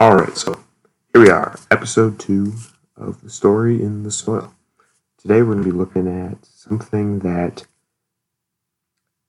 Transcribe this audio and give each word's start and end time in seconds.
All 0.00 0.16
right, 0.16 0.36
so 0.36 0.58
here 1.12 1.22
we 1.22 1.30
are, 1.30 1.56
episode 1.70 2.18
two 2.18 2.54
of 2.96 3.22
the 3.22 3.30
story 3.30 3.80
in 3.80 4.02
the 4.02 4.10
soil. 4.10 4.52
Today 5.18 5.40
we're 5.40 5.52
going 5.52 5.58
to 5.58 5.64
be 5.64 5.70
looking 5.70 6.08
at 6.08 6.44
something 6.44 7.20
that 7.20 7.64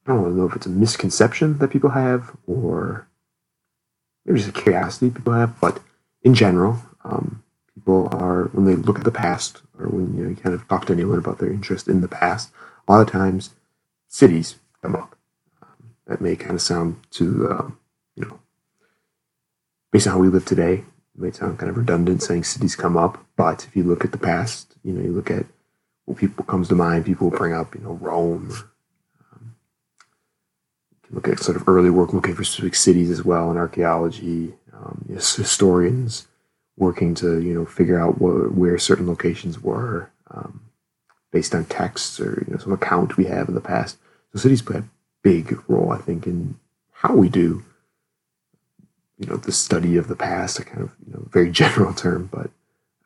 I 0.07 0.13
don't 0.13 0.35
know 0.35 0.47
if 0.47 0.55
it's 0.55 0.65
a 0.65 0.69
misconception 0.69 1.59
that 1.59 1.69
people 1.69 1.91
have 1.91 2.35
or 2.47 3.07
maybe 4.25 4.39
just 4.39 4.49
a 4.49 4.59
curiosity 4.59 5.11
people 5.11 5.33
have, 5.33 5.59
but 5.61 5.81
in 6.23 6.33
general, 6.33 6.81
um, 7.03 7.43
people 7.75 8.09
are 8.11 8.45
when 8.45 8.65
they 8.65 8.75
look 8.75 8.97
at 8.97 9.05
the 9.05 9.11
past 9.11 9.61
or 9.77 9.87
when 9.89 10.17
you, 10.17 10.23
know, 10.23 10.29
you 10.31 10.35
kind 10.35 10.55
of 10.55 10.67
talk 10.67 10.87
to 10.87 10.93
anyone 10.93 11.19
about 11.19 11.37
their 11.37 11.53
interest 11.53 11.87
in 11.87 12.01
the 12.01 12.07
past, 12.07 12.51
a 12.87 12.91
lot 12.91 13.01
of 13.01 13.11
times 13.11 13.51
cities 14.07 14.55
come 14.81 14.95
up. 14.95 15.15
Um, 15.61 15.91
that 16.07 16.21
may 16.21 16.35
kind 16.35 16.55
of 16.55 16.61
sound 16.61 17.03
to 17.11 17.51
um, 17.51 17.77
you 18.15 18.25
know 18.25 18.39
based 19.95 20.07
on 20.07 20.13
how 20.13 20.19
we 20.19 20.27
live 20.27 20.43
today, 20.43 20.73
it 20.73 20.85
may 21.15 21.31
sound 21.31 21.57
kind 21.57 21.69
of 21.69 21.77
redundant 21.77 22.21
saying 22.21 22.43
cities 22.43 22.75
come 22.75 22.97
up, 22.97 23.25
but 23.37 23.65
if 23.65 23.77
you 23.77 23.83
look 23.83 24.03
at 24.03 24.11
the 24.11 24.17
past, 24.17 24.75
you 24.83 24.91
know, 24.91 25.01
you 25.01 25.13
look 25.13 25.31
at 25.31 25.45
what 26.03 26.17
people 26.17 26.43
comes 26.43 26.67
to 26.67 26.75
mind, 26.75 27.05
people 27.05 27.29
bring 27.29 27.53
up, 27.53 27.73
you 27.73 27.79
know, 27.79 27.93
Rome. 27.93 28.51
Um, 29.31 29.55
you 30.91 31.07
can 31.07 31.15
look 31.15 31.29
at 31.29 31.39
sort 31.39 31.55
of 31.55 31.69
early 31.69 31.89
work 31.89 32.11
looking 32.11 32.35
for 32.35 32.43
specific 32.43 32.75
cities 32.75 33.09
as 33.09 33.23
well 33.23 33.49
in 33.49 33.55
archaeology. 33.55 34.55
Um, 34.73 35.05
yes, 35.07 35.33
historians 35.33 36.27
working 36.75 37.15
to, 37.15 37.39
you 37.39 37.53
know, 37.53 37.65
figure 37.65 37.97
out 37.97 38.19
what, 38.19 38.53
where 38.53 38.77
certain 38.77 39.07
locations 39.07 39.61
were 39.61 40.11
um, 40.29 40.59
based 41.31 41.55
on 41.55 41.63
texts 41.63 42.19
or, 42.19 42.43
you 42.45 42.51
know, 42.51 42.59
some 42.59 42.73
account 42.73 43.15
we 43.15 43.27
have 43.27 43.47
in 43.47 43.55
the 43.55 43.61
past. 43.61 43.97
So 44.33 44.39
cities 44.39 44.61
play 44.61 44.79
a 44.79 44.89
big 45.23 45.57
role, 45.69 45.93
I 45.93 45.99
think, 45.99 46.27
in 46.27 46.59
how 46.91 47.15
we 47.15 47.29
do 47.29 47.63
you 49.17 49.27
know 49.27 49.37
the 49.37 49.51
study 49.51 49.97
of 49.97 50.07
the 50.07 50.15
past, 50.15 50.59
a 50.59 50.65
kind 50.65 50.81
of 50.81 50.91
you 51.05 51.13
know 51.13 51.27
very 51.31 51.51
general 51.51 51.93
term, 51.93 52.29
but 52.31 52.49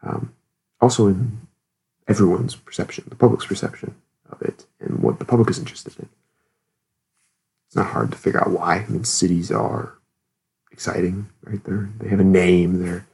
um, 0.03 0.33
also 0.81 1.07
in 1.07 1.41
everyone's 2.07 2.55
perception, 2.55 3.05
the 3.09 3.15
public's 3.15 3.45
perception 3.45 3.95
of 4.31 4.41
it, 4.41 4.65
and 4.79 4.99
what 4.99 5.19
the 5.19 5.25
public 5.25 5.49
is 5.49 5.59
interested 5.59 5.97
in. 5.99 6.09
It's 7.67 7.75
not 7.75 7.87
hard 7.87 8.11
to 8.11 8.17
figure 8.17 8.41
out 8.41 8.49
why. 8.49 8.77
I 8.77 8.87
mean, 8.87 9.03
cities 9.03 9.51
are 9.51 9.93
exciting, 10.71 11.29
right? 11.43 11.63
They 11.63 11.73
they 11.99 12.09
have 12.09 12.19
a 12.19 12.23
name. 12.23 12.83
There 12.83 13.05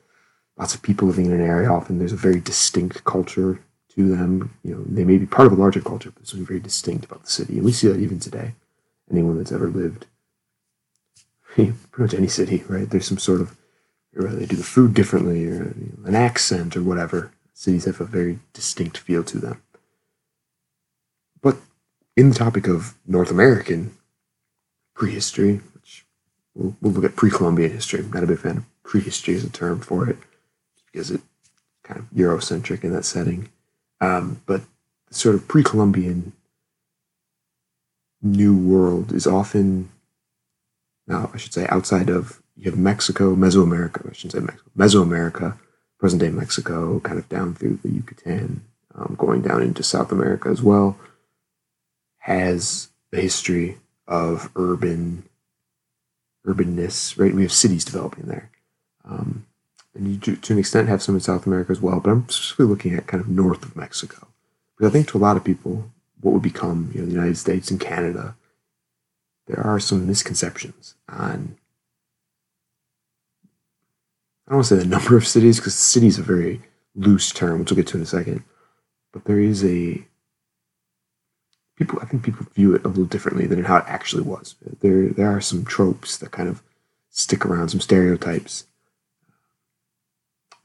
lots 0.57 0.73
of 0.73 0.81
people 0.81 1.07
living 1.07 1.25
in 1.25 1.33
an 1.33 1.41
area. 1.41 1.69
Often 1.69 1.99
there's 1.99 2.13
a 2.13 2.17
very 2.17 2.39
distinct 2.39 3.03
culture 3.03 3.59
to 3.95 4.15
them. 4.15 4.53
You 4.63 4.75
know, 4.75 4.83
they 4.87 5.03
may 5.03 5.17
be 5.17 5.25
part 5.25 5.47
of 5.47 5.53
a 5.53 5.61
larger 5.61 5.81
culture, 5.81 6.11
but 6.11 6.27
something 6.27 6.45
very 6.45 6.59
distinct 6.59 7.05
about 7.05 7.23
the 7.23 7.29
city, 7.29 7.55
and 7.55 7.65
we 7.65 7.71
see 7.71 7.87
that 7.87 7.99
even 7.99 8.19
today. 8.19 8.53
Anyone 9.11 9.37
that's 9.37 9.51
ever 9.51 9.67
lived 9.67 10.07
pretty 11.55 11.73
much 11.97 12.13
any 12.13 12.27
city, 12.27 12.63
right? 12.67 12.89
There's 12.89 13.07
some 13.07 13.17
sort 13.17 13.41
of, 13.41 13.57
they 14.13 14.45
do 14.45 14.55
the 14.55 14.63
food 14.63 14.93
differently, 14.93 15.47
or 15.47 15.73
an 16.05 16.15
accent, 16.15 16.75
or 16.75 16.83
whatever. 16.83 17.31
Cities 17.53 17.85
have 17.85 18.01
a 18.01 18.05
very 18.05 18.39
distinct 18.53 18.97
feel 18.97 19.23
to 19.23 19.39
them. 19.39 19.61
But 21.41 21.57
in 22.17 22.29
the 22.29 22.35
topic 22.35 22.67
of 22.67 22.95
North 23.05 23.31
American 23.31 23.95
prehistory, 24.93 25.61
which 25.73 26.05
we'll, 26.53 26.75
we'll 26.81 26.93
look 26.93 27.05
at 27.05 27.15
pre-Columbian 27.15 27.71
history. 27.71 27.99
I'm 27.99 28.11
not 28.11 28.23
a 28.23 28.27
big 28.27 28.39
fan 28.39 28.57
of 28.57 28.83
prehistory 28.83 29.35
as 29.35 29.43
a 29.43 29.49
term 29.49 29.79
for 29.79 30.09
it, 30.09 30.17
because 30.91 31.11
it's 31.11 31.23
kind 31.83 31.99
of 31.99 32.05
Eurocentric 32.11 32.83
in 32.83 32.93
that 32.93 33.05
setting. 33.05 33.49
Um, 34.01 34.41
but 34.45 34.61
sort 35.09 35.35
of 35.35 35.47
pre-Columbian 35.47 36.33
New 38.21 38.57
World 38.57 39.13
is 39.13 39.27
often 39.27 39.89
now 41.07 41.29
I 41.33 41.37
should 41.37 41.53
say 41.53 41.67
outside 41.67 42.09
of 42.09 42.41
you 42.55 42.69
have 42.71 42.79
Mexico, 42.79 43.35
Mesoamerica. 43.35 44.09
I 44.09 44.13
shouldn't 44.13 44.31
say 44.33 44.39
Mexico, 44.39 44.71
Mesoamerica, 44.77 45.57
present 45.99 46.21
day 46.21 46.29
Mexico, 46.29 46.99
kind 47.01 47.19
of 47.19 47.27
down 47.29 47.53
through 47.53 47.79
the 47.83 47.89
Yucatan, 47.89 48.63
um, 48.95 49.15
going 49.17 49.41
down 49.41 49.61
into 49.61 49.83
South 49.83 50.11
America 50.11 50.49
as 50.49 50.61
well, 50.61 50.97
has 52.19 52.89
a 53.13 53.17
history 53.17 53.77
of 54.07 54.49
urban 54.55 55.23
urbanness. 56.45 57.19
Right, 57.19 57.33
we 57.33 57.41
have 57.43 57.51
cities 57.51 57.85
developing 57.85 58.25
there. 58.25 58.49
Um, 59.03 59.45
and 59.93 60.07
you 60.07 60.17
do, 60.17 60.35
to 60.35 60.53
an 60.53 60.59
extent 60.59 60.89
have 60.89 61.01
some 61.01 61.15
in 61.15 61.21
South 61.21 61.45
America 61.45 61.71
as 61.71 61.81
well, 61.81 61.99
but 61.99 62.11
I'm 62.11 62.27
specifically 62.29 62.65
looking 62.65 62.93
at 62.95 63.07
kind 63.07 63.21
of 63.21 63.29
north 63.29 63.63
of 63.63 63.75
Mexico. 63.75 64.27
Because 64.75 64.91
I 64.91 64.93
think 64.93 65.07
to 65.09 65.17
a 65.17 65.19
lot 65.19 65.37
of 65.37 65.43
people, 65.43 65.89
what 66.21 66.33
would 66.33 66.41
become 66.41 66.91
you 66.93 67.01
know, 67.01 67.05
the 67.05 67.13
United 67.13 67.37
States 67.37 67.71
and 67.71 67.79
Canada 67.79 68.35
there 69.47 69.65
are 69.65 69.79
some 69.79 70.07
misconceptions 70.07 70.95
on 71.09 71.57
I 74.47 74.51
don't 74.51 74.57
want 74.57 74.67
to 74.67 74.75
say 74.75 74.83
the 74.83 74.89
number 74.97 75.17
of 75.17 75.27
cities 75.27 75.59
because 75.59 75.75
city 75.75 76.07
is 76.07 76.19
a 76.19 76.23
very 76.23 76.61
loose 76.95 77.31
term, 77.31 77.59
which 77.59 77.71
we'll 77.71 77.77
get 77.77 77.87
to 77.87 77.97
in 77.97 78.03
a 78.03 78.07
second. 78.07 78.43
But 79.11 79.25
there 79.25 79.39
is 79.39 79.63
a 79.63 80.05
people. 81.77 81.99
I 82.01 82.05
think 82.05 82.23
people 82.23 82.45
view 82.53 82.75
it 82.75 82.83
a 82.85 82.87
little 82.87 83.05
differently 83.05 83.47
than 83.47 83.63
how 83.63 83.77
it 83.77 83.85
actually 83.87 84.23
was. 84.23 84.55
There, 84.81 85.09
there 85.09 85.29
are 85.29 85.41
some 85.41 85.65
tropes 85.65 86.17
that 86.17 86.31
kind 86.31 86.49
of 86.49 86.61
stick 87.09 87.45
around, 87.45 87.69
some 87.69 87.79
stereotypes 87.81 88.65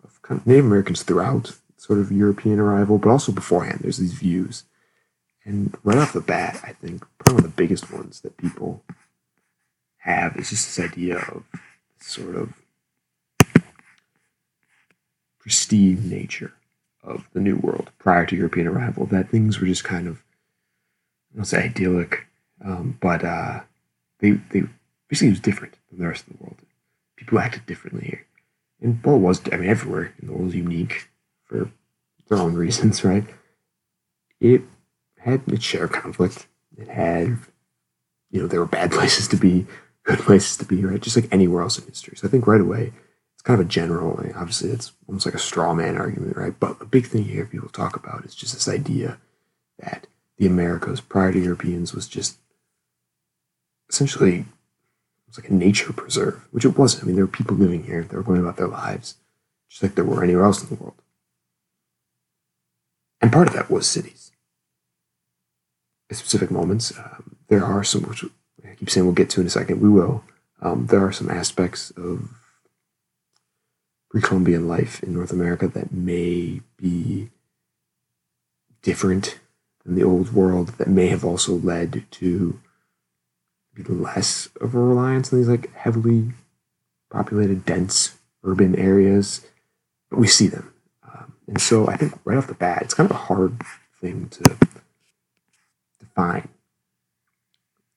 of 0.03 0.21
kind 0.23 0.41
of 0.41 0.47
Native 0.47 0.67
Americans 0.67 1.03
throughout 1.03 1.57
sort 1.77 2.01
of 2.01 2.13
European 2.13 2.59
arrival, 2.59 2.99
but 2.99 3.11
also 3.11 3.33
beforehand. 3.33 3.81
There's 3.83 3.99
these 3.99 4.13
views 4.13 4.65
and 5.45 5.77
right 5.83 5.99
off 5.99 6.13
the 6.13 6.21
bat, 6.21 6.61
I 6.63 6.73
think 6.73 7.05
one 7.27 7.37
of 7.37 7.43
the 7.43 7.49
biggest 7.49 7.91
ones 7.93 8.21
that 8.21 8.37
people 8.37 8.83
have 9.99 10.37
is 10.37 10.51
just 10.51 10.77
this 10.77 10.85
idea 10.85 11.19
of 11.19 11.45
sort 11.99 12.35
of 12.37 12.53
pristine 15.39 16.09
nature 16.09 16.53
of 17.03 17.27
the 17.33 17.41
New 17.41 17.57
World 17.57 17.91
prior 17.99 18.27
to 18.27 18.37
European 18.37 18.67
arrival. 18.67 19.07
That 19.07 19.31
things 19.31 19.61
were 19.61 19.67
just 19.67 19.85
kind 19.85 20.07
of, 20.07 20.23
I 21.33 21.37
don't 21.37 21.45
say 21.45 21.65
idyllic, 21.65 22.27
um, 22.65 22.99
but 23.01 23.25
uh, 23.25 23.61
they 24.19 24.33
they 24.51 24.65
basically 25.09 25.29
it 25.29 25.33
was 25.33 25.41
different 25.41 25.75
than 25.91 26.01
the 26.01 26.09
rest 26.09 26.27
of 26.27 26.37
the 26.37 26.45
world. 26.45 26.59
People 27.17 27.39
acted 27.39 27.67
differently 27.67 28.07
here, 28.07 28.27
and 28.81 29.01
it 29.05 29.09
was 29.09 29.41
I 29.53 29.57
mean 29.57 29.69
everywhere 29.69 30.13
in 30.21 30.27
the 30.27 30.33
world 30.33 30.47
was 30.47 30.55
unique 30.55 31.09
for 31.45 31.71
their 32.29 32.39
own 32.39 32.55
reasons, 32.55 33.05
right? 33.05 33.25
It 34.41 34.63
had 35.21 35.43
its 35.49 35.65
share 35.65 35.85
of 35.85 35.93
conflict. 35.93 36.47
It 36.77 36.89
had, 36.89 37.39
you 38.31 38.41
know, 38.41 38.47
there 38.47 38.61
were 38.61 38.67
bad 38.67 38.91
places 38.93 39.29
to 39.29 39.37
be, 39.37 39.67
good 40.05 40.19
places 40.19 40.57
to 40.59 40.65
be, 40.65 40.85
right? 40.85 41.01
Just 41.01 41.17
like 41.17 41.33
anywhere 41.33 41.63
else 41.63 41.79
in 41.79 41.87
history. 41.87 42.17
So 42.17 42.27
I 42.27 42.31
think 42.31 42.47
right 42.47 42.61
away, 42.61 42.93
it's 43.35 43.43
kind 43.43 43.61
of 43.61 43.67
a 43.67 43.69
general, 43.69 44.23
obviously, 44.35 44.71
it's 44.71 44.93
almost 45.09 45.27
like 45.27 45.35
a 45.35 45.39
straw 45.39 45.75
man 45.75 45.97
argument, 45.97 46.37
right? 46.37 46.59
But 46.59 46.77
a 46.81 46.87
big 46.87 47.07
thing 47.07 47.25
here 47.25 47.47
people 47.47 47.69
talk 47.69 47.97
about 47.97 48.25
is 48.25 48.35
just 48.35 48.55
this 48.55 48.69
idea 48.69 49.19
that 49.79 50.07
the 50.37 50.47
Americas 50.47 51.01
prior 51.01 51.33
to 51.33 51.39
Europeans 51.39 51.95
was 51.95 52.07
just 52.07 52.39
essentially 53.89 54.41
it 54.41 54.47
was 55.27 55.39
like 55.39 55.51
a 55.51 55.55
nature 55.55 55.93
preserve, 55.93 56.47
which 56.51 56.65
it 56.65 56.79
wasn't. 56.79 57.05
I 57.05 57.07
mean, 57.07 57.17
there 57.17 57.25
were 57.25 57.31
people 57.31 57.57
living 57.57 57.85
here, 57.85 58.03
they 58.03 58.17
were 58.17 58.23
going 58.23 58.41
about 58.41 58.57
their 58.57 58.69
lives 58.69 59.17
just 59.71 59.83
like 59.83 59.95
there 59.95 60.05
were 60.05 60.23
anywhere 60.23 60.45
else 60.45 60.63
in 60.63 60.69
the 60.69 60.83
world. 60.83 61.01
And 63.21 63.33
part 63.33 63.47
of 63.47 63.55
that 63.55 63.71
was 63.71 63.87
cities 63.87 64.33
specific 66.15 66.51
moments. 66.51 66.97
Um, 66.99 67.37
there 67.49 67.65
are 67.65 67.85
some, 67.85 68.03
which 68.03 68.25
I 68.65 68.75
keep 68.75 68.91
saying 68.91 69.07
we'll 69.07 69.15
get 69.15 69.31
to 69.31 69.41
in 69.41 69.47
a 69.47 69.51
second. 69.51 69.81
We 69.81 69.89
will. 69.89 70.25
Um, 70.61 70.87
there 70.87 71.05
are 71.05 71.13
some 71.13 71.31
aspects 71.31 71.91
of 71.93 72.29
pre-Columbian 74.11 74.69
life 74.69 75.03
in 75.03 75.15
North 75.15 75.33
America 75.33 75.69
that 75.69 75.93
may 75.93 76.61
be 76.77 77.31
different 78.83 79.39
than 79.85 79.95
the 79.95 80.05
old 80.05 80.33
world. 80.33 80.69
That 80.79 80.89
may 80.89 81.09
have 81.09 81.25
also 81.25 81.55
led 81.55 82.05
to 82.13 82.61
less 83.89 84.49
of 84.61 84.75
a 84.75 84.79
reliance 84.79 85.33
on 85.33 85.39
these 85.39 85.49
like 85.49 85.73
heavily 85.75 86.33
populated, 87.11 87.65
dense 87.65 88.19
urban 88.45 88.77
areas. 88.77 89.47
But 90.11 90.19
we 90.19 90.27
see 90.27 90.49
them, 90.49 90.75
um, 91.05 91.35
and 91.47 91.61
so 91.61 91.87
I 91.89 91.97
think 91.97 92.19
right 92.25 92.37
off 92.37 92.49
the 92.49 92.55
bat, 92.55 92.83
it's 92.83 92.95
kind 92.95 93.09
of 93.09 93.17
a 93.17 93.21
hard 93.21 93.63
thing 94.01 94.29
to 94.31 94.57
fine. 96.15 96.49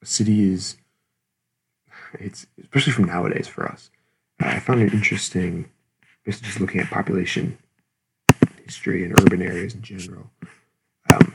A 0.01 0.05
city 0.05 0.51
is, 0.51 0.77
it's 2.19 2.47
especially 2.61 2.93
from 2.93 3.05
nowadays 3.05 3.47
for 3.47 3.65
us. 3.65 3.89
I 4.39 4.59
found 4.59 4.81
it 4.81 4.93
interesting, 4.93 5.69
just 6.25 6.43
just 6.43 6.59
looking 6.59 6.81
at 6.81 6.89
population 6.89 7.57
history 8.65 9.03
and 9.03 9.17
urban 9.19 9.41
areas 9.41 9.73
in 9.75 9.81
general, 9.81 10.29
um, 11.11 11.33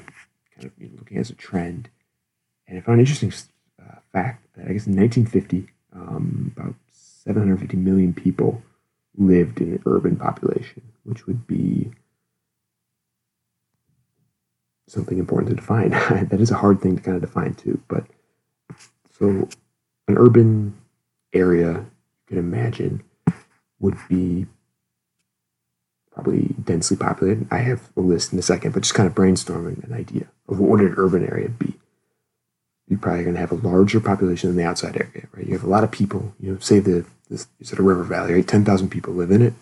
kind 0.54 0.64
of 0.64 0.72
looking 0.98 1.18
as 1.18 1.30
a 1.30 1.34
trend. 1.34 1.88
And 2.66 2.78
I 2.78 2.80
found 2.80 3.00
an 3.00 3.06
interesting 3.06 3.32
uh, 3.80 3.96
fact 4.12 4.46
that 4.56 4.66
I 4.68 4.72
guess 4.72 4.86
in 4.86 4.96
1950, 4.96 5.68
um, 5.94 6.52
about 6.56 6.74
750 6.90 7.76
million 7.76 8.12
people 8.12 8.62
lived 9.16 9.60
in 9.60 9.72
an 9.72 9.82
urban 9.86 10.16
population, 10.16 10.82
which 11.04 11.26
would 11.26 11.46
be 11.46 11.90
something 14.88 15.18
important 15.18 15.50
to 15.50 15.56
define. 15.56 15.90
that 16.30 16.40
is 16.40 16.50
a 16.50 16.56
hard 16.56 16.80
thing 16.80 16.96
to 16.96 17.02
kind 17.02 17.16
of 17.16 17.20
define 17.22 17.54
too. 17.54 17.80
But 17.88 18.04
so 19.18 19.48
an 20.08 20.16
urban 20.16 20.76
area, 21.32 21.72
you 21.72 22.26
can 22.28 22.38
imagine, 22.38 23.02
would 23.78 23.96
be 24.08 24.46
probably 26.12 26.54
densely 26.64 26.96
populated. 26.96 27.46
I 27.50 27.58
have 27.58 27.90
a 27.96 28.00
list 28.00 28.32
in 28.32 28.38
a 28.38 28.42
second, 28.42 28.72
but 28.72 28.82
just 28.82 28.94
kind 28.94 29.06
of 29.06 29.14
brainstorming 29.14 29.84
an 29.84 29.92
idea 29.92 30.26
of 30.48 30.58
what 30.58 30.70
would 30.70 30.80
an 30.80 30.94
urban 30.96 31.26
area 31.26 31.48
be. 31.48 31.74
You're 32.88 32.98
probably 32.98 33.22
going 33.22 33.34
to 33.34 33.40
have 33.40 33.52
a 33.52 33.66
larger 33.68 34.00
population 34.00 34.48
than 34.48 34.56
the 34.56 34.64
outside 34.64 34.96
area, 34.96 35.28
right? 35.32 35.46
You 35.46 35.52
have 35.52 35.62
a 35.62 35.68
lot 35.68 35.84
of 35.84 35.90
people. 35.90 36.34
You 36.40 36.52
know, 36.52 36.58
say 36.58 36.80
the 36.80 37.04
this 37.28 37.46
is 37.60 37.72
a 37.72 37.82
river 37.82 38.02
valley, 38.02 38.32
right? 38.32 38.48
Ten 38.48 38.64
thousand 38.64 38.88
people 38.88 39.12
live 39.12 39.30
in 39.30 39.42
it. 39.42 39.52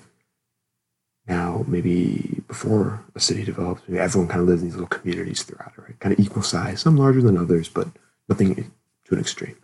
Now, 1.28 1.64
maybe 1.66 2.42
before 2.46 3.04
a 3.14 3.20
city 3.20 3.44
develops, 3.44 3.82
maybe 3.88 3.98
everyone 3.98 4.28
kind 4.28 4.40
of 4.40 4.46
lives 4.46 4.62
in 4.62 4.68
these 4.68 4.76
little 4.76 4.88
communities 4.88 5.42
throughout 5.42 5.76
right? 5.76 5.98
Kind 5.98 6.12
of 6.12 6.24
equal 6.24 6.42
size, 6.42 6.80
some 6.80 6.96
larger 6.96 7.22
than 7.22 7.36
others, 7.36 7.68
but 7.68 7.88
nothing 8.28 8.54
to 8.54 9.14
an 9.14 9.20
extreme. 9.20 9.56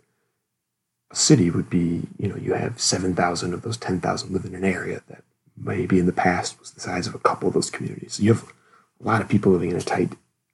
A 1.11 1.15
city 1.15 1.49
would 1.49 1.69
be, 1.69 2.07
you 2.17 2.27
know, 2.27 2.35
you 2.35 2.53
have 2.53 2.81
7,000 2.81 3.53
of 3.53 3.61
those 3.61 3.77
10,000 3.77 4.31
live 4.31 4.45
in 4.45 4.55
an 4.55 4.63
area 4.63 5.03
that 5.07 5.23
maybe 5.55 5.99
in 5.99 6.05
the 6.05 6.11
past 6.11 6.59
was 6.59 6.71
the 6.71 6.81
size 6.81 7.07
of 7.07 7.15
a 7.15 7.19
couple 7.19 7.47
of 7.47 7.53
those 7.53 7.69
communities. 7.69 8.13
So 8.13 8.23
you 8.23 8.33
have 8.33 8.51
a 8.99 9.07
lot 9.07 9.21
of 9.21 9.29
people 9.29 9.51
living 9.51 9.71
in 9.71 9.77
a 9.77 9.81
tight 9.81 10.13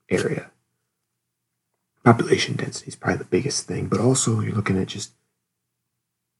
area. 0.09 0.51
Population 2.03 2.55
density 2.55 2.89
is 2.89 2.95
probably 2.95 3.19
the 3.19 3.25
biggest 3.25 3.67
thing, 3.67 3.88
but 3.88 4.00
also 4.00 4.41
you're 4.41 4.55
looking 4.55 4.79
at 4.79 4.88
just 4.88 5.12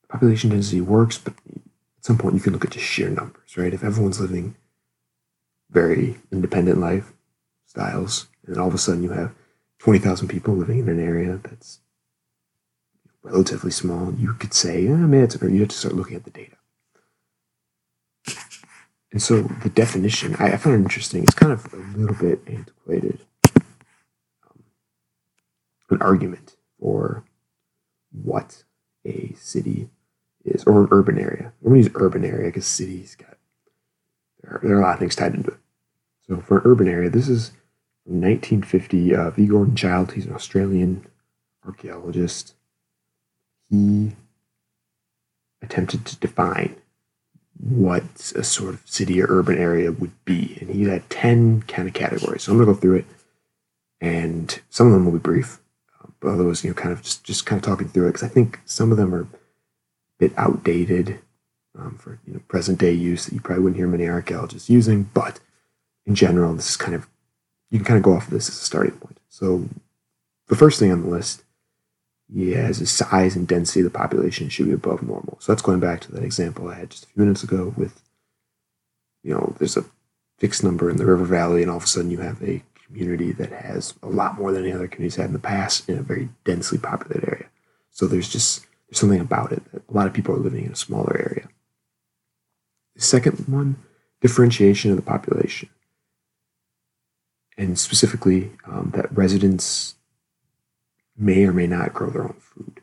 population 0.08 0.50
density 0.50 0.80
works, 0.80 1.18
but 1.18 1.34
at 1.46 2.04
some 2.04 2.18
point 2.18 2.34
you 2.34 2.40
can 2.40 2.52
look 2.52 2.64
at 2.64 2.72
just 2.72 2.86
sheer 2.86 3.08
numbers, 3.08 3.56
right? 3.56 3.72
If 3.72 3.84
everyone's 3.84 4.20
living 4.20 4.56
very 5.70 6.16
independent 6.32 6.78
life 6.78 7.12
styles, 7.66 8.28
and 8.46 8.58
all 8.58 8.68
of 8.68 8.74
a 8.74 8.78
sudden 8.78 9.02
you 9.02 9.10
have 9.10 9.32
20,000 9.78 10.28
people 10.28 10.54
living 10.54 10.80
in 10.80 10.88
an 10.88 11.00
area 11.00 11.40
that's 11.42 11.80
relatively 13.22 13.70
small, 13.70 14.12
you 14.14 14.34
could 14.34 14.54
say, 14.54 14.88
I 14.88 14.92
mean, 14.92 15.22
it's, 15.22 15.40
you 15.40 15.60
have 15.60 15.68
to 15.68 15.76
start 15.76 15.94
looking 15.94 16.16
at 16.16 16.24
the 16.24 16.30
data. 16.30 16.56
And 19.12 19.20
so 19.20 19.42
the 19.42 19.70
definition, 19.70 20.36
I, 20.38 20.52
I 20.52 20.56
find 20.56 20.76
it 20.76 20.78
interesting. 20.78 21.24
It's 21.24 21.34
kind 21.34 21.52
of 21.52 21.72
a 21.72 21.98
little 21.98 22.14
bit 22.14 22.42
antiquated. 22.46 23.20
Um, 23.56 24.64
an 25.90 26.00
argument 26.00 26.56
for 26.78 27.24
what 28.12 28.64
a 29.04 29.34
city 29.34 29.90
is, 30.44 30.64
or 30.64 30.82
an 30.82 30.88
urban 30.90 31.18
area. 31.18 31.52
I'm 31.62 31.70
going 31.70 31.82
to 31.82 31.88
use 31.88 31.96
urban 31.96 32.24
area 32.24 32.48
because 32.48 32.66
cities 32.66 33.16
got 33.16 33.36
there 34.42 34.54
are, 34.54 34.60
there 34.62 34.76
are 34.76 34.80
a 34.80 34.82
lot 34.82 34.94
of 34.94 35.00
things 35.00 35.16
tied 35.16 35.34
into 35.34 35.50
it. 35.50 35.59
So 36.30 36.40
for 36.40 36.58
an 36.58 36.62
urban 36.64 36.86
area, 36.86 37.10
this 37.10 37.28
is 37.28 37.48
from 38.04 38.20
1950. 38.20 39.16
Uh, 39.16 39.30
V. 39.30 39.46
Gordon 39.46 39.74
Childe. 39.74 40.12
he's 40.12 40.26
an 40.26 40.32
Australian 40.32 41.04
archaeologist. 41.66 42.54
He 43.68 44.12
attempted 45.60 46.06
to 46.06 46.16
define 46.16 46.76
what 47.58 48.04
a 48.36 48.44
sort 48.44 48.74
of 48.74 48.82
city 48.84 49.20
or 49.20 49.26
urban 49.28 49.58
area 49.58 49.90
would 49.90 50.12
be. 50.24 50.56
And 50.60 50.70
he 50.70 50.84
had 50.84 51.10
10 51.10 51.62
kind 51.62 51.88
of 51.88 51.94
categories. 51.94 52.44
So 52.44 52.52
I'm 52.52 52.58
going 52.58 52.68
to 52.68 52.74
go 52.74 52.80
through 52.80 52.98
it. 52.98 53.06
And 54.00 54.60
some 54.70 54.86
of 54.86 54.92
them 54.92 55.06
will 55.06 55.12
be 55.12 55.18
brief, 55.18 55.60
but 56.20 56.28
others, 56.28 56.62
you 56.62 56.70
know, 56.70 56.74
kind 56.74 56.92
of 56.92 57.02
just, 57.02 57.24
just 57.24 57.44
kind 57.44 57.58
of 57.58 57.66
talking 57.66 57.88
through 57.88 58.06
it 58.06 58.10
because 58.10 58.22
I 58.22 58.28
think 58.28 58.60
some 58.64 58.92
of 58.92 58.98
them 58.98 59.12
are 59.12 59.22
a 59.22 59.28
bit 60.18 60.32
outdated 60.36 61.18
um, 61.76 61.96
for 61.98 62.20
you 62.24 62.34
know, 62.34 62.40
present 62.46 62.78
day 62.78 62.92
use 62.92 63.26
that 63.26 63.34
you 63.34 63.40
probably 63.40 63.64
wouldn't 63.64 63.78
hear 63.78 63.88
many 63.88 64.08
archaeologists 64.08 64.70
using. 64.70 65.10
But 65.12 65.40
in 66.06 66.14
general, 66.14 66.54
this 66.54 66.70
is 66.70 66.76
kind 66.76 66.94
of, 66.94 67.08
you 67.70 67.78
can 67.78 67.86
kind 67.86 67.98
of 67.98 68.02
go 68.02 68.14
off 68.14 68.26
of 68.26 68.32
this 68.32 68.48
as 68.48 68.56
a 68.56 68.64
starting 68.64 68.92
point. 68.92 69.18
So 69.28 69.68
the 70.48 70.56
first 70.56 70.78
thing 70.78 70.92
on 70.92 71.02
the 71.02 71.08
list 71.08 71.42
yeah, 72.32 72.58
as 72.58 72.78
the 72.78 72.86
size 72.86 73.34
and 73.34 73.46
density 73.46 73.80
of 73.80 73.92
the 73.92 73.98
population 73.98 74.48
should 74.48 74.66
be 74.66 74.72
above 74.72 75.02
normal. 75.02 75.36
So 75.40 75.52
that's 75.52 75.62
going 75.62 75.80
back 75.80 76.00
to 76.02 76.12
that 76.12 76.22
example 76.22 76.68
I 76.68 76.74
had 76.74 76.90
just 76.90 77.04
a 77.04 77.06
few 77.08 77.22
minutes 77.22 77.42
ago 77.42 77.74
with, 77.76 78.00
you 79.22 79.34
know, 79.34 79.54
there's 79.58 79.76
a 79.76 79.84
fixed 80.38 80.62
number 80.62 80.88
in 80.88 80.96
the 80.96 81.06
river 81.06 81.24
valley, 81.24 81.62
and 81.62 81.70
all 81.70 81.76
of 81.76 81.84
a 81.84 81.88
sudden 81.88 82.10
you 82.10 82.18
have 82.18 82.42
a 82.42 82.62
community 82.86 83.32
that 83.32 83.50
has 83.50 83.94
a 84.02 84.08
lot 84.08 84.38
more 84.38 84.52
than 84.52 84.62
any 84.64 84.72
other 84.72 84.86
communities 84.86 85.16
had 85.16 85.26
in 85.26 85.32
the 85.32 85.38
past 85.38 85.88
in 85.88 85.98
a 85.98 86.02
very 86.02 86.28
densely 86.44 86.78
populated 86.78 87.28
area. 87.28 87.46
So 87.90 88.06
there's 88.06 88.28
just 88.28 88.64
there's 88.88 89.00
something 89.00 89.20
about 89.20 89.52
it 89.52 89.62
that 89.72 89.82
a 89.88 89.92
lot 89.92 90.06
of 90.06 90.12
people 90.12 90.34
are 90.34 90.38
living 90.38 90.64
in 90.64 90.72
a 90.72 90.76
smaller 90.76 91.16
area. 91.16 91.48
The 92.94 93.02
second 93.02 93.48
one, 93.48 93.76
differentiation 94.20 94.90
of 94.90 94.96
the 94.96 95.02
population, 95.02 95.68
and 97.60 97.78
specifically 97.78 98.52
um, 98.64 98.90
that 98.94 99.14
residents 99.14 99.96
may 101.14 101.44
or 101.44 101.52
may 101.52 101.66
not 101.66 101.92
grow 101.92 102.08
their 102.08 102.22
own 102.22 102.40
food. 102.40 102.80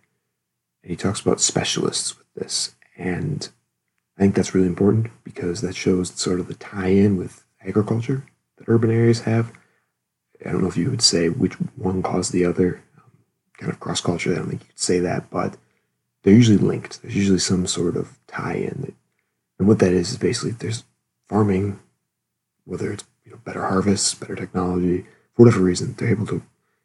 And 0.84 0.92
he 0.92 0.96
talks 0.96 1.20
about 1.20 1.42
specialists 1.42 2.16
with 2.16 2.28
this. 2.36 2.76
And 2.96 3.50
I 4.18 4.22
think 4.22 4.36
that's 4.36 4.54
really 4.54 4.68
important 4.68 5.08
because 5.24 5.62
that 5.62 5.76
shows 5.76 6.12
sort 6.12 6.40
of 6.40 6.48
the 6.48 6.54
tie 6.54 6.90
in 6.90 7.18
with 7.18 7.44
agriculture 7.66 8.28
that 8.58 8.70
urban 8.70 8.92
areas 8.92 9.22
have. 9.22 9.52
I 10.46 10.52
don't 10.52 10.62
know 10.62 10.70
if 10.70 10.78
you 10.78 10.92
would 10.92 11.02
say 11.02 11.30
which 11.30 11.54
one 11.76 12.04
caused 12.04 12.32
the 12.32 12.46
other, 12.46 12.84
um, 12.98 13.12
kind 13.58 13.72
of 13.72 13.80
cross 13.80 14.00
culture. 14.00 14.32
I 14.32 14.36
don't 14.36 14.50
think 14.50 14.62
you 14.62 14.68
could 14.68 14.80
say 14.80 15.00
that, 15.00 15.32
but 15.32 15.58
they're 16.22 16.36
usually 16.36 16.58
linked. 16.58 17.02
There's 17.02 17.16
usually 17.16 17.40
some 17.40 17.66
sort 17.66 17.98
of 17.98 18.20
tie 18.28 18.54
in. 18.54 18.94
And 19.58 19.68
what 19.68 19.80
that 19.80 19.94
is 19.94 20.12
is 20.12 20.18
basically 20.20 20.52
there's 20.52 20.84
farming, 21.28 21.80
whether 22.66 22.92
it's 22.92 23.06
you 23.28 23.34
know, 23.34 23.40
better 23.44 23.68
harvests, 23.68 24.14
better 24.16 24.36
technology, 24.36 25.02
for 25.34 25.44
whatever 25.44 25.62
reason, 25.62 25.94
they're 25.94 26.10
able 26.10 26.26
to 26.28 26.42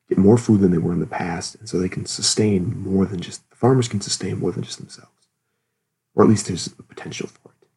get 0.08 0.18
more 0.18 0.36
food 0.36 0.60
than 0.60 0.72
they 0.72 0.78
were 0.78 0.92
in 0.92 1.00
the 1.00 1.06
past, 1.06 1.54
and 1.54 1.68
so 1.68 1.78
they 1.78 1.88
can 1.88 2.04
sustain 2.04 2.76
more 2.82 3.06
than 3.06 3.20
just 3.20 3.48
the 3.50 3.56
farmers 3.56 3.88
can 3.88 4.00
sustain 4.00 4.40
more 4.40 4.50
than 4.50 4.64
just 4.64 4.78
themselves, 4.78 5.28
or 6.14 6.24
at 6.24 6.28
least 6.28 6.48
there's 6.48 6.66
a 6.66 6.82
potential 6.82 7.28
for 7.28 7.50
it. 7.50 7.68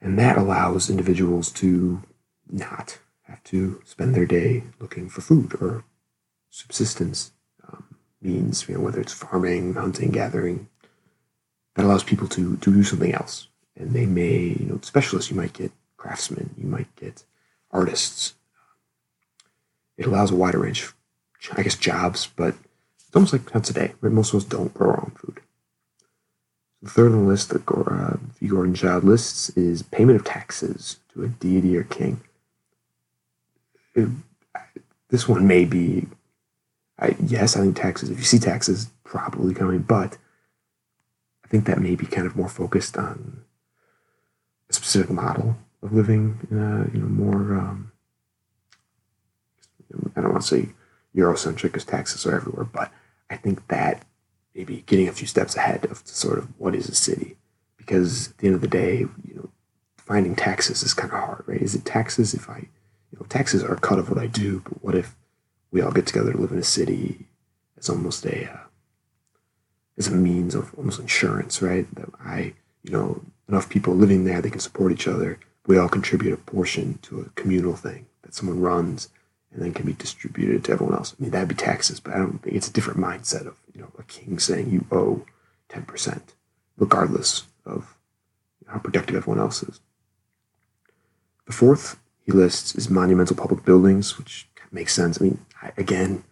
And 0.00 0.18
that 0.18 0.38
allows 0.38 0.88
individuals 0.88 1.52
to 1.52 2.02
not 2.50 2.98
have 3.22 3.44
to 3.44 3.80
spend 3.84 4.14
their 4.14 4.26
day 4.26 4.64
looking 4.80 5.08
for 5.08 5.20
food 5.20 5.54
or 5.60 5.84
subsistence 6.50 7.32
um, 7.68 7.96
means, 8.20 8.68
you 8.68 8.74
know, 8.74 8.80
whether 8.80 9.00
it's 9.00 9.12
farming, 9.12 9.74
hunting, 9.74 10.10
gathering. 10.10 10.68
That 11.74 11.86
allows 11.86 12.04
people 12.04 12.28
to, 12.28 12.56
to 12.56 12.72
do 12.72 12.82
something 12.82 13.14
else. 13.14 13.48
And 13.76 13.94
they 13.94 14.04
may, 14.04 14.56
you 14.60 14.66
know, 14.66 14.80
specialists, 14.82 15.30
you 15.30 15.36
might 15.36 15.54
get 15.54 15.72
craftsmen, 16.02 16.52
you 16.58 16.66
might 16.66 16.94
get 16.96 17.22
artists, 17.70 18.34
it 19.96 20.04
allows 20.04 20.32
a 20.32 20.36
wider 20.36 20.58
range 20.58 20.82
of, 20.82 20.94
I 21.56 21.62
guess, 21.62 21.76
jobs, 21.76 22.28
but 22.34 22.54
it's 22.96 23.14
almost 23.14 23.32
like 23.32 23.48
how 23.52 23.60
today, 23.60 23.92
right? 24.00 24.12
Most 24.12 24.34
of 24.34 24.38
us 24.38 24.44
don't 24.44 24.74
grow 24.74 24.90
our 24.90 25.00
own 25.00 25.12
food. 25.16 25.40
The 26.82 26.90
third 26.90 27.12
on 27.12 27.24
the 27.24 27.30
list 27.30 27.50
that 27.50 27.62
uh. 27.68 28.16
Gordon 28.48 28.74
Childe 28.74 29.04
lists 29.04 29.50
is 29.50 29.82
payment 29.82 30.18
of 30.18 30.24
taxes 30.26 30.98
to 31.12 31.22
a 31.22 31.28
deity 31.28 31.76
or 31.76 31.84
king. 31.84 32.20
It, 33.94 34.08
this 35.08 35.28
one 35.28 35.46
may 35.46 35.64
be, 35.64 36.08
I, 36.98 37.14
yes, 37.24 37.56
I 37.56 37.60
think 37.60 37.76
taxes, 37.76 38.10
if 38.10 38.18
you 38.18 38.24
see 38.24 38.40
taxes, 38.40 38.90
probably 39.04 39.54
coming, 39.54 39.82
but 39.82 40.18
I 41.44 41.48
think 41.48 41.66
that 41.66 41.78
may 41.78 41.94
be 41.94 42.06
kind 42.06 42.26
of 42.26 42.34
more 42.34 42.48
focused 42.48 42.96
on 42.96 43.44
a 44.68 44.72
specific 44.72 45.10
model 45.10 45.56
of 45.82 45.92
living 45.92 46.46
in 46.50 46.58
a 46.58 46.90
you 46.92 47.00
know 47.00 47.08
more 47.08 47.54
um, 47.58 47.92
I 50.16 50.20
don't 50.20 50.32
want 50.32 50.42
to 50.42 50.48
say 50.48 50.68
Eurocentric 51.14 51.62
because 51.62 51.84
taxes 51.84 52.26
are 52.26 52.34
everywhere, 52.34 52.64
but 52.64 52.90
I 53.30 53.36
think 53.36 53.66
that 53.68 54.04
maybe 54.54 54.82
getting 54.86 55.08
a 55.08 55.12
few 55.12 55.26
steps 55.26 55.56
ahead 55.56 55.86
of 55.86 56.02
sort 56.06 56.38
of 56.38 56.48
what 56.58 56.74
is 56.74 56.88
a 56.88 56.94
city, 56.94 57.36
because 57.76 58.30
at 58.30 58.38
the 58.38 58.46
end 58.46 58.54
of 58.54 58.60
the 58.60 58.68
day, 58.68 58.98
you 58.98 59.34
know, 59.34 59.50
finding 59.96 60.36
taxes 60.36 60.82
is 60.82 60.94
kind 60.94 61.12
of 61.12 61.18
hard, 61.18 61.44
right? 61.46 61.60
Is 61.62 61.74
it 61.74 61.84
taxes 61.84 62.34
if 62.34 62.48
I, 62.48 62.58
you 62.58 63.18
know, 63.18 63.26
taxes 63.28 63.62
are 63.62 63.74
a 63.74 63.80
cut 63.80 63.98
of 63.98 64.08
what 64.08 64.18
I 64.18 64.26
do, 64.26 64.60
but 64.60 64.82
what 64.82 64.94
if 64.94 65.16
we 65.70 65.80
all 65.80 65.92
get 65.92 66.06
together 66.06 66.32
to 66.32 66.38
live 66.38 66.52
in 66.52 66.58
a 66.58 66.64
city? 66.64 67.26
It's 67.76 67.90
almost 67.90 68.24
a, 68.26 68.50
uh, 68.50 68.58
as 69.98 70.08
a 70.08 70.12
means 70.12 70.54
of 70.54 70.74
almost 70.76 71.00
insurance, 71.00 71.60
right? 71.62 71.92
That 71.94 72.08
I, 72.24 72.54
you 72.82 72.92
know, 72.92 73.22
enough 73.48 73.68
people 73.68 73.94
living 73.94 74.24
there, 74.24 74.40
they 74.40 74.50
can 74.50 74.60
support 74.60 74.92
each 74.92 75.08
other. 75.08 75.38
We 75.66 75.78
all 75.78 75.88
contribute 75.88 76.32
a 76.32 76.36
portion 76.36 76.98
to 77.02 77.20
a 77.20 77.30
communal 77.40 77.76
thing 77.76 78.06
that 78.22 78.34
someone 78.34 78.60
runs 78.60 79.08
and 79.52 79.62
then 79.62 79.74
can 79.74 79.86
be 79.86 79.92
distributed 79.92 80.64
to 80.64 80.72
everyone 80.72 80.96
else. 80.96 81.14
I 81.18 81.22
mean, 81.22 81.30
that'd 81.30 81.48
be 81.48 81.54
taxes, 81.54 82.00
but 82.00 82.14
I 82.14 82.18
don't 82.18 82.38
think 82.38 82.56
it's 82.56 82.68
a 82.68 82.72
different 82.72 83.00
mindset 83.00 83.46
of 83.46 83.56
you 83.74 83.80
know 83.80 83.92
a 83.98 84.02
king 84.04 84.38
saying 84.38 84.70
you 84.70 84.86
owe 84.90 85.24
ten 85.68 85.82
percent, 85.82 86.34
regardless 86.76 87.44
of 87.64 87.96
how 88.66 88.78
productive 88.78 89.16
everyone 89.16 89.40
else 89.40 89.62
is. 89.62 89.80
The 91.46 91.52
fourth 91.52 91.98
he 92.24 92.32
lists 92.32 92.74
is 92.74 92.88
monumental 92.88 93.36
public 93.36 93.64
buildings, 93.64 94.16
which 94.16 94.48
makes 94.70 94.94
sense. 94.94 95.20
I 95.20 95.24
mean, 95.24 95.44
I, 95.60 95.72
again, 95.76 96.24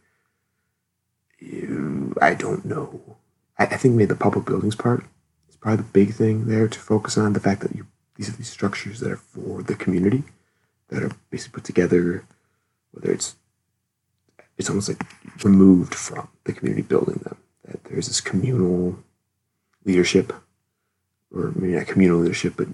you, 1.39 2.15
I 2.23 2.35
don't 2.35 2.65
know. 2.65 3.17
I, 3.59 3.65
I, 3.65 3.77
think 3.77 3.95
maybe 3.95 4.07
the 4.07 4.15
public 4.15 4.45
buildings 4.47 4.77
part 4.77 5.05
is 5.49 5.57
probably 5.57 5.79
the 5.79 5.93
big 5.93 6.15
thing 6.15 6.47
there 6.47 6.69
to 6.69 6.79
focus 6.79 7.19
on. 7.19 7.33
The 7.33 7.41
fact 7.41 7.61
that 7.63 7.75
you 7.75 7.87
these 8.21 8.29
are 8.29 8.37
these 8.37 8.51
structures 8.51 9.01
that 9.01 9.11
are 9.11 9.17
for 9.17 9.63
the 9.63 9.75
community, 9.75 10.25
that 10.89 11.03
are 11.03 11.11
basically 11.31 11.57
put 11.57 11.65
together 11.65 12.23
whether 12.91 13.11
it's 13.11 13.37
it's 14.59 14.69
almost 14.69 14.91
like 14.91 15.03
removed 15.43 15.95
from 15.95 16.29
the 16.45 16.53
community 16.53 16.83
building 16.83 17.19
them. 17.25 17.39
That 17.65 17.83
there's 17.85 18.09
this 18.09 18.21
communal 18.21 18.99
leadership 19.87 20.35
or 21.35 21.53
maybe 21.57 21.73
not 21.73 21.87
communal 21.87 22.19
leadership, 22.19 22.55
but 22.59 22.69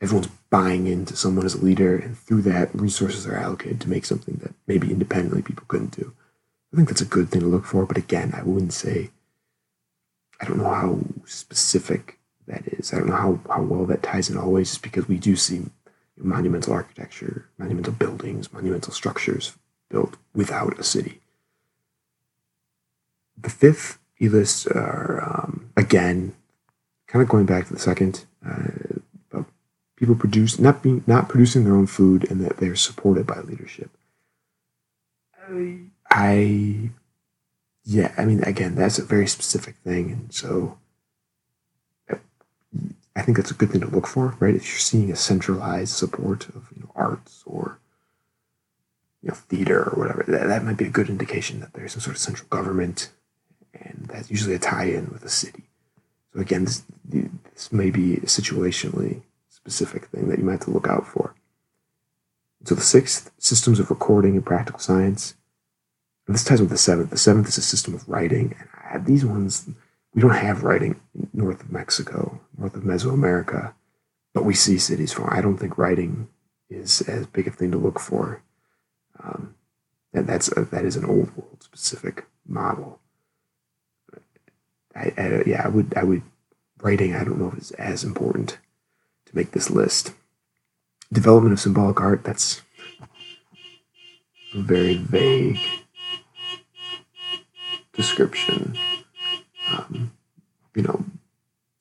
everyone's 0.00 0.32
buying 0.50 0.88
into 0.88 1.14
someone 1.14 1.46
as 1.46 1.54
a 1.54 1.64
leader, 1.64 1.96
and 1.96 2.18
through 2.18 2.42
that, 2.42 2.74
resources 2.74 3.28
are 3.28 3.36
allocated 3.36 3.80
to 3.82 3.88
make 3.88 4.06
something 4.06 4.40
that 4.42 4.54
maybe 4.66 4.90
independently 4.90 5.40
people 5.40 5.66
couldn't 5.68 5.96
do. 5.96 6.12
I 6.72 6.76
think 6.76 6.88
that's 6.88 7.00
a 7.00 7.04
good 7.04 7.28
thing 7.28 7.42
to 7.42 7.46
look 7.46 7.64
for, 7.64 7.86
but 7.86 7.96
again, 7.96 8.34
I 8.36 8.42
wouldn't 8.42 8.72
say, 8.72 9.10
I 10.40 10.46
don't 10.46 10.58
know 10.58 10.74
how 10.74 10.98
specific 11.26 12.17
that 12.48 12.66
is. 12.66 12.92
I 12.92 12.98
don't 12.98 13.08
know 13.08 13.16
how, 13.16 13.40
how 13.48 13.62
well 13.62 13.86
that 13.86 14.02
ties 14.02 14.28
in 14.28 14.36
always, 14.36 14.70
just 14.70 14.82
because 14.82 15.08
we 15.08 15.18
do 15.18 15.36
see 15.36 15.66
monumental 16.16 16.72
architecture, 16.72 17.48
monumental 17.58 17.92
buildings, 17.92 18.52
monumental 18.52 18.92
structures 18.92 19.56
built 19.88 20.16
without 20.34 20.78
a 20.78 20.82
city. 20.82 21.20
The 23.40 23.50
fifth 23.50 23.98
E 24.20 24.28
lists 24.28 24.66
are, 24.66 25.22
um, 25.22 25.70
again, 25.76 26.34
kind 27.06 27.22
of 27.22 27.28
going 27.28 27.46
back 27.46 27.68
to 27.68 27.72
the 27.72 27.78
second, 27.78 28.24
uh, 28.44 28.98
people 29.98 30.14
produce 30.14 30.58
not 30.58 30.82
being 30.82 31.02
not 31.06 31.28
producing 31.28 31.64
their 31.64 31.74
own 31.74 31.86
food 31.86 32.30
and 32.30 32.40
that 32.40 32.58
they're 32.58 32.76
supported 32.76 33.26
by 33.26 33.40
leadership. 33.40 33.90
I, 36.10 36.90
yeah, 37.84 38.12
I 38.16 38.24
mean, 38.24 38.42
again, 38.44 38.74
that's 38.74 38.98
a 38.98 39.04
very 39.04 39.26
specific 39.26 39.76
thing, 39.76 40.10
and 40.10 40.32
so 40.32 40.78
I 43.18 43.22
think 43.22 43.36
that's 43.36 43.50
a 43.50 43.54
good 43.54 43.70
thing 43.70 43.80
to 43.80 43.88
look 43.88 44.06
for, 44.06 44.36
right? 44.38 44.54
If 44.54 44.64
you're 44.68 44.78
seeing 44.78 45.10
a 45.10 45.16
centralized 45.16 45.94
support 45.94 46.48
of 46.50 46.68
you 46.74 46.82
know 46.82 46.92
arts 46.94 47.42
or 47.44 47.80
you 49.22 49.28
know 49.28 49.34
theater 49.34 49.82
or 49.90 49.98
whatever, 49.98 50.24
that, 50.28 50.46
that 50.46 50.64
might 50.64 50.76
be 50.76 50.84
a 50.84 50.90
good 50.90 51.08
indication 51.08 51.58
that 51.58 51.72
there's 51.72 51.92
some 51.92 52.00
sort 52.00 52.14
of 52.14 52.22
central 52.22 52.46
government, 52.48 53.10
and 53.74 54.08
that's 54.08 54.30
usually 54.30 54.54
a 54.54 54.58
tie-in 54.60 55.10
with 55.10 55.24
a 55.24 55.28
city. 55.28 55.64
So 56.32 56.40
again, 56.40 56.64
this 56.64 56.84
this 57.04 57.72
may 57.72 57.90
be 57.90 58.14
a 58.14 58.26
situationally 58.26 59.22
specific 59.48 60.06
thing 60.06 60.28
that 60.28 60.38
you 60.38 60.44
might 60.44 60.52
have 60.52 60.60
to 60.60 60.70
look 60.70 60.86
out 60.86 61.06
for. 61.06 61.34
So 62.64 62.76
the 62.76 62.82
sixth, 62.82 63.32
systems 63.38 63.80
of 63.80 63.90
recording 63.90 64.34
and 64.34 64.46
practical 64.46 64.78
science. 64.78 65.34
And 66.26 66.34
this 66.34 66.44
ties 66.44 66.60
with 66.60 66.70
the 66.70 66.78
seventh. 66.78 67.10
The 67.10 67.16
seventh 67.16 67.48
is 67.48 67.58
a 67.58 67.62
system 67.62 67.94
of 67.94 68.08
writing. 68.08 68.54
And 68.92 69.06
these 69.06 69.24
ones 69.24 69.68
we 70.14 70.22
don't 70.22 70.32
have 70.32 70.64
writing 70.64 71.00
north 71.32 71.60
of 71.60 71.70
Mexico, 71.70 72.40
north 72.58 72.74
of 72.74 72.82
Mesoamerica, 72.82 73.74
but 74.34 74.44
we 74.44 74.54
see 74.54 74.78
cities 74.78 75.12
from. 75.12 75.28
I 75.30 75.40
don't 75.40 75.56
think 75.56 75.78
writing 75.78 76.28
is 76.68 77.00
as 77.02 77.26
big 77.26 77.46
a 77.46 77.50
thing 77.50 77.70
to 77.70 77.78
look 77.78 77.98
for. 77.98 78.42
Um, 79.22 79.54
and 80.12 80.26
that's 80.26 80.50
a, 80.56 80.64
that 80.66 80.84
is 80.84 80.96
an 80.96 81.04
old 81.04 81.34
world 81.36 81.62
specific 81.62 82.26
model. 82.46 83.00
I, 84.94 85.12
I, 85.16 85.42
yeah, 85.46 85.62
I 85.64 85.68
would 85.68 85.94
I 85.96 86.04
would 86.04 86.22
writing. 86.82 87.14
I 87.14 87.24
don't 87.24 87.38
know 87.38 87.48
if 87.48 87.58
it's 87.58 87.70
as 87.72 88.04
important 88.04 88.58
to 89.26 89.36
make 89.36 89.52
this 89.52 89.70
list. 89.70 90.12
Development 91.12 91.52
of 91.52 91.60
symbolic 91.60 92.00
art. 92.00 92.24
That's 92.24 92.62
a 94.54 94.60
very 94.60 94.96
vague 94.96 95.58
description 97.92 98.76
um, 99.70 100.12
you 100.74 100.82
know, 100.82 101.04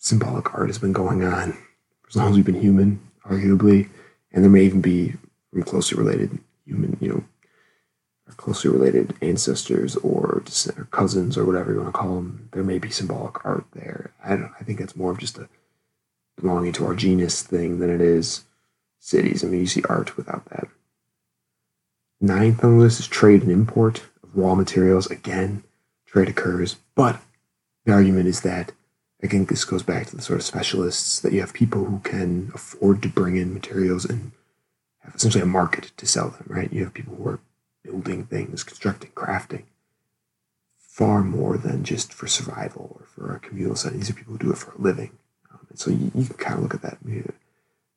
symbolic 0.07 0.53
art 0.53 0.67
has 0.67 0.79
been 0.79 0.93
going 0.93 1.23
on 1.23 1.53
for 2.01 2.09
as 2.09 2.15
long 2.15 2.29
as 2.29 2.35
we've 2.35 2.45
been 2.45 2.61
human, 2.61 2.99
arguably, 3.25 3.89
and 4.31 4.43
there 4.43 4.51
may 4.51 4.63
even 4.63 4.81
be 4.81 5.13
closely 5.65 5.97
related 5.97 6.37
human, 6.65 6.97
you 7.01 7.09
know, 7.09 7.23
closely 8.37 8.69
related 8.69 9.15
ancestors 9.21 9.95
or, 9.97 10.43
or 10.77 10.87
cousins 10.91 11.37
or 11.37 11.45
whatever 11.45 11.73
you 11.73 11.79
want 11.79 11.93
to 11.93 11.97
call 11.97 12.15
them. 12.15 12.49
There 12.51 12.63
may 12.63 12.77
be 12.77 12.89
symbolic 12.89 13.43
art 13.45 13.65
there. 13.73 14.11
I 14.23 14.29
don't. 14.29 14.51
I 14.59 14.63
think 14.63 14.79
that's 14.79 14.95
more 14.95 15.11
of 15.11 15.17
just 15.17 15.37
a 15.37 15.49
belonging 16.39 16.71
to 16.73 16.85
our 16.85 16.93
genus 16.93 17.41
thing 17.41 17.79
than 17.79 17.89
it 17.89 17.99
is 17.99 18.43
cities. 18.99 19.43
I 19.43 19.47
mean, 19.47 19.61
you 19.61 19.67
see 19.67 19.81
art 19.89 20.15
without 20.17 20.45
that. 20.45 20.67
Ninth 22.21 22.63
on 22.63 22.77
the 22.77 22.83
list 22.83 22.99
is 22.99 23.07
trade 23.07 23.41
and 23.41 23.51
import 23.51 24.03
of 24.23 24.37
raw 24.37 24.55
materials. 24.55 25.07
Again, 25.07 25.63
trade 26.05 26.29
occurs, 26.29 26.77
but 26.95 27.19
the 27.85 27.93
argument 27.93 28.27
is 28.27 28.41
that 28.41 28.71
again 29.27 29.45
this 29.45 29.65
goes 29.65 29.83
back 29.83 30.07
to 30.07 30.15
the 30.15 30.21
sort 30.21 30.39
of 30.39 30.45
specialists 30.45 31.19
that 31.19 31.33
you 31.33 31.41
have 31.41 31.53
people 31.53 31.85
who 31.85 31.99
can 31.99 32.51
afford 32.53 33.01
to 33.01 33.09
bring 33.09 33.37
in 33.37 33.53
materials 33.53 34.05
and 34.05 34.31
have 34.99 35.15
essentially 35.15 35.43
a 35.43 35.47
market 35.47 35.91
to 35.97 36.05
sell 36.07 36.29
them 36.29 36.45
right? 36.47 36.73
You 36.73 36.83
have 36.85 36.93
people 36.93 37.15
who 37.15 37.27
are 37.27 37.39
building 37.83 38.25
things 38.25 38.63
constructing 38.63 39.11
crafting 39.11 39.63
far 40.97 41.23
more 41.23 41.57
than 41.57 41.83
just 41.83 42.11
for 42.11 42.25
survival 42.25 42.97
or 42.99 43.05
for 43.05 43.35
a 43.35 43.39
communal 43.39 43.75
setting. 43.75 43.99
These 43.99 44.09
are 44.09 44.13
people 44.13 44.33
who 44.33 44.39
do 44.39 44.51
it 44.51 44.57
for 44.57 44.71
a 44.71 44.81
living. 44.81 45.11
Um, 45.51 45.59
and 45.69 45.77
so 45.77 45.91
you, 45.91 46.11
you, 46.15 46.25
can 46.25 46.37
kind 46.37 46.55
of 46.55 46.63
look 46.63 46.73
at 46.73 46.81
that 46.81 46.97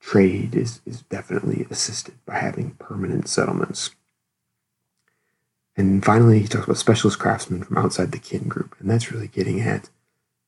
trade 0.01 0.55
is, 0.55 0.81
is 0.85 1.03
definitely 1.03 1.67
assisted 1.71 2.15
by 2.27 2.39
having 2.39 2.73
permanent 2.73 3.27
settlements. 3.27 3.95
And 5.77 6.05
finally, 6.05 6.41
he 6.41 6.47
talks 6.47 6.65
about 6.65 6.77
specialist 6.77 7.19
craftsmen 7.19 7.63
from 7.63 7.79
outside 7.79 8.13
the 8.13 8.19
kin 8.19 8.49
group. 8.49 8.77
And 8.79 8.91
that's 8.91 9.11
really 9.11 9.29
getting 9.29 9.61
at 9.61 9.89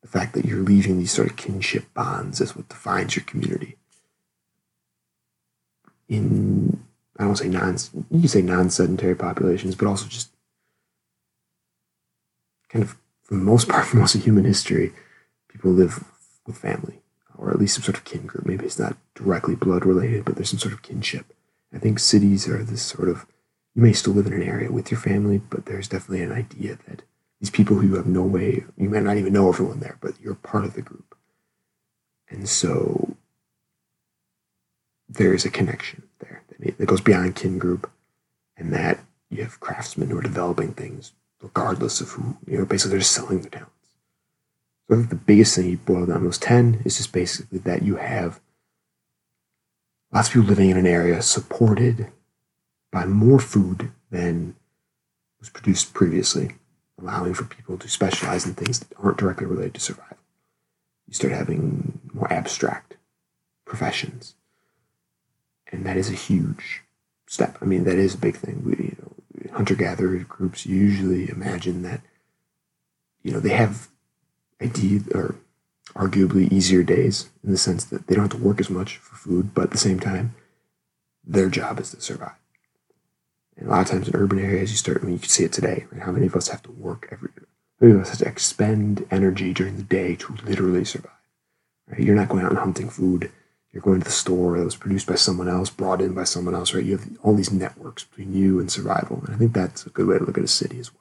the 0.02 0.08
fact 0.08 0.34
that 0.34 0.44
you're 0.44 0.62
leaving 0.62 0.98
these 0.98 1.12
sort 1.12 1.30
of 1.30 1.36
kinship 1.36 1.84
bonds 1.94 2.40
is 2.40 2.54
what 2.54 2.68
defines 2.68 3.16
your 3.16 3.24
community. 3.24 3.76
In, 6.08 6.84
I 7.18 7.24
don't 7.24 7.36
say 7.36 7.48
non, 7.48 7.78
you 8.10 8.28
say 8.28 8.42
non 8.42 8.68
sedentary 8.68 9.14
populations, 9.14 9.74
but 9.74 9.86
also 9.86 10.06
just 10.08 10.30
kind 12.68 12.84
of, 12.84 12.96
for 13.22 13.34
the 13.34 13.40
most 13.40 13.68
part, 13.70 13.86
for 13.86 13.96
most 13.96 14.14
of 14.14 14.24
human 14.24 14.44
history, 14.44 14.92
people 15.48 15.70
live 15.70 16.04
with 16.46 16.58
family 16.58 17.02
or 17.38 17.50
at 17.50 17.58
least 17.58 17.74
some 17.74 17.82
sort 17.82 17.96
of 17.96 18.04
kin 18.04 18.26
group. 18.26 18.46
Maybe 18.46 18.64
it's 18.64 18.78
not 18.78 18.96
directly 19.14 19.54
blood 19.54 19.84
related, 19.84 20.24
but 20.24 20.36
there's 20.36 20.50
some 20.50 20.58
sort 20.58 20.74
of 20.74 20.82
kinship. 20.82 21.26
I 21.74 21.78
think 21.78 21.98
cities 21.98 22.46
are 22.48 22.62
this 22.62 22.82
sort 22.82 23.08
of 23.08 23.26
you 23.74 23.82
may 23.82 23.92
still 23.92 24.12
live 24.12 24.26
in 24.26 24.34
an 24.34 24.42
area 24.42 24.70
with 24.70 24.90
your 24.90 25.00
family, 25.00 25.38
but 25.38 25.66
there's 25.66 25.88
definitely 25.88 26.22
an 26.22 26.32
idea 26.32 26.78
that 26.86 27.02
these 27.42 27.50
people 27.50 27.76
who 27.76 27.88
you 27.88 27.96
have 27.96 28.06
no 28.06 28.22
way, 28.22 28.64
you 28.76 28.88
may 28.88 29.00
not 29.00 29.16
even 29.16 29.32
know 29.32 29.48
everyone 29.48 29.80
there, 29.80 29.98
but 30.00 30.14
you're 30.20 30.36
part 30.36 30.64
of 30.64 30.74
the 30.74 30.80
group. 30.80 31.16
And 32.30 32.48
so 32.48 33.16
there's 35.08 35.44
a 35.44 35.50
connection 35.50 36.04
there 36.20 36.44
that 36.60 36.86
goes 36.86 37.00
beyond 37.00 37.34
kin 37.34 37.58
group, 37.58 37.90
and 38.56 38.72
that 38.72 39.00
you 39.28 39.42
have 39.42 39.58
craftsmen 39.58 40.08
who 40.08 40.18
are 40.18 40.22
developing 40.22 40.72
things 40.72 41.14
regardless 41.42 42.00
of 42.00 42.10
who, 42.10 42.36
you 42.46 42.58
know, 42.58 42.64
basically 42.64 42.92
they're 42.92 43.00
selling 43.00 43.40
their 43.40 43.50
talents. 43.50 43.88
So 44.86 44.94
I 44.94 44.98
think 44.98 45.10
the 45.10 45.16
biggest 45.16 45.56
thing 45.56 45.68
you 45.68 45.78
boil 45.78 46.06
down 46.06 46.22
those 46.22 46.38
10 46.38 46.82
is 46.84 46.98
just 46.98 47.12
basically 47.12 47.58
that 47.58 47.82
you 47.82 47.96
have 47.96 48.40
lots 50.12 50.28
of 50.28 50.34
people 50.34 50.48
living 50.48 50.70
in 50.70 50.76
an 50.76 50.86
area 50.86 51.20
supported 51.22 52.12
by 52.92 53.04
more 53.04 53.40
food 53.40 53.90
than 54.12 54.54
was 55.40 55.50
produced 55.50 55.92
previously, 55.92 56.52
allowing 57.02 57.34
for 57.34 57.44
people 57.44 57.76
to 57.78 57.88
specialize 57.88 58.46
in 58.46 58.54
things 58.54 58.78
that 58.78 58.96
aren't 59.02 59.18
directly 59.18 59.46
related 59.46 59.74
to 59.74 59.80
survival. 59.80 60.16
You 61.08 61.14
start 61.14 61.32
having 61.32 62.00
more 62.12 62.32
abstract 62.32 62.96
professions. 63.64 64.34
And 65.70 65.84
that 65.84 65.96
is 65.96 66.10
a 66.10 66.14
huge 66.14 66.82
step. 67.26 67.58
I 67.60 67.64
mean, 67.64 67.84
that 67.84 67.96
is 67.96 68.14
a 68.14 68.18
big 68.18 68.36
thing. 68.36 68.62
We, 68.64 68.72
you 68.72 68.96
know, 69.00 69.56
hunter-gatherer 69.56 70.18
groups 70.28 70.66
usually 70.66 71.30
imagine 71.30 71.82
that, 71.82 72.02
you 73.22 73.32
know, 73.32 73.40
they 73.40 73.50
have 73.50 73.88
idea 74.60 75.00
or 75.14 75.36
arguably 75.94 76.50
easier 76.52 76.82
days 76.82 77.30
in 77.44 77.50
the 77.50 77.58
sense 77.58 77.84
that 77.84 78.06
they 78.06 78.14
don't 78.14 78.30
have 78.30 78.40
to 78.40 78.46
work 78.46 78.60
as 78.60 78.70
much 78.70 78.98
for 78.98 79.16
food, 79.16 79.54
but 79.54 79.64
at 79.64 79.70
the 79.70 79.78
same 79.78 79.98
time, 79.98 80.34
their 81.24 81.48
job 81.48 81.80
is 81.80 81.90
to 81.90 82.00
survive. 82.00 82.32
And 83.56 83.68
a 83.68 83.70
lot 83.70 83.82
of 83.82 83.88
times 83.88 84.08
in 84.08 84.16
urban 84.16 84.38
areas, 84.38 84.70
you 84.70 84.76
start, 84.76 84.98
I 85.02 85.04
mean, 85.04 85.14
you 85.14 85.20
can 85.20 85.28
see 85.28 85.44
it 85.44 85.52
today. 85.52 85.86
Right? 85.90 86.02
How 86.02 86.12
many 86.12 86.26
of 86.26 86.34
us 86.36 86.48
have 86.48 86.62
to 86.64 86.72
work 86.72 87.08
every, 87.10 87.30
how 87.36 87.86
many 87.86 87.94
of 87.94 88.00
us 88.00 88.10
have 88.10 88.18
to 88.18 88.26
expend 88.26 89.06
energy 89.10 89.52
during 89.52 89.76
the 89.76 89.82
day 89.82 90.16
to 90.16 90.34
literally 90.44 90.84
survive? 90.84 91.12
Right? 91.88 92.00
You're 92.00 92.16
not 92.16 92.28
going 92.28 92.44
out 92.44 92.50
and 92.50 92.58
hunting 92.58 92.88
food. 92.88 93.30
You're 93.72 93.82
going 93.82 94.00
to 94.00 94.04
the 94.04 94.10
store 94.10 94.58
that 94.58 94.64
was 94.64 94.76
produced 94.76 95.06
by 95.06 95.14
someone 95.14 95.48
else, 95.48 95.70
brought 95.70 96.02
in 96.02 96.12
by 96.12 96.24
someone 96.24 96.54
else, 96.54 96.74
right? 96.74 96.84
You 96.84 96.98
have 96.98 97.08
all 97.22 97.34
these 97.34 97.50
networks 97.50 98.04
between 98.04 98.34
you 98.34 98.60
and 98.60 98.70
survival. 98.70 99.22
And 99.24 99.34
I 99.34 99.38
think 99.38 99.54
that's 99.54 99.86
a 99.86 99.90
good 99.90 100.06
way 100.06 100.18
to 100.18 100.24
look 100.24 100.36
at 100.36 100.44
a 100.44 100.48
city 100.48 100.78
as 100.78 100.90
well. 100.92 100.98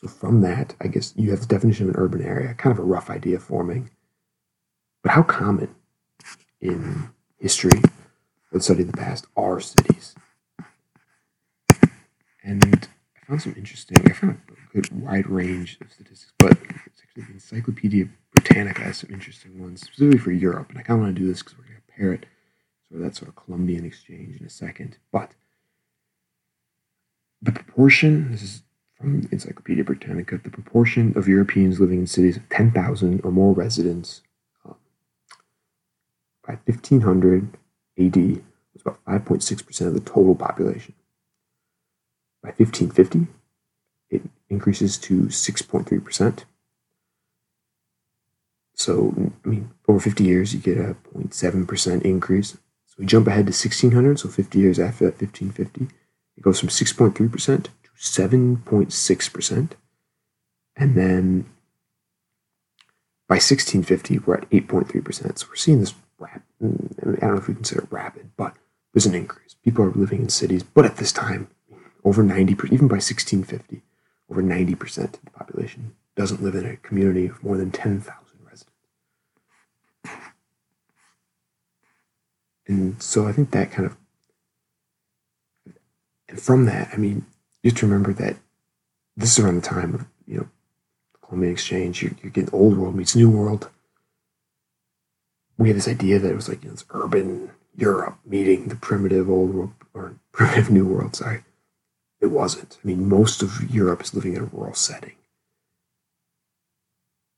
So 0.00 0.08
from 0.08 0.40
that, 0.40 0.74
I 0.80 0.88
guess 0.88 1.14
you 1.16 1.30
have 1.30 1.40
the 1.40 1.46
definition 1.46 1.88
of 1.88 1.94
an 1.94 2.00
urban 2.00 2.20
area, 2.20 2.52
kind 2.54 2.76
of 2.76 2.80
a 2.80 2.86
rough 2.86 3.10
idea 3.10 3.38
forming. 3.38 3.90
But 5.04 5.12
how 5.12 5.22
common 5.22 5.74
in 6.60 7.10
history 7.38 7.80
that 8.54 8.62
study 8.62 8.84
the 8.84 8.92
past 8.92 9.26
are 9.36 9.58
cities. 9.60 10.14
And 12.42 12.88
I 13.16 13.26
found 13.26 13.42
some 13.42 13.54
interesting, 13.56 13.96
I 14.06 14.12
found 14.12 14.40
a 14.48 14.72
good 14.72 15.02
wide 15.02 15.26
range 15.26 15.76
of 15.80 15.90
statistics, 15.92 16.32
but 16.38 16.52
it's 16.52 17.02
actually 17.02 17.24
the 17.24 17.32
Encyclopedia 17.32 18.08
Britannica 18.32 18.82
has 18.82 18.98
some 18.98 19.10
interesting 19.12 19.60
ones, 19.60 19.80
specifically 19.80 20.18
for 20.18 20.30
Europe. 20.30 20.70
And 20.70 20.78
I 20.78 20.82
kind 20.82 21.00
of 21.00 21.04
want 21.04 21.16
to 21.16 21.20
do 21.20 21.26
this 21.26 21.42
because 21.42 21.58
we're 21.58 21.64
going 21.64 21.76
to 21.76 21.92
pair 21.92 22.12
it, 22.12 22.26
sort 22.88 23.00
of 23.00 23.06
that 23.06 23.16
sort 23.16 23.28
of 23.28 23.34
Columbian 23.34 23.84
exchange 23.84 24.38
in 24.40 24.46
a 24.46 24.50
second. 24.50 24.98
But 25.10 25.32
the 27.42 27.50
proportion, 27.50 28.30
this 28.30 28.42
is 28.42 28.62
from 28.96 29.28
Encyclopedia 29.32 29.82
Britannica, 29.82 30.38
the 30.38 30.50
proportion 30.50 31.12
of 31.16 31.26
Europeans 31.26 31.80
living 31.80 32.00
in 32.00 32.06
cities 32.06 32.36
of 32.36 32.48
10,000 32.50 33.20
or 33.24 33.32
more 33.32 33.52
residents 33.52 34.22
um, 34.64 34.76
by 36.46 36.54
1500 36.66 37.58
AD 37.98 38.16
was 38.16 38.82
about 38.82 39.04
5.6% 39.04 39.86
of 39.86 39.94
the 39.94 40.00
total 40.00 40.34
population. 40.34 40.94
By 42.42 42.50
1550, 42.50 43.26
it 44.10 44.22
increases 44.48 44.98
to 44.98 45.22
6.3%. 45.22 46.44
So, 48.74 49.32
I 49.44 49.48
mean, 49.48 49.70
over 49.88 50.00
50 50.00 50.24
years, 50.24 50.52
you 50.52 50.60
get 50.60 50.76
a 50.76 50.96
0.7% 51.14 52.02
increase. 52.02 52.52
So 52.86 52.94
we 52.98 53.06
jump 53.06 53.26
ahead 53.26 53.46
to 53.46 53.50
1600, 53.50 54.18
so 54.18 54.28
50 54.28 54.58
years 54.58 54.78
after 54.78 55.06
that, 55.06 55.20
1550, 55.20 55.94
it 56.36 56.42
goes 56.42 56.60
from 56.60 56.68
6.3% 56.68 57.64
to 57.64 57.70
7.6%. 57.98 59.70
And 60.76 60.94
then 60.96 61.44
by 63.28 63.36
1650, 63.36 64.18
we're 64.18 64.34
at 64.34 64.50
8.3%. 64.50 65.38
So 65.38 65.46
we're 65.48 65.56
seeing 65.56 65.80
this 65.80 65.94
rapid, 66.18 66.42
I 66.62 66.66
don't 66.66 67.22
know 67.22 67.36
if 67.36 67.48
we 67.48 67.54
consider 67.54 67.82
it 67.82 67.92
rapid, 67.92 68.30
but 68.36 68.54
there's 68.92 69.06
an 69.06 69.14
increase. 69.14 69.54
People 69.64 69.84
are 69.84 69.90
living 69.90 70.20
in 70.20 70.28
cities, 70.28 70.62
but 70.62 70.84
at 70.84 70.96
this 70.96 71.12
time, 71.12 71.48
over 72.04 72.22
90%, 72.22 72.72
even 72.72 72.88
by 72.88 72.96
1650, 72.96 73.82
over 74.30 74.42
90% 74.42 74.98
of 75.04 75.24
the 75.24 75.30
population 75.30 75.94
doesn't 76.16 76.42
live 76.42 76.54
in 76.54 76.66
a 76.66 76.76
community 76.76 77.26
of 77.26 77.42
more 77.42 77.56
than 77.56 77.70
10,000 77.70 78.04
residents. 78.44 78.70
And 82.66 83.02
so 83.02 83.26
I 83.26 83.32
think 83.32 83.50
that 83.50 83.70
kind 83.70 83.86
of, 83.86 83.96
and 86.28 86.40
from 86.40 86.66
that, 86.66 86.90
I 86.92 86.96
mean, 86.96 87.26
just 87.64 87.82
remember 87.82 88.12
that 88.14 88.36
this 89.16 89.38
is 89.38 89.44
around 89.44 89.56
the 89.56 89.62
time 89.62 89.94
of 89.94 90.06
you 90.26 90.38
know 90.38 90.48
Columbian 91.22 91.52
Exchange. 91.52 92.02
You're, 92.02 92.12
you're 92.22 92.30
getting 92.30 92.52
old 92.52 92.76
world 92.76 92.94
meets 92.94 93.16
new 93.16 93.30
world. 93.30 93.70
We 95.56 95.68
had 95.68 95.76
this 95.76 95.88
idea 95.88 96.18
that 96.18 96.30
it 96.30 96.36
was 96.36 96.48
like 96.48 96.62
you 96.62 96.70
know, 96.70 96.74
this 96.74 96.84
urban 96.90 97.50
Europe 97.76 98.18
meeting 98.24 98.68
the 98.68 98.76
primitive 98.76 99.30
old 99.30 99.54
world 99.54 99.72
or 99.92 100.16
primitive 100.32 100.70
new 100.70 100.86
world. 100.86 101.16
Sorry, 101.16 101.44
it 102.20 102.26
wasn't. 102.26 102.78
I 102.82 102.86
mean, 102.86 103.08
most 103.08 103.42
of 103.42 103.70
Europe 103.70 104.02
is 104.02 104.14
living 104.14 104.34
in 104.34 104.42
a 104.42 104.46
rural 104.46 104.74
setting, 104.74 105.16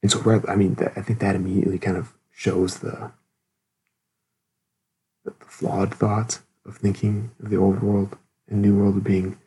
and 0.03 0.11
so 0.11 0.43
I 0.49 0.57
mean, 0.57 0.77
I 0.97 1.01
think 1.03 1.19
that 1.19 1.37
immediately 1.37 1.79
kind 1.79 1.97
of 1.97 2.15
shows 2.33 2.79
the 2.79 3.13
the 5.25 5.33
flawed 5.41 5.95
thought 5.95 6.41
of 6.65 6.77
thinking 6.77 7.31
of 7.43 7.51
the 7.51 7.57
old 7.57 7.83
world 7.83 8.17
and 8.49 8.63
new 8.63 8.79
world 8.79 9.03
being 9.03 9.39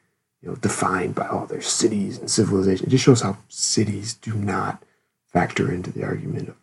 you 0.42 0.50
know, 0.50 0.56
defined 0.56 1.16
by 1.16 1.28
all 1.28 1.46
their 1.46 1.62
cities 1.62 2.18
and 2.18 2.30
civilization. 2.30 2.88
It 2.88 2.90
just 2.90 3.04
shows 3.04 3.22
how 3.22 3.38
cities 3.48 4.14
do 4.14 4.34
not 4.34 4.84
factor 5.28 5.72
into 5.72 5.92
the 5.92 6.04
argument 6.04 6.50
of 6.50 6.56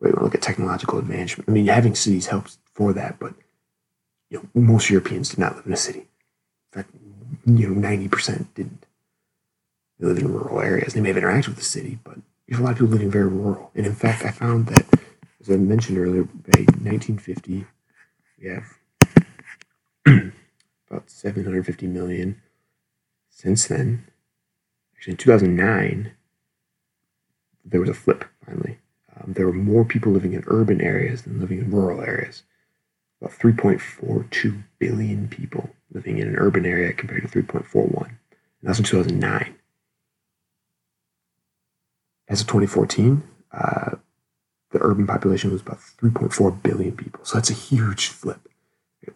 wait, 0.00 0.16
we 0.16 0.22
look 0.22 0.34
at 0.34 0.42
technological 0.42 0.98
advancement. 0.98 1.48
I 1.48 1.52
mean, 1.52 1.66
having 1.66 1.94
cities 1.94 2.26
helps 2.26 2.58
for 2.74 2.92
that, 2.92 3.18
but 3.18 3.34
you 4.30 4.38
know, 4.38 4.62
most 4.62 4.90
Europeans 4.90 5.30
did 5.30 5.38
not 5.38 5.56
live 5.56 5.66
in 5.66 5.72
a 5.72 5.76
city. 5.76 6.00
In 6.00 6.82
fact, 6.82 6.90
you 7.44 7.68
know, 7.68 7.74
ninety 7.74 8.08
percent 8.08 8.54
didn't. 8.54 8.86
They 9.98 10.06
live 10.06 10.18
in 10.18 10.32
rural 10.32 10.60
areas. 10.60 10.92
They 10.92 11.00
may 11.00 11.12
have 11.12 11.22
interacted 11.22 11.48
with 11.48 11.56
the 11.56 11.64
city, 11.64 11.98
but 12.04 12.18
have 12.50 12.60
a 12.60 12.62
lot 12.62 12.72
of 12.72 12.78
people 12.78 12.92
living 12.92 13.10
very 13.10 13.26
rural. 13.28 13.70
And 13.74 13.86
in 13.86 13.94
fact, 13.94 14.24
I 14.24 14.30
found 14.30 14.66
that, 14.66 14.86
as 15.40 15.50
I 15.50 15.56
mentioned 15.56 15.98
earlier, 15.98 16.24
by 16.24 16.60
1950, 16.60 17.66
we 18.40 18.48
have 18.48 18.64
about 20.90 21.10
750 21.10 21.86
million 21.86 22.40
since 23.30 23.66
then, 23.66 24.06
actually 24.94 25.12
in 25.12 25.16
2009, 25.18 26.12
there 27.64 27.80
was 27.80 27.90
a 27.90 27.94
flip 27.94 28.24
finally. 28.44 28.78
Um, 29.16 29.32
there 29.32 29.46
were 29.46 29.52
more 29.52 29.84
people 29.84 30.12
living 30.12 30.32
in 30.32 30.44
urban 30.46 30.80
areas 30.80 31.22
than 31.22 31.40
living 31.40 31.58
in 31.58 31.70
rural 31.70 32.00
areas. 32.00 32.42
About 33.20 33.38
3.42 33.38 34.62
billion 34.78 35.28
people 35.28 35.70
living 35.92 36.18
in 36.18 36.28
an 36.28 36.36
urban 36.36 36.66
area 36.66 36.92
compared 36.92 37.22
to 37.22 37.42
3.41. 37.42 38.06
And 38.06 38.16
that's 38.62 38.78
in 38.78 38.84
2009. 38.84 39.54
As 42.28 42.40
of 42.40 42.46
2014, 42.46 43.22
uh, 43.52 43.96
the 44.72 44.78
urban 44.82 45.06
population 45.06 45.50
was 45.50 45.62
about 45.62 45.78
3.4 45.78 46.62
billion 46.62 46.96
people. 46.96 47.24
So 47.24 47.36
that's 47.36 47.50
a 47.50 47.54
huge 47.54 48.08
flip. 48.08 48.40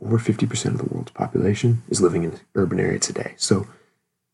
Over 0.01 0.19
50% 0.19 0.67
of 0.67 0.79
the 0.79 0.85
world's 0.85 1.11
population 1.11 1.83
is 1.89 2.01
living 2.01 2.23
in 2.23 2.31
an 2.33 2.41
urban 2.55 2.79
area 2.79 3.01
today. 3.01 3.35
So 3.37 3.67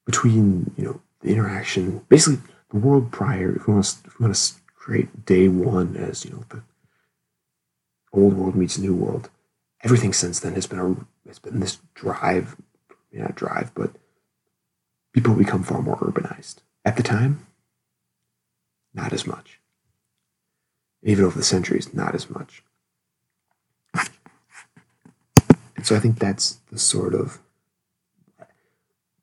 between 0.05 0.70
you 0.76 0.85
know 0.85 1.00
the 1.20 1.31
interaction, 1.31 2.05
basically 2.09 2.40
the 2.70 2.76
world 2.76 3.11
prior. 3.11 3.57
If 3.57 3.66
we 3.66 3.74
want 3.74 3.87
to, 3.87 4.07
if 4.07 4.18
we 4.18 4.24
want 4.24 4.37
to 4.37 4.55
create 4.87 5.27
day 5.27 5.49
one 5.49 5.96
as 5.96 6.25
you 6.25 6.31
know 6.31 6.44
the 6.51 6.62
old 8.12 8.35
world 8.35 8.55
meets 8.55 8.79
new 8.79 8.94
world, 8.94 9.29
everything 9.83 10.12
since 10.12 10.38
then 10.38 10.55
has 10.55 10.68
been 10.68 10.79
a 10.79 11.29
has 11.29 11.40
been 11.40 11.59
this 11.59 11.81
drive, 11.94 12.55
not 13.12 13.35
drive, 13.35 13.75
but 13.75 13.90
people 15.12 15.35
become 15.35 15.64
far 15.64 15.83
more 15.83 15.96
urbanized. 15.96 16.59
At 16.85 16.96
the 16.96 17.03
time, 17.03 17.44
not 18.94 19.12
as 19.12 19.27
much. 19.27 19.59
Even 21.03 21.25
over 21.25 21.37
the 21.37 21.44
centuries, 21.44 21.92
not 21.92 22.14
as 22.14 22.31
much. 22.31 22.62
And 25.75 25.85
so 25.85 25.96
I 25.96 25.99
think 25.99 26.20
that's 26.20 26.61
the 26.70 26.79
sort 26.79 27.12
of 27.12 27.40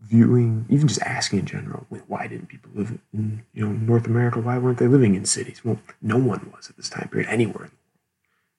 viewing, 0.03 0.65
even 0.69 0.87
just 0.87 1.01
asking 1.01 1.39
in 1.39 1.45
general, 1.45 1.85
why 2.07 2.27
didn't 2.27 2.47
people 2.47 2.69
live 2.73 2.99
in 3.13 3.43
you 3.53 3.65
know 3.65 3.71
North 3.71 4.05
America? 4.05 4.39
Why 4.39 4.57
weren't 4.57 4.77
they 4.77 4.87
living 4.87 5.15
in 5.15 5.25
cities? 5.25 5.63
Well, 5.63 5.79
no 6.01 6.17
one 6.17 6.51
was 6.55 6.69
at 6.69 6.77
this 6.77 6.89
time 6.89 7.09
period 7.09 7.29
anywhere. 7.29 7.71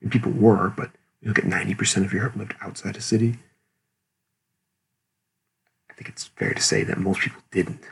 And 0.00 0.10
people 0.10 0.32
were, 0.32 0.72
but 0.76 0.90
you 1.20 1.28
look 1.28 1.38
at 1.38 1.44
ninety 1.44 1.74
percent 1.74 2.06
of 2.06 2.12
Europe 2.12 2.36
lived 2.36 2.54
outside 2.60 2.96
a 2.96 3.00
city. 3.00 3.38
I 5.90 5.94
think 5.94 6.08
it's 6.08 6.24
fair 6.24 6.54
to 6.54 6.62
say 6.62 6.82
that 6.82 6.98
most 6.98 7.20
people 7.20 7.42
didn't. 7.50 7.82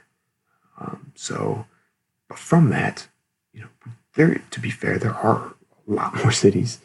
Um, 0.78 1.12
so, 1.14 1.66
but 2.28 2.38
from 2.38 2.70
that, 2.70 3.06
you 3.52 3.60
know, 3.60 3.68
there 4.14 4.42
to 4.50 4.60
be 4.60 4.70
fair, 4.70 4.98
there 4.98 5.14
are 5.14 5.54
a 5.88 5.92
lot 5.92 6.14
more 6.22 6.32
cities 6.32 6.80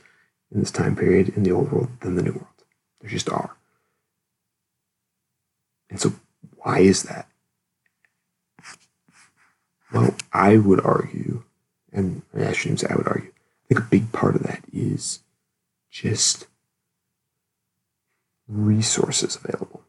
in 0.51 0.59
this 0.59 0.71
time 0.71 0.95
period 0.95 1.29
in 1.29 1.43
the 1.43 1.51
old 1.51 1.71
world 1.71 1.89
than 2.01 2.15
the 2.15 2.21
new 2.21 2.33
world. 2.33 2.47
There 3.01 3.09
just 3.09 3.29
are. 3.29 3.55
And 5.89 5.99
so 5.99 6.13
why 6.67 6.79
is 6.79 7.03
that? 7.03 7.29
Well, 9.93 10.13
I 10.33 10.57
would 10.57 10.81
argue, 10.81 11.43
and 11.93 12.23
I 12.37 12.51
shouldn't 12.51 12.81
say 12.81 12.87
I 12.89 12.95
would 12.95 13.07
argue, 13.07 13.31
I 13.31 13.67
think 13.69 13.79
a 13.79 13.83
big 13.83 14.11
part 14.11 14.35
of 14.35 14.43
that 14.43 14.63
is 14.73 15.19
just 15.89 16.47
resources 18.49 19.37
available. 19.41 19.81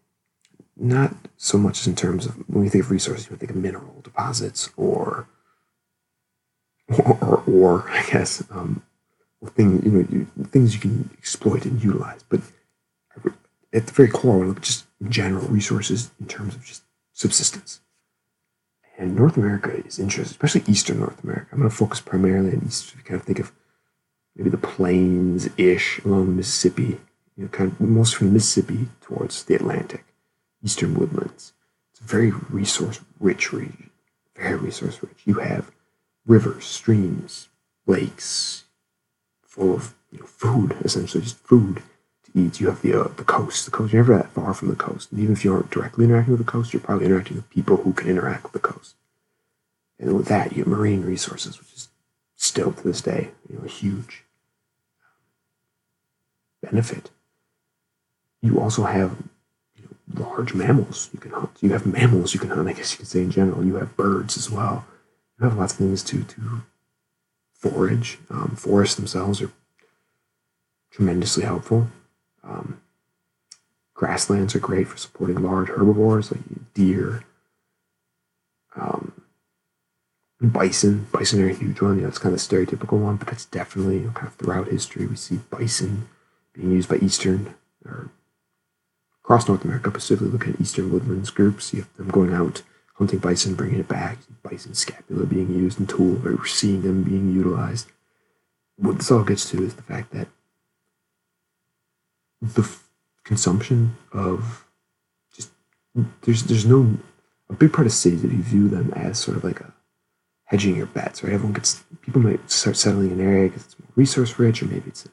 Not 0.76 1.16
so 1.36 1.58
much 1.58 1.84
in 1.88 1.96
terms 1.96 2.26
of 2.26 2.36
when 2.48 2.62
we 2.62 2.68
think 2.68 2.84
of 2.84 2.92
resources, 2.92 3.28
we 3.28 3.36
think 3.36 3.50
of 3.50 3.56
mineral 3.56 4.00
deposits 4.04 4.70
or 4.76 5.26
or, 6.96 7.18
or, 7.20 7.42
or 7.48 7.90
I 7.90 8.04
guess 8.08 8.44
um, 8.52 8.82
thing, 9.48 9.82
you 9.84 9.90
know, 9.90 10.06
you, 10.08 10.46
things 10.46 10.74
you 10.74 10.80
can 10.80 11.10
exploit 11.18 11.66
and 11.66 11.82
utilize. 11.82 12.22
But 12.22 12.40
at 13.72 13.86
the 13.86 13.92
very 13.92 14.08
core, 14.08 14.42
to 14.42 14.48
look 14.48 14.60
just 14.62 14.86
general 15.08 15.46
resources 15.48 16.10
in 16.20 16.26
terms 16.26 16.54
of 16.54 16.64
just 16.64 16.82
subsistence. 17.12 17.80
And 18.96 19.14
North 19.14 19.36
America 19.36 19.70
is 19.86 19.98
interesting, 19.98 20.32
especially 20.32 20.64
Eastern 20.66 20.98
North 20.98 21.22
America. 21.22 21.48
I'm 21.52 21.58
going 21.58 21.70
to 21.70 21.76
focus 21.76 22.00
primarily 22.00 22.52
on 22.52 22.64
East. 22.66 22.94
You 22.96 23.02
kind 23.02 23.20
of 23.20 23.26
think 23.26 23.38
of 23.38 23.52
maybe 24.34 24.50
the 24.50 24.56
plains-ish 24.56 26.00
along 26.04 26.26
the 26.26 26.32
Mississippi, 26.32 27.00
you 27.36 27.44
know, 27.44 27.48
kind 27.48 27.70
of 27.70 27.80
most 27.80 28.16
from 28.16 28.28
the 28.28 28.32
Mississippi 28.32 28.88
towards 29.00 29.44
the 29.44 29.54
Atlantic, 29.54 30.04
Eastern 30.64 30.94
woodlands. 30.94 31.52
It's 31.92 32.00
a 32.00 32.04
very 32.04 32.32
resource-rich 32.50 33.52
region, 33.52 33.90
very 34.34 34.56
resource-rich. 34.56 35.22
You 35.24 35.34
have 35.34 35.70
rivers, 36.26 36.64
streams, 36.64 37.48
lakes, 37.86 38.64
full 39.42 39.74
of 39.74 39.94
you 40.10 40.20
know, 40.20 40.26
food, 40.26 40.76
essentially 40.84 41.22
just 41.22 41.38
food. 41.38 41.82
You 42.38 42.68
have 42.68 42.82
the 42.82 42.94
uh, 42.94 43.08
the 43.16 43.24
coast. 43.24 43.64
The 43.64 43.70
coast. 43.70 43.92
You're 43.92 44.02
never 44.02 44.16
that 44.16 44.30
far 44.30 44.54
from 44.54 44.68
the 44.68 44.76
coast. 44.76 45.10
And 45.10 45.20
even 45.20 45.34
if 45.34 45.44
you 45.44 45.52
aren't 45.52 45.70
directly 45.70 46.04
interacting 46.04 46.32
with 46.32 46.44
the 46.44 46.50
coast, 46.50 46.72
you're 46.72 46.80
probably 46.80 47.06
interacting 47.06 47.36
with 47.36 47.50
people 47.50 47.78
who 47.78 47.92
can 47.92 48.08
interact 48.08 48.44
with 48.44 48.52
the 48.52 48.58
coast. 48.58 48.94
And 49.98 50.16
with 50.16 50.26
that, 50.26 50.52
you 50.52 50.58
have 50.58 50.68
marine 50.68 51.02
resources, 51.02 51.58
which 51.58 51.72
is 51.74 51.88
still 52.36 52.72
to 52.72 52.82
this 52.82 53.02
day, 53.02 53.30
you 53.48 53.56
know, 53.56 53.64
a 53.64 53.68
huge 53.68 54.24
benefit. 56.62 57.10
You 58.40 58.60
also 58.60 58.84
have 58.84 59.16
you 59.76 59.84
know, 59.84 60.24
large 60.24 60.54
mammals 60.54 61.10
you 61.12 61.18
can 61.18 61.32
hunt. 61.32 61.50
You 61.60 61.72
have 61.72 61.86
mammals 61.86 62.34
you 62.34 62.40
can 62.40 62.50
hunt. 62.50 62.68
I 62.68 62.72
guess 62.72 62.92
you 62.92 62.98
could 62.98 63.08
say 63.08 63.20
in 63.20 63.30
general. 63.30 63.64
You 63.64 63.76
have 63.76 63.96
birds 63.96 64.36
as 64.36 64.50
well. 64.50 64.86
You 65.38 65.44
have 65.44 65.56
lots 65.56 65.72
of 65.72 65.78
things 65.78 66.02
to 66.04 66.22
to 66.22 66.62
forage. 67.52 68.18
Um, 68.30 68.54
forests 68.56 68.94
themselves 68.94 69.42
are 69.42 69.50
tremendously 70.90 71.44
helpful. 71.44 71.88
Um, 72.44 72.80
grasslands 73.94 74.54
are 74.54 74.60
great 74.60 74.88
for 74.88 74.96
supporting 74.96 75.42
large 75.42 75.68
herbivores 75.68 76.30
like 76.30 76.42
deer, 76.74 77.24
Um, 78.76 79.12
bison, 80.40 81.06
bison 81.12 81.42
are 81.42 81.50
a 81.50 81.54
huge 81.54 81.80
one. 81.80 81.96
You 81.96 82.02
know, 82.02 82.08
it's 82.08 82.18
kind 82.18 82.34
of 82.34 82.40
a 82.40 82.42
stereotypical 82.42 82.98
one, 82.98 83.16
but 83.16 83.28
that's 83.28 83.44
definitely 83.46 83.98
you 83.98 84.06
know, 84.06 84.12
kind 84.12 84.28
of 84.28 84.34
throughout 84.34 84.68
history 84.68 85.06
we 85.06 85.16
see 85.16 85.40
bison 85.50 86.08
being 86.52 86.70
used 86.70 86.88
by 86.88 86.96
Eastern 86.96 87.54
or 87.84 88.10
across 89.24 89.48
North 89.48 89.64
America, 89.64 89.90
specifically 89.90 90.28
looking 90.28 90.54
at 90.54 90.60
Eastern 90.60 90.92
woodlands 90.92 91.30
groups. 91.30 91.74
You 91.74 91.80
have 91.80 91.96
them 91.96 92.08
going 92.08 92.32
out 92.32 92.62
hunting 92.94 93.18
bison, 93.18 93.54
bringing 93.54 93.80
it 93.80 93.88
back. 93.88 94.18
Bison 94.42 94.74
scapula 94.74 95.26
being 95.26 95.52
used 95.52 95.78
in 95.78 95.86
tool, 95.86 96.26
or 96.26 96.46
seeing 96.46 96.82
them 96.82 97.02
being 97.02 97.32
utilized. 97.32 97.88
What 98.76 98.98
this 98.98 99.10
all 99.10 99.24
gets 99.24 99.50
to 99.50 99.62
is 99.62 99.74
the 99.74 99.82
fact 99.82 100.12
that 100.12 100.28
the 102.40 102.62
f- 102.62 102.88
consumption 103.24 103.96
of 104.12 104.66
just 105.34 105.50
there's 106.22 106.44
there's 106.44 106.66
no 106.66 106.96
a 107.50 107.54
big 107.54 107.72
part 107.72 107.86
of 107.86 107.92
cities 107.92 108.24
if 108.24 108.32
you 108.32 108.42
view 108.42 108.68
them 108.68 108.92
as 108.94 109.18
sort 109.18 109.36
of 109.36 109.44
like 109.44 109.60
a 109.60 109.72
hedging 110.44 110.76
your 110.76 110.86
bets, 110.86 111.22
right? 111.22 111.32
Everyone 111.32 111.52
gets 111.52 111.84
people 112.02 112.20
might 112.20 112.50
start 112.50 112.76
settling 112.76 113.10
in 113.10 113.20
an 113.20 113.26
area 113.26 113.48
because 113.48 113.64
it's 113.64 113.78
more 113.78 113.88
resource 113.96 114.38
rich, 114.38 114.62
or 114.62 114.66
maybe 114.66 114.88
it's 114.88 115.06
a, 115.06 115.10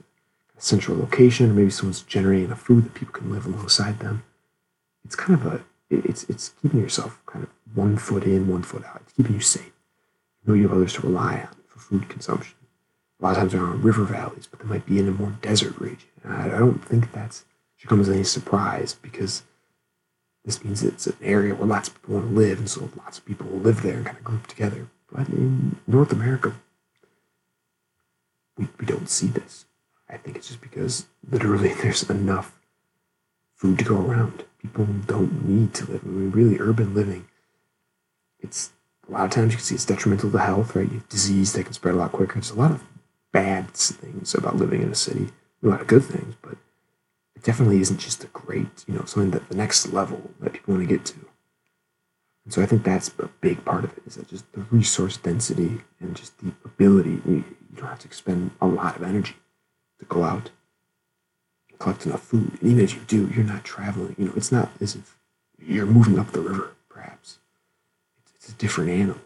central 0.57 0.97
location, 0.97 1.51
or 1.51 1.53
maybe 1.53 1.69
someone's 1.69 2.01
generating 2.01 2.49
a 2.49 2.55
food 2.55 2.85
that 2.85 2.93
people 2.93 3.13
can 3.13 3.29
live 3.29 3.45
alongside 3.45 3.99
them. 3.99 4.23
It's 5.03 5.15
kind 5.15 5.39
of 5.39 5.45
a 5.45 5.61
it's 5.89 6.23
it's 6.29 6.53
keeping 6.61 6.79
yourself 6.79 7.19
kind 7.25 7.43
of 7.43 7.49
one 7.75 7.97
foot 7.97 8.23
in, 8.23 8.47
one 8.47 8.63
foot 8.63 8.85
out. 8.85 9.01
It's 9.03 9.13
keeping 9.13 9.33
you 9.35 9.41
safe. 9.41 9.73
You 10.41 10.47
know 10.47 10.53
you 10.53 10.63
have 10.63 10.77
others 10.77 10.93
to 10.93 11.01
rely 11.01 11.41
on 11.41 11.55
for 11.67 11.79
food 11.79 12.07
consumption. 12.07 12.55
A 13.19 13.23
lot 13.23 13.31
of 13.31 13.37
times 13.37 13.51
they're 13.51 13.61
on 13.61 13.81
river 13.81 14.03
valleys, 14.03 14.47
but 14.47 14.59
they 14.59 14.65
might 14.65 14.85
be 14.85 14.97
in 14.99 15.07
a 15.07 15.11
more 15.11 15.35
desert 15.41 15.79
region. 15.79 16.09
I, 16.27 16.47
don't 16.47 16.83
think 16.83 17.11
that's 17.11 17.45
should 17.75 17.89
come 17.89 18.01
as 18.01 18.09
any 18.09 18.23
surprise 18.23 18.95
because 19.01 19.43
this 20.43 20.63
means 20.63 20.83
it's 20.83 21.07
an 21.07 21.17
area 21.21 21.55
where 21.55 21.67
lots 21.67 21.89
of 21.89 21.95
people 21.95 22.15
want 22.15 22.29
to 22.29 22.35
live, 22.35 22.59
and 22.59 22.69
so 22.69 22.89
lots 22.97 23.17
of 23.17 23.25
people 23.25 23.47
will 23.47 23.59
live 23.59 23.81
there 23.81 23.95
and 23.97 24.05
kind 24.05 24.17
of 24.17 24.23
group 24.23 24.47
together. 24.47 24.87
But 25.11 25.29
in 25.29 25.77
North 25.87 26.11
America, 26.11 26.53
we, 28.57 28.67
we 28.79 28.85
don't 28.85 29.09
see 29.09 29.27
this. 29.27 29.65
I 30.09 30.17
think 30.17 30.37
it's 30.37 30.47
just 30.47 30.61
because 30.61 31.07
literally 31.29 31.73
there's 31.81 32.09
enough 32.09 32.59
food 33.55 33.79
to 33.79 33.85
go 33.85 33.97
around. 33.97 34.43
People 34.59 34.85
don't 34.85 35.47
need 35.47 35.73
to 35.75 35.91
live. 35.91 36.03
I 36.03 36.07
mean, 36.07 36.31
really, 36.31 36.59
urban 36.59 36.93
living, 36.93 37.27
it's 38.39 38.71
a 39.07 39.11
lot 39.11 39.25
of 39.25 39.31
times 39.31 39.51
you 39.51 39.57
can 39.57 39.65
see 39.65 39.75
it's 39.75 39.85
detrimental 39.85 40.31
to 40.31 40.37
health, 40.37 40.75
right? 40.75 40.87
You 40.87 40.99
have 40.99 41.09
disease 41.09 41.53
that 41.53 41.63
can 41.63 41.73
spread 41.73 41.95
a 41.95 41.97
lot 41.97 42.11
quicker. 42.11 42.33
There's 42.33 42.51
a 42.51 42.55
lot 42.55 42.71
of 42.71 42.83
bad 43.31 43.69
things 43.71 44.33
about 44.33 44.55
living 44.55 44.81
in 44.81 44.91
a 44.91 44.95
city, 44.95 45.29
a 45.65 45.67
lot 45.69 45.81
of 45.81 45.87
good 45.87 46.03
things, 46.03 46.35
but 46.41 46.57
it 47.35 47.43
definitely 47.43 47.81
isn't 47.81 47.99
just 47.99 48.23
a 48.23 48.27
great, 48.27 48.85
you 48.87 48.93
know, 48.93 49.05
something 49.05 49.31
that 49.31 49.49
the 49.49 49.55
next 49.55 49.91
level 49.91 50.31
that 50.39 50.53
people 50.53 50.75
want 50.75 50.87
to 50.87 50.95
get 50.95 51.05
to. 51.05 51.15
And 52.45 52.53
so 52.53 52.61
I 52.61 52.67
think 52.67 52.83
that's 52.83 53.09
a 53.19 53.27
big 53.41 53.65
part 53.65 53.83
of 53.83 53.97
it 53.97 54.03
is 54.05 54.15
that 54.15 54.27
just 54.27 54.51
the 54.53 54.61
resource 54.69 55.17
density 55.17 55.81
and 55.99 56.15
just 56.15 56.37
the 56.37 56.51
ability. 56.63 57.21
You, 57.25 57.43
you 57.71 57.75
don't 57.75 57.89
have 57.89 57.99
to 57.99 58.07
expend 58.07 58.51
a 58.61 58.67
lot 58.67 58.95
of 58.95 59.03
energy 59.03 59.35
to 59.99 60.05
go 60.05 60.23
out 60.23 60.51
and 61.69 61.79
collect 61.79 62.05
enough 62.05 62.21
food. 62.21 62.57
And 62.61 62.71
even 62.71 62.83
if 62.83 62.93
you 62.93 63.01
do, 63.07 63.31
you're 63.33 63.43
not 63.43 63.63
traveling. 63.63 64.15
You 64.19 64.25
know, 64.25 64.33
it's 64.35 64.51
not 64.51 64.69
as 64.79 64.95
if 64.95 65.17
you're 65.57 65.87
moving 65.87 66.19
up 66.19 66.31
the 66.31 66.41
river, 66.41 66.75
perhaps. 66.87 67.39
It's, 68.21 68.33
it's 68.35 68.49
a 68.49 68.57
different 68.57 68.91
animal. 68.91 69.19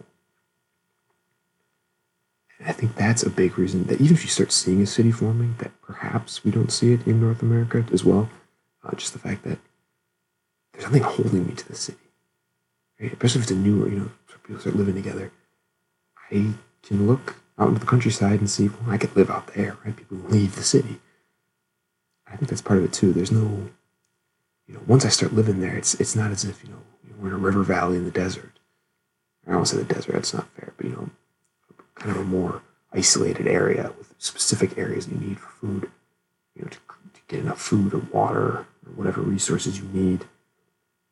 I 2.66 2.74
think 2.74 2.96
that's 2.96 3.24
a 3.24 3.30
big 3.30 3.58
reason 3.58 3.86
that 3.86 4.02
even 4.02 4.16
if 4.16 4.24
you 4.24 4.30
start 4.30 4.52
seeing 4.52 4.82
a 4.82 4.86
city 4.86 5.12
forming, 5.12 5.56
that 5.60 5.80
perhaps 5.82 6.44
we 6.44 6.52
don't 6.52 6.72
see 6.72 6.94
it 6.94 7.08
in 7.08 7.22
North 7.22 7.42
America 7.42 7.86
as 7.94 8.04
well. 8.04 8.30
Uh, 8.84 8.96
just 8.96 9.14
the 9.14 9.20
fact 9.20 9.44
that 9.44 9.60
there's 10.74 10.84
nothing 10.84 11.04
holding 11.04 11.48
me 11.48 11.56
to 11.56 11.68
the 11.68 11.76
city 11.76 12.10
right? 13.00 13.12
especially 13.12 13.40
if 13.40 13.44
it's 13.44 13.52
a 13.52 13.56
newer, 13.56 13.88
you 13.88 14.00
know, 14.00 14.10
people 14.44 14.60
start 14.60 14.76
living 14.76 14.96
together. 14.96 15.32
I 16.32 16.54
can 16.84 17.08
look 17.08 17.38
out 17.58 17.70
into 17.70 17.80
the 17.80 17.86
countryside 17.86 18.40
and 18.40 18.50
see, 18.50 18.68
well, 18.68 18.90
I 18.90 18.98
could 18.98 19.16
live 19.16 19.30
out 19.30 19.54
there, 19.54 19.78
right? 19.84 19.96
People 19.96 20.18
leave 20.18 20.56
the 20.56 20.64
city. 20.64 21.00
I 22.28 22.36
think 22.36 22.50
that's 22.50 22.62
part 22.62 22.80
of 22.80 22.86
it 22.86 22.94
too. 22.94 23.14
There's 23.14 23.32
no, 23.32 23.70
you 24.68 24.76
know, 24.76 24.82
once 24.86 25.06
I 25.06 25.10
start 25.10 25.34
living 25.34 25.60
there, 25.60 25.76
it's 25.76 25.96
it's 25.96 26.16
not 26.16 26.32
as 26.32 26.46
if 26.46 26.64
you 26.64 26.70
know 26.70 26.82
we're 27.20 27.30
in 27.30 27.34
a 27.34 27.38
river 27.38 27.64
valley 27.64 27.98
in 27.98 28.06
the 28.06 28.12
desert. 28.12 28.60
I 29.48 29.54
don't 29.54 29.66
say 29.66 29.78
the 29.78 29.84
desert; 29.84 30.14
that's 30.14 30.34
not 30.34 30.48
fair, 30.50 30.74
but 30.78 30.86
you 30.86 30.92
know, 30.92 31.10
kind 32.00 32.16
of 32.16 32.22
a 32.22 32.26
more 32.26 32.62
isolated 32.92 33.48
area 33.48 33.92
with 33.98 34.14
specific 34.18 34.78
areas 34.78 35.08
you 35.08 35.18
need 35.18 35.40
for 35.40 35.50
food, 35.50 35.92
you 36.56 36.64
know, 36.64 36.70
to, 36.70 36.78
to 36.78 37.22
get 37.28 37.40
enough 37.40 37.62
food 37.62 37.94
or 37.94 38.00
water 38.12 38.66
or 38.86 38.92
whatever 38.96 39.22
resources 39.22 39.80
you 39.80 39.88
need 39.94 40.26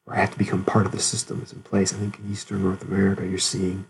or 0.06 0.16
have 0.16 0.32
to 0.32 0.38
become 0.38 0.64
part 0.64 0.86
of 0.86 0.92
the 0.92 1.00
system 1.00 1.40
that's 1.40 1.54
in 1.54 1.62
place. 1.62 1.94
I 1.94 1.98
think 1.98 2.18
in 2.20 2.32
Eastern 2.32 2.64
North 2.64 2.82
America, 2.82 3.28
you're 3.28 3.38
seeing 3.38 3.86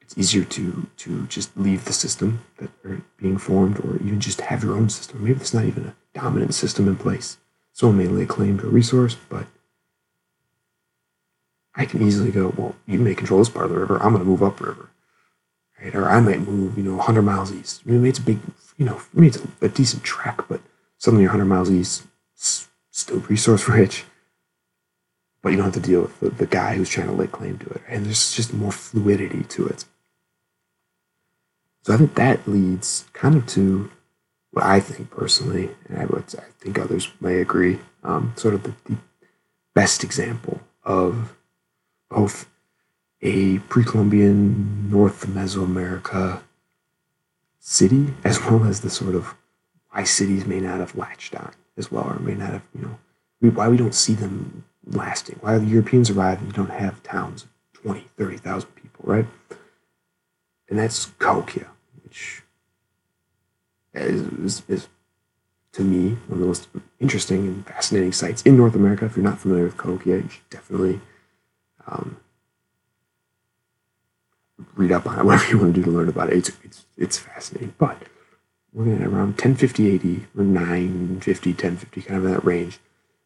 it's 0.00 0.16
easier 0.16 0.44
to 0.44 0.86
to 0.96 1.26
just 1.26 1.54
leave 1.56 1.84
the 1.84 1.92
system 1.92 2.40
that 2.56 2.70
are 2.84 3.02
being 3.18 3.36
formed, 3.36 3.78
or 3.80 3.96
even 3.96 4.20
just 4.20 4.40
have 4.40 4.64
your 4.64 4.74
own 4.74 4.88
system. 4.88 5.22
Maybe 5.22 5.38
it's 5.38 5.52
not 5.52 5.66
even 5.66 5.84
a 5.84 6.18
dominant 6.18 6.54
system 6.54 6.88
in 6.88 6.96
place. 6.96 7.36
Someone 7.74 7.98
may 7.98 8.08
lay 8.08 8.24
claim 8.24 8.58
to 8.58 8.66
a 8.66 8.70
resource, 8.70 9.16
but 9.28 9.46
I 11.78 11.86
can 11.86 12.02
easily 12.02 12.30
go, 12.30 12.52
well, 12.56 12.76
you 12.86 12.98
may 12.98 13.14
control 13.14 13.38
this 13.38 13.48
part 13.48 13.66
of 13.66 13.70
the 13.70 13.78
river. 13.78 13.96
I'm 13.96 14.12
going 14.12 14.18
to 14.18 14.28
move 14.28 14.42
upriver, 14.42 14.90
right? 15.82 15.94
Or 15.94 16.10
I 16.10 16.20
might 16.20 16.40
move, 16.40 16.76
you 16.76 16.84
know, 16.84 16.96
100 16.96 17.22
miles 17.22 17.52
east. 17.52 17.86
Maybe 17.86 18.08
it's 18.08 18.18
a 18.18 18.22
big, 18.22 18.40
you 18.76 18.84
know, 18.84 19.00
maybe 19.14 19.28
it's 19.28 19.38
a, 19.38 19.48
a 19.66 19.68
decent 19.68 20.02
trek, 20.02 20.40
but 20.48 20.60
suddenly 20.98 21.22
you're 21.22 21.32
100 21.32 21.46
miles 21.46 21.70
east 21.70 22.04
still 22.98 23.20
resource 23.20 23.68
rich, 23.68 24.04
but 25.40 25.50
you 25.50 25.56
don't 25.56 25.66
have 25.66 25.74
to 25.74 25.88
deal 25.88 26.02
with 26.02 26.20
the, 26.20 26.30
the 26.30 26.46
guy 26.46 26.74
who's 26.74 26.88
trying 26.88 27.06
to 27.06 27.12
lay 27.12 27.28
claim 27.28 27.58
to 27.58 27.66
it. 27.70 27.82
And 27.88 28.04
there's 28.04 28.34
just 28.34 28.52
more 28.52 28.72
fluidity 28.72 29.44
to 29.44 29.68
it. 29.68 29.84
So 31.82 31.94
I 31.94 31.96
think 31.96 32.16
that 32.16 32.46
leads 32.48 33.06
kind 33.12 33.36
of 33.36 33.46
to 33.48 33.90
what 34.50 34.64
I 34.64 34.80
think 34.80 35.10
personally, 35.10 35.70
and 35.88 35.98
I, 35.98 36.06
would, 36.06 36.24
I 36.36 36.44
think 36.58 36.78
others 36.78 37.08
may 37.20 37.40
agree, 37.40 37.78
um, 38.02 38.32
sort 38.36 38.54
of 38.54 38.64
the, 38.64 38.74
the 38.86 38.96
best 39.74 40.02
example 40.02 40.60
of 40.82 41.37
both 42.10 42.48
a 43.20 43.58
pre-Columbian 43.60 44.90
North 44.90 45.26
Mesoamerica 45.26 46.42
city, 47.58 48.14
as 48.24 48.40
well 48.44 48.64
as 48.64 48.80
the 48.80 48.90
sort 48.90 49.14
of 49.14 49.34
why 49.90 50.04
cities 50.04 50.46
may 50.46 50.60
not 50.60 50.78
have 50.78 50.96
latched 50.96 51.34
on 51.34 51.52
as 51.76 51.90
well, 51.90 52.04
or 52.04 52.18
may 52.18 52.34
not 52.34 52.50
have, 52.50 52.62
you 52.74 52.82
know, 52.82 53.50
why 53.50 53.68
we 53.68 53.76
don't 53.76 53.94
see 53.94 54.14
them 54.14 54.64
lasting. 54.86 55.36
Why 55.40 55.58
the 55.58 55.66
Europeans 55.66 56.10
arrive 56.10 56.38
and 56.38 56.48
you 56.48 56.52
don't 56.52 56.70
have 56.70 57.02
towns 57.02 57.44
of 57.44 57.50
20, 57.82 58.06
30,000 58.16 58.70
people, 58.74 59.04
right? 59.04 59.26
And 60.68 60.78
that's 60.78 61.06
Cahokia, 61.18 61.68
which 62.04 62.42
is, 63.94 64.22
is, 64.22 64.62
is, 64.68 64.88
to 65.72 65.82
me 65.82 66.16
one 66.26 66.32
of 66.32 66.40
the 66.40 66.46
most 66.46 66.68
interesting 66.98 67.46
and 67.46 67.66
fascinating 67.66 68.12
sites 68.12 68.42
in 68.42 68.56
North 68.56 68.74
America. 68.74 69.04
If 69.04 69.16
you're 69.16 69.24
not 69.24 69.38
familiar 69.38 69.64
with 69.64 69.76
Cahokia, 69.76 70.16
you 70.16 70.28
should 70.28 70.50
definitely 70.50 71.00
um, 71.88 72.16
read 74.74 74.92
up 74.92 75.06
on 75.06 75.18
it, 75.18 75.24
whatever 75.26 75.50
you 75.50 75.58
want 75.58 75.74
to 75.74 75.80
do 75.80 75.84
to 75.84 75.90
learn 75.90 76.08
about 76.08 76.30
it. 76.30 76.36
It's, 76.36 76.52
it's, 76.62 76.86
it's 76.96 77.18
fascinating. 77.18 77.74
But 77.78 78.02
we're 78.72 78.94
at 78.94 79.02
around 79.02 79.40
1050 79.40 79.94
AD 79.94 80.26
or 80.36 80.44
950, 80.44 81.50
1050, 81.50 82.02
kind 82.02 82.18
of 82.18 82.26
in 82.26 82.32
that 82.32 82.44
range. 82.44 82.78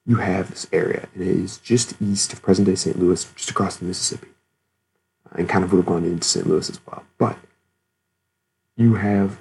You 0.05 0.17
have 0.17 0.51
this 0.51 0.67
area, 0.73 1.09
and 1.15 1.23
it 1.23 1.29
is 1.29 1.59
just 1.59 2.01
east 2.03 2.33
of 2.33 2.43
present 2.43 2.67
day 2.67 2.75
St. 2.75 2.99
Louis, 2.99 3.25
just 3.37 3.51
across 3.51 3.77
the 3.77 3.85
Mississippi, 3.85 4.29
and 5.33 5.49
kind 5.49 5.65
of 5.65 5.73
would 5.73 5.79
have 5.79 5.87
gone 5.87 6.05
into 6.05 6.27
St. 6.27 6.47
Louis 6.47 6.69
as 6.69 6.81
well. 6.87 7.05
But 7.19 7.39
you 8.77 8.95
have, 8.97 9.39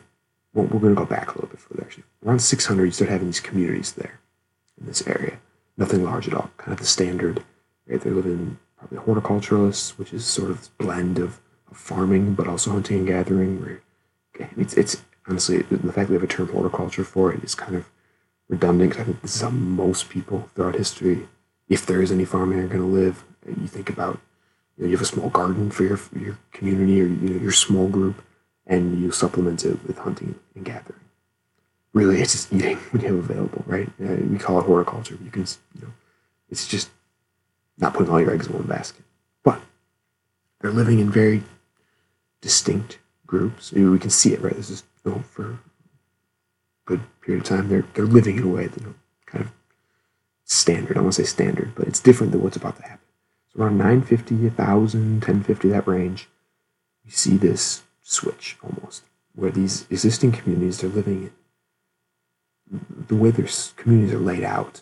well, 0.53 0.67
we're 0.67 0.79
going 0.79 0.93
to 0.93 1.01
go 1.01 1.05
back 1.05 1.29
a 1.29 1.33
little 1.33 1.49
bit 1.49 1.59
further 1.59 1.83
actually. 1.83 2.03
Around 2.23 2.39
600, 2.39 2.85
you 2.85 2.91
start 2.91 3.09
having 3.09 3.27
these 3.27 3.39
communities 3.39 3.93
there 3.93 4.19
in 4.79 4.85
this 4.85 5.05
area. 5.07 5.39
Nothing 5.77 6.03
large 6.03 6.27
at 6.27 6.33
all, 6.35 6.51
kind 6.57 6.73
of 6.73 6.79
the 6.79 6.85
standard. 6.85 7.43
Right? 7.87 7.99
They're 7.99 8.13
living 8.13 8.59
probably 8.81 9.13
horticulturalists, 9.13 9.97
which 9.97 10.13
is 10.13 10.25
sort 10.25 10.49
of 10.49 10.57
this 10.57 10.69
blend 10.69 11.19
of, 11.19 11.39
of 11.69 11.77
farming, 11.77 12.33
but 12.33 12.47
also 12.47 12.71
hunting 12.71 12.99
and 12.99 13.07
gathering. 13.07 13.61
Where 13.61 13.81
it's, 14.57 14.73
it's 14.73 15.03
honestly, 15.27 15.59
the 15.59 15.93
fact 15.93 16.09
we 16.09 16.15
have 16.15 16.23
a 16.23 16.27
term 16.27 16.49
horticulture 16.49 17.03
for 17.03 17.31
it 17.31 17.43
is 17.43 17.55
kind 17.55 17.75
of 17.75 17.89
redundant 18.49 18.91
because 18.91 19.01
I 19.01 19.05
think 19.05 19.21
this 19.21 19.35
is 19.35 19.41
how 19.41 19.49
most 19.49 20.09
people 20.09 20.49
throughout 20.55 20.75
history, 20.75 21.27
if 21.69 21.85
there 21.85 22.01
is 22.01 22.11
any 22.11 22.25
farming, 22.25 22.59
are 22.59 22.67
going 22.67 22.81
to 22.81 22.85
live. 22.85 23.23
You 23.45 23.67
think 23.67 23.89
about, 23.89 24.19
you, 24.77 24.83
know, 24.83 24.89
you 24.89 24.97
have 24.97 25.03
a 25.03 25.05
small 25.05 25.29
garden 25.29 25.71
for 25.71 25.83
your 25.83 25.99
your 26.19 26.37
community 26.51 27.01
or 27.01 27.05
you 27.05 27.29
know, 27.29 27.41
your 27.41 27.51
small 27.51 27.87
group, 27.87 28.23
and 28.65 28.99
you 28.99 29.11
supplement 29.11 29.63
it 29.65 29.83
with 29.87 29.99
hunting 29.99 30.35
and 30.55 30.65
gathering. 30.65 30.99
Really, 31.93 32.21
it's 32.21 32.31
just 32.31 32.53
eating 32.53 32.77
when 32.91 33.01
you 33.01 33.15
have 33.15 33.29
available, 33.29 33.63
right? 33.67 33.89
Uh, 34.03 34.15
we 34.29 34.37
call 34.37 34.59
it 34.59 34.65
horticulture. 34.65 35.17
You 35.23 35.31
can, 35.31 35.45
you 35.75 35.81
know, 35.81 35.93
it's 36.49 36.67
just 36.67 36.89
not 37.77 37.93
putting 37.93 38.11
all 38.11 38.21
your 38.21 38.33
eggs 38.33 38.47
in 38.47 38.53
one 38.53 38.67
basket. 38.67 39.03
But 39.43 39.61
they're 40.59 40.71
living 40.71 40.99
in 40.99 41.09
very 41.09 41.43
distinct 42.41 42.99
groups. 43.25 43.71
We 43.71 43.99
can 43.99 44.09
see 44.09 44.33
it, 44.33 44.41
right? 44.41 44.55
This 44.55 44.69
is 44.69 44.83
you 45.05 45.11
know, 45.11 45.23
for 45.29 45.51
a 45.51 45.59
good 46.85 47.01
period 47.21 47.43
of 47.43 47.47
time. 47.49 47.69
They're 47.69 47.85
they're 47.93 48.05
living 48.05 48.37
in 48.37 48.43
a 48.43 48.47
way 48.47 48.67
that 48.67 48.79
you 48.79 48.87
know, 48.87 48.95
kind 49.25 49.45
of 49.45 49.51
standard. 50.43 50.97
I 50.97 51.01
won't 51.01 51.15
say 51.15 51.23
standard, 51.23 51.73
but 51.75 51.87
it's 51.87 51.99
different 51.99 52.31
than 52.31 52.43
what's 52.43 52.57
about 52.57 52.77
to 52.77 52.83
happen. 52.83 53.07
So 53.53 53.61
around 53.61 53.77
950, 53.77 54.35
1,000, 54.35 55.11
1050, 55.15 55.69
that 55.69 55.87
range, 55.87 56.29
you 57.03 57.11
see 57.11 57.37
this 57.37 57.83
switch 58.01 58.57
almost, 58.63 59.03
where 59.35 59.51
these 59.51 59.85
existing 59.89 60.31
communities 60.31 60.79
they're 60.79 60.89
living 60.89 61.31
in, 62.71 62.85
the 63.07 63.15
way 63.15 63.31
their 63.31 63.47
communities 63.75 64.13
are 64.13 64.19
laid 64.19 64.43
out, 64.43 64.81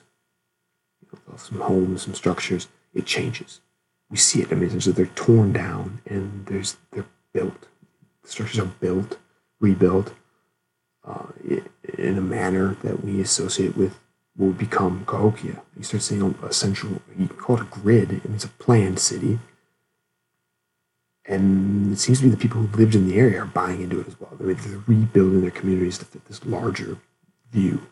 some 1.37 1.61
homes, 1.61 2.03
some 2.03 2.13
structures, 2.13 2.67
it 2.93 3.05
changes. 3.05 3.61
We 4.09 4.17
see 4.17 4.41
it. 4.41 4.51
I 4.51 4.55
mean, 4.55 4.79
so 4.81 4.91
they're 4.91 5.05
torn 5.07 5.53
down 5.53 6.01
and 6.05 6.45
there's 6.47 6.77
they're 6.91 7.05
built. 7.33 7.67
The 8.23 8.29
structures 8.29 8.59
are 8.59 8.65
built, 8.65 9.17
rebuilt 9.59 10.13
uh, 11.07 11.27
in 11.97 12.17
a 12.17 12.21
manner 12.21 12.75
that 12.83 13.03
we 13.03 13.21
associate 13.21 13.77
with 13.77 13.99
what 14.35 14.47
would 14.47 14.57
become 14.57 15.05
Cahokia. 15.05 15.61
You 15.77 15.83
start 15.83 16.03
seeing 16.03 16.35
a 16.41 16.53
central, 16.53 17.01
you 17.17 17.27
call 17.27 17.57
it 17.57 17.61
a 17.61 17.65
grid. 17.65 18.11
It 18.11 18.27
means 18.27 18.43
a 18.43 18.49
planned 18.49 18.99
city 18.99 19.39
and 21.29 21.93
it 21.93 21.99
seems 21.99 22.17
to 22.19 22.23
be 22.25 22.31
the 22.31 22.37
people 22.37 22.59
who 22.59 22.77
lived 22.77 22.95
in 22.95 23.07
the 23.07 23.17
area 23.17 23.43
are 23.43 23.45
buying 23.45 23.81
into 23.81 23.99
it 24.01 24.07
as 24.07 24.19
well. 24.19 24.31
They're, 24.39 24.55
they're 24.55 24.81
rebuilding 24.87 25.41
their 25.41 25.51
communities 25.51 25.99
to 25.99 26.05
fit 26.05 26.25
this 26.25 26.43
larger 26.43 26.97
view. 27.51 27.87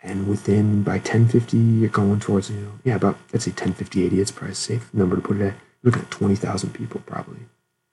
And 0.00 0.28
within 0.28 0.82
by 0.82 0.94
1050, 0.94 1.56
you're 1.56 1.88
going 1.90 2.20
towards, 2.20 2.50
you 2.50 2.60
know, 2.60 2.72
yeah, 2.84 2.96
about, 2.96 3.18
let's 3.32 3.44
say 3.44 3.50
1050, 3.50 4.06
80, 4.06 4.20
it's 4.20 4.30
probably 4.30 4.52
a 4.52 4.54
safe 4.54 4.92
number 4.94 5.16
to 5.16 5.22
put 5.22 5.38
it 5.38 5.46
at. 5.46 5.54
You're 5.82 5.92
looking 5.92 6.02
at 6.02 6.10
20,000 6.10 6.72
people, 6.72 7.00
probably 7.04 7.40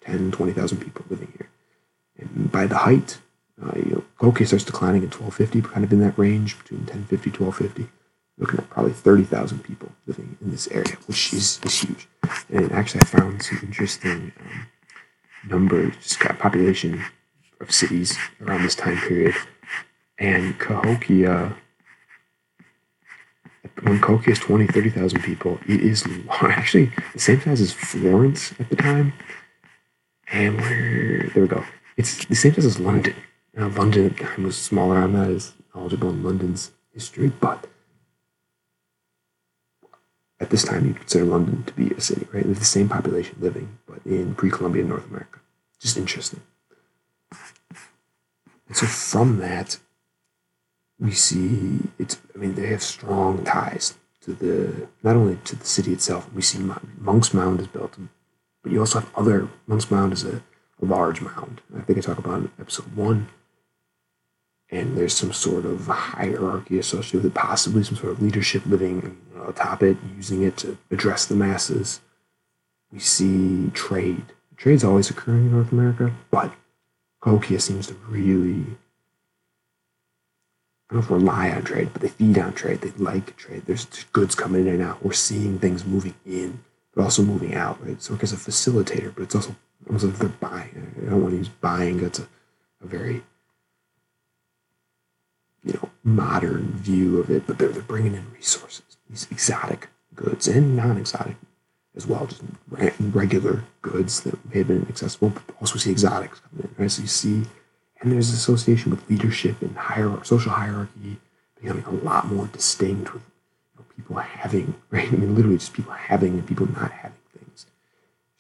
10, 0.02 0.32
20,000 0.32 0.78
people 0.78 1.06
living 1.10 1.34
here. 1.38 1.50
And 2.18 2.52
by 2.52 2.68
the 2.68 2.78
height, 2.78 3.20
uh, 3.62 3.72
you 3.76 3.92
know, 3.92 4.04
Cahokia 4.20 4.48
starts 4.48 4.66
declining 4.66 5.04
at 5.04 5.20
1250, 5.20 5.62
kind 5.74 5.84
of 5.84 5.92
in 5.92 6.00
that 6.02 6.18
range 6.18 6.58
between 6.60 6.82
1050, 6.82 7.30
1250 7.32 7.90
looking 8.38 8.60
at 8.60 8.70
probably 8.70 8.92
30,000 8.92 9.64
people 9.64 9.92
living 10.08 10.38
in 10.42 10.52
this 10.52 10.68
area, 10.68 10.98
which 11.08 11.34
is, 11.34 11.60
is 11.64 11.82
huge. 11.82 12.08
And 12.50 12.72
actually, 12.72 13.02
I 13.02 13.06
found 13.06 13.42
some 13.42 13.60
interesting 13.64 14.34
um, 14.40 14.68
numbers, 15.48 15.96
just 15.98 16.20
got 16.20 16.38
population 16.40 17.04
of 17.62 17.72
cities 17.72 18.18
around 18.42 18.64
this 18.64 18.76
time 18.76 18.98
period. 18.98 19.36
And 20.18 20.58
Cahokia, 20.60 21.56
when 23.86 24.02
Cahokia 24.02 24.34
is 24.34 24.40
20, 24.40 24.68
30,000 24.68 25.22
people, 25.22 25.60
it 25.68 25.80
is 25.80 26.04
actually 26.42 26.92
the 27.14 27.20
same 27.20 27.40
size 27.42 27.62
as 27.62 27.72
Florence 27.72 28.54
at 28.60 28.70
the 28.70 28.76
time. 28.76 29.14
And 30.32 30.60
where, 30.60 31.30
there 31.34 31.44
we 31.44 31.48
go. 31.48 31.64
It's 31.96 32.26
the 32.26 32.36
same 32.36 32.56
size 32.56 32.66
as 32.66 32.80
London. 32.80 33.16
Now, 33.54 33.68
London 33.70 34.06
at 34.08 34.18
the 34.18 34.24
time 34.24 34.44
was 34.44 34.58
smaller. 34.58 34.98
I'm 34.98 35.14
not 35.14 35.30
as 35.30 35.54
knowledgeable 35.74 36.10
in 36.10 36.24
London's 36.24 36.72
history, 36.94 37.32
but 37.40 37.68
at 40.40 40.50
this 40.50 40.64
time, 40.64 40.88
you 40.88 40.94
consider 40.94 41.26
London 41.26 41.64
to 41.64 41.74
be 41.74 41.92
a 41.92 42.02
city, 42.02 42.28
right? 42.34 42.46
With 42.46 42.60
the 42.60 42.66
same 42.66 42.90
population 42.90 43.38
living, 43.40 43.78
but 43.88 44.00
in 44.06 44.36
pre-Columbian 44.36 44.90
North 44.90 45.08
America. 45.08 45.40
Just 45.80 45.96
interesting. 45.96 46.42
And 48.68 48.76
so 48.76 48.86
from 48.88 49.38
that, 49.38 49.78
we 51.00 51.12
see 51.12 51.80
it's. 52.00 52.20
I 52.34 52.38
mean, 52.38 52.56
they 52.56 52.68
have 52.68 52.84
strong 52.84 53.44
ties 53.44 53.96
to 54.22 54.34
the 54.34 54.88
not 55.04 55.16
only 55.16 55.38
to 55.46 55.56
the 55.56 55.66
city 55.66 55.94
itself. 55.94 56.32
We 56.34 56.42
see 56.42 56.60
Monk's 57.00 57.34
Mound 57.34 57.60
is 57.60 57.68
built, 57.68 57.98
but 58.64 58.72
you 58.72 58.80
also 58.80 59.00
have 59.00 59.12
other. 59.16 59.50
Monk's 59.68 59.92
Mound 59.92 60.14
is 60.14 60.24
a, 60.24 60.42
a 60.82 60.86
large 60.86 61.22
mound. 61.22 61.62
I 61.76 61.82
think 61.82 61.98
I 61.98 62.02
talk 62.02 62.18
about 62.18 62.40
in 62.40 62.52
episode 62.60 62.96
one 62.96 63.28
and 64.70 64.98
there's 64.98 65.14
some 65.14 65.32
sort 65.32 65.66
of 65.66 65.88
hierarchy 65.88 66.80
associated 66.80 67.24
with 67.24 67.26
it, 67.26 67.36
possibly 67.36 67.84
some 67.84 67.96
sort 67.96 68.12
of 68.12 68.22
leadership 68.22 68.66
living 68.66 69.18
atop 69.48 69.84
it, 69.84 69.98
using 70.16 70.44
it 70.44 70.58
to 70.58 70.78
address 70.92 71.26
the 71.26 71.36
masses. 71.36 72.02
We 72.92 73.00
see 73.00 73.70
trade. 73.74 74.26
Trade's 74.58 74.84
always 74.84 75.10
occurring 75.10 75.46
in 75.46 75.52
North 75.52 75.72
America, 75.72 76.12
but 76.32 76.52
Cahokia 77.22 77.60
seems 77.60 77.88
to 77.88 77.94
really, 78.08 78.66
don't 80.96 81.10
know 81.10 81.16
if 81.16 81.24
rely 81.24 81.52
on 81.52 81.64
trade, 81.64 81.90
but 81.94 82.02
they 82.02 82.08
feed 82.08 82.38
on 82.38 82.54
trade. 82.54 82.82
They 82.82 82.92
like 82.92 83.36
trade. 83.36 83.64
There's 83.66 83.86
goods 84.14 84.36
coming 84.36 84.68
in 84.68 84.76
and 84.76 84.84
out. 84.84 85.04
We're 85.04 85.14
seeing 85.14 85.60
things 85.60 85.86
moving 85.86 86.16
in, 86.26 86.64
but 86.94 87.04
also 87.04 87.22
moving 87.22 87.54
out, 87.56 87.86
right? 87.86 88.02
So 88.02 88.18
it's 88.22 88.32
a 88.32 88.38
facilitator, 88.38 89.14
but 89.14 89.24
it's 89.24 89.36
also 89.36 89.56
almost 89.88 90.06
like 90.06 90.16
they're 90.18 90.30
buying. 90.30 90.96
I 91.02 91.10
don't 91.10 91.22
want 91.22 91.34
to 91.34 91.38
use 91.38 91.50
buying. 91.50 91.98
That's 92.00 92.20
a, 92.20 92.28
a 92.82 92.88
very 92.88 93.24
you 95.64 95.74
know 95.74 95.90
modern 96.04 96.74
view 96.74 97.20
of 97.20 97.30
it, 97.30 97.46
but 97.46 97.58
they're, 97.58 97.70
they're 97.70 97.82
bringing 97.82 98.14
in 98.14 98.32
resources, 98.32 98.98
these 99.10 99.28
exotic 99.32 99.90
goods 100.16 100.48
and 100.48 100.76
non-exotic 100.76 101.36
as 101.96 102.08
well, 102.08 102.26
just 102.26 102.42
regular 102.70 103.64
goods 103.82 104.22
that 104.22 104.46
may 104.50 104.60
have 104.60 104.68
been 104.68 104.86
accessible, 104.90 105.30
but 105.30 105.44
also 105.60 105.78
see 105.78 105.92
exotics 105.92 106.40
coming 106.40 106.70
in, 106.70 106.84
right? 106.84 106.92
So 106.92 107.02
you 107.02 107.08
see, 107.08 107.44
and 108.06 108.14
there's 108.14 108.30
association 108.30 108.92
with 108.92 109.10
leadership 109.10 109.64
and 109.64 109.76
hierarchy, 109.76 110.26
social 110.26 110.52
hierarchy 110.52 111.18
becoming 111.60 111.84
a 111.86 111.92
lot 111.92 112.28
more 112.28 112.46
distinct 112.48 113.12
with 113.16 113.24
you 113.24 113.80
know, 113.80 113.86
people 113.96 114.16
having, 114.18 114.76
right? 114.92 115.08
I 115.08 115.16
mean, 115.16 115.34
literally 115.34 115.58
just 115.58 115.74
people 115.74 115.92
having 115.92 116.34
and 116.36 116.48
people 116.48 116.72
not 116.72 116.92
having 116.92 117.18
things. 117.36 117.66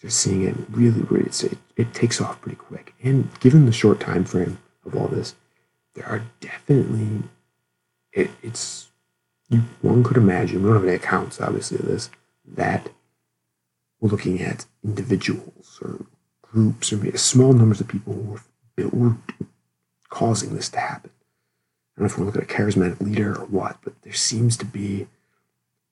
You're 0.02 0.12
seeing 0.12 0.44
it 0.44 0.56
really, 0.70 1.02
really, 1.02 1.32
it, 1.32 1.58
it 1.76 1.94
takes 1.96 2.22
off 2.22 2.40
pretty 2.42 2.58
quick. 2.58 2.94
And 3.02 3.28
given 3.40 3.66
the 3.66 3.72
short 3.72 4.00
time 4.00 4.24
frame 4.24 4.60
of 4.86 4.96
all 4.96 5.08
this, 5.08 5.34
there 5.96 6.06
are 6.08 6.22
definitely 6.40 7.24
it, 8.14 8.30
it's 8.44 8.90
you, 9.50 9.64
one 9.82 10.04
could 10.04 10.18
imagine 10.18 10.62
we 10.62 10.68
don't 10.68 10.76
have 10.76 10.86
any 10.86 10.96
accounts 10.96 11.42
obviously 11.42 11.80
of 11.80 11.86
this 11.86 12.10
that 12.46 12.90
we're 14.00 14.10
looking 14.10 14.42
at 14.42 14.66
individuals 14.84 15.80
or 15.82 16.06
groups 16.42 16.94
or 16.94 17.18
small 17.18 17.54
numbers 17.54 17.82
of 17.82 17.88
people 17.88 18.14
who 18.14 18.22
were, 18.22 18.90
were 18.90 19.16
causing 20.16 20.56
this 20.56 20.70
to 20.70 20.80
happen. 20.80 21.12
I 21.98 22.00
don't 22.00 22.04
know 22.04 22.06
if 22.06 22.18
we're 22.18 22.26
looking 22.26 22.42
at 22.42 22.50
a 22.50 22.54
charismatic 22.54 23.02
leader 23.02 23.36
or 23.38 23.46
what, 23.48 23.80
but 23.84 24.02
there 24.04 24.14
seems 24.14 24.56
to 24.58 24.66
be 24.66 25.08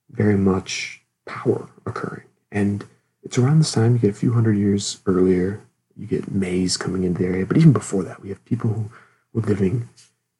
very 0.08 0.38
much 0.38 1.02
power 1.26 1.68
occurring. 1.84 2.24
And 2.50 2.86
it's 3.22 3.36
around 3.36 3.58
this 3.58 3.72
time, 3.72 3.92
you 3.92 3.98
get 3.98 4.10
a 4.10 4.14
few 4.14 4.32
hundred 4.32 4.56
years 4.56 5.02
earlier, 5.04 5.60
you 5.94 6.06
get 6.06 6.32
maize 6.32 6.78
coming 6.78 7.04
into 7.04 7.22
the 7.22 7.28
area. 7.28 7.44
But 7.44 7.58
even 7.58 7.74
before 7.74 8.02
that, 8.04 8.22
we 8.22 8.30
have 8.30 8.42
people 8.46 8.70
who 8.70 8.90
were 9.34 9.42
living 9.42 9.90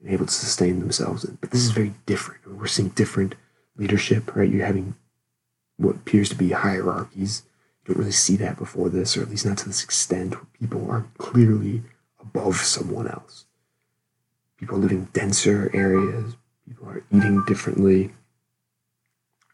and 0.00 0.10
able 0.10 0.24
to 0.24 0.32
sustain 0.32 0.80
themselves. 0.80 1.26
But 1.26 1.50
this 1.50 1.60
is 1.62 1.70
very 1.70 1.92
different. 2.06 2.40
We're 2.46 2.66
seeing 2.66 2.88
different 2.88 3.34
leadership, 3.76 4.34
right? 4.34 4.50
You're 4.50 4.64
having 4.64 4.94
what 5.76 5.96
appears 5.96 6.30
to 6.30 6.36
be 6.36 6.52
hierarchies. 6.52 7.42
You 7.82 7.92
don't 7.92 8.00
really 8.00 8.12
see 8.12 8.36
that 8.36 8.56
before 8.56 8.88
this, 8.88 9.14
or 9.14 9.20
at 9.20 9.28
least 9.28 9.44
not 9.44 9.58
to 9.58 9.66
this 9.66 9.84
extent, 9.84 10.36
where 10.36 10.46
people 10.58 10.90
are 10.90 11.04
clearly 11.18 11.82
above 12.18 12.56
someone 12.56 13.08
else. 13.08 13.43
People 14.64 14.78
are 14.78 14.80
living 14.80 15.08
denser 15.12 15.70
areas, 15.74 16.36
people 16.66 16.88
are 16.88 17.04
eating 17.12 17.44
differently. 17.44 18.14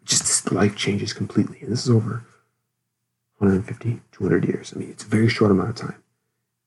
Just 0.05 0.53
life 0.53 0.77
changes 0.77 1.13
completely. 1.13 1.59
And 1.63 1.73
this 1.73 1.83
is 1.83 1.91
over 1.91 2.23
150, 3.39 4.03
200 4.13 4.45
years. 4.45 4.73
I 4.73 4.79
mean, 4.79 4.89
it's 4.89 5.03
a 5.03 5.09
very 5.09 5.29
short 5.29 5.51
amount 5.51 5.71
of 5.71 5.75
time. 5.75 6.01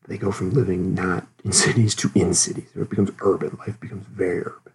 They 0.09 0.17
go 0.17 0.29
from 0.33 0.51
living 0.51 0.93
not 0.93 1.25
in 1.45 1.53
cities 1.53 1.95
to 1.95 2.11
in 2.15 2.33
cities. 2.33 2.67
It 2.75 2.89
becomes 2.89 3.11
urban. 3.21 3.57
Life 3.59 3.79
becomes 3.79 4.05
very 4.07 4.39
urban. 4.39 4.73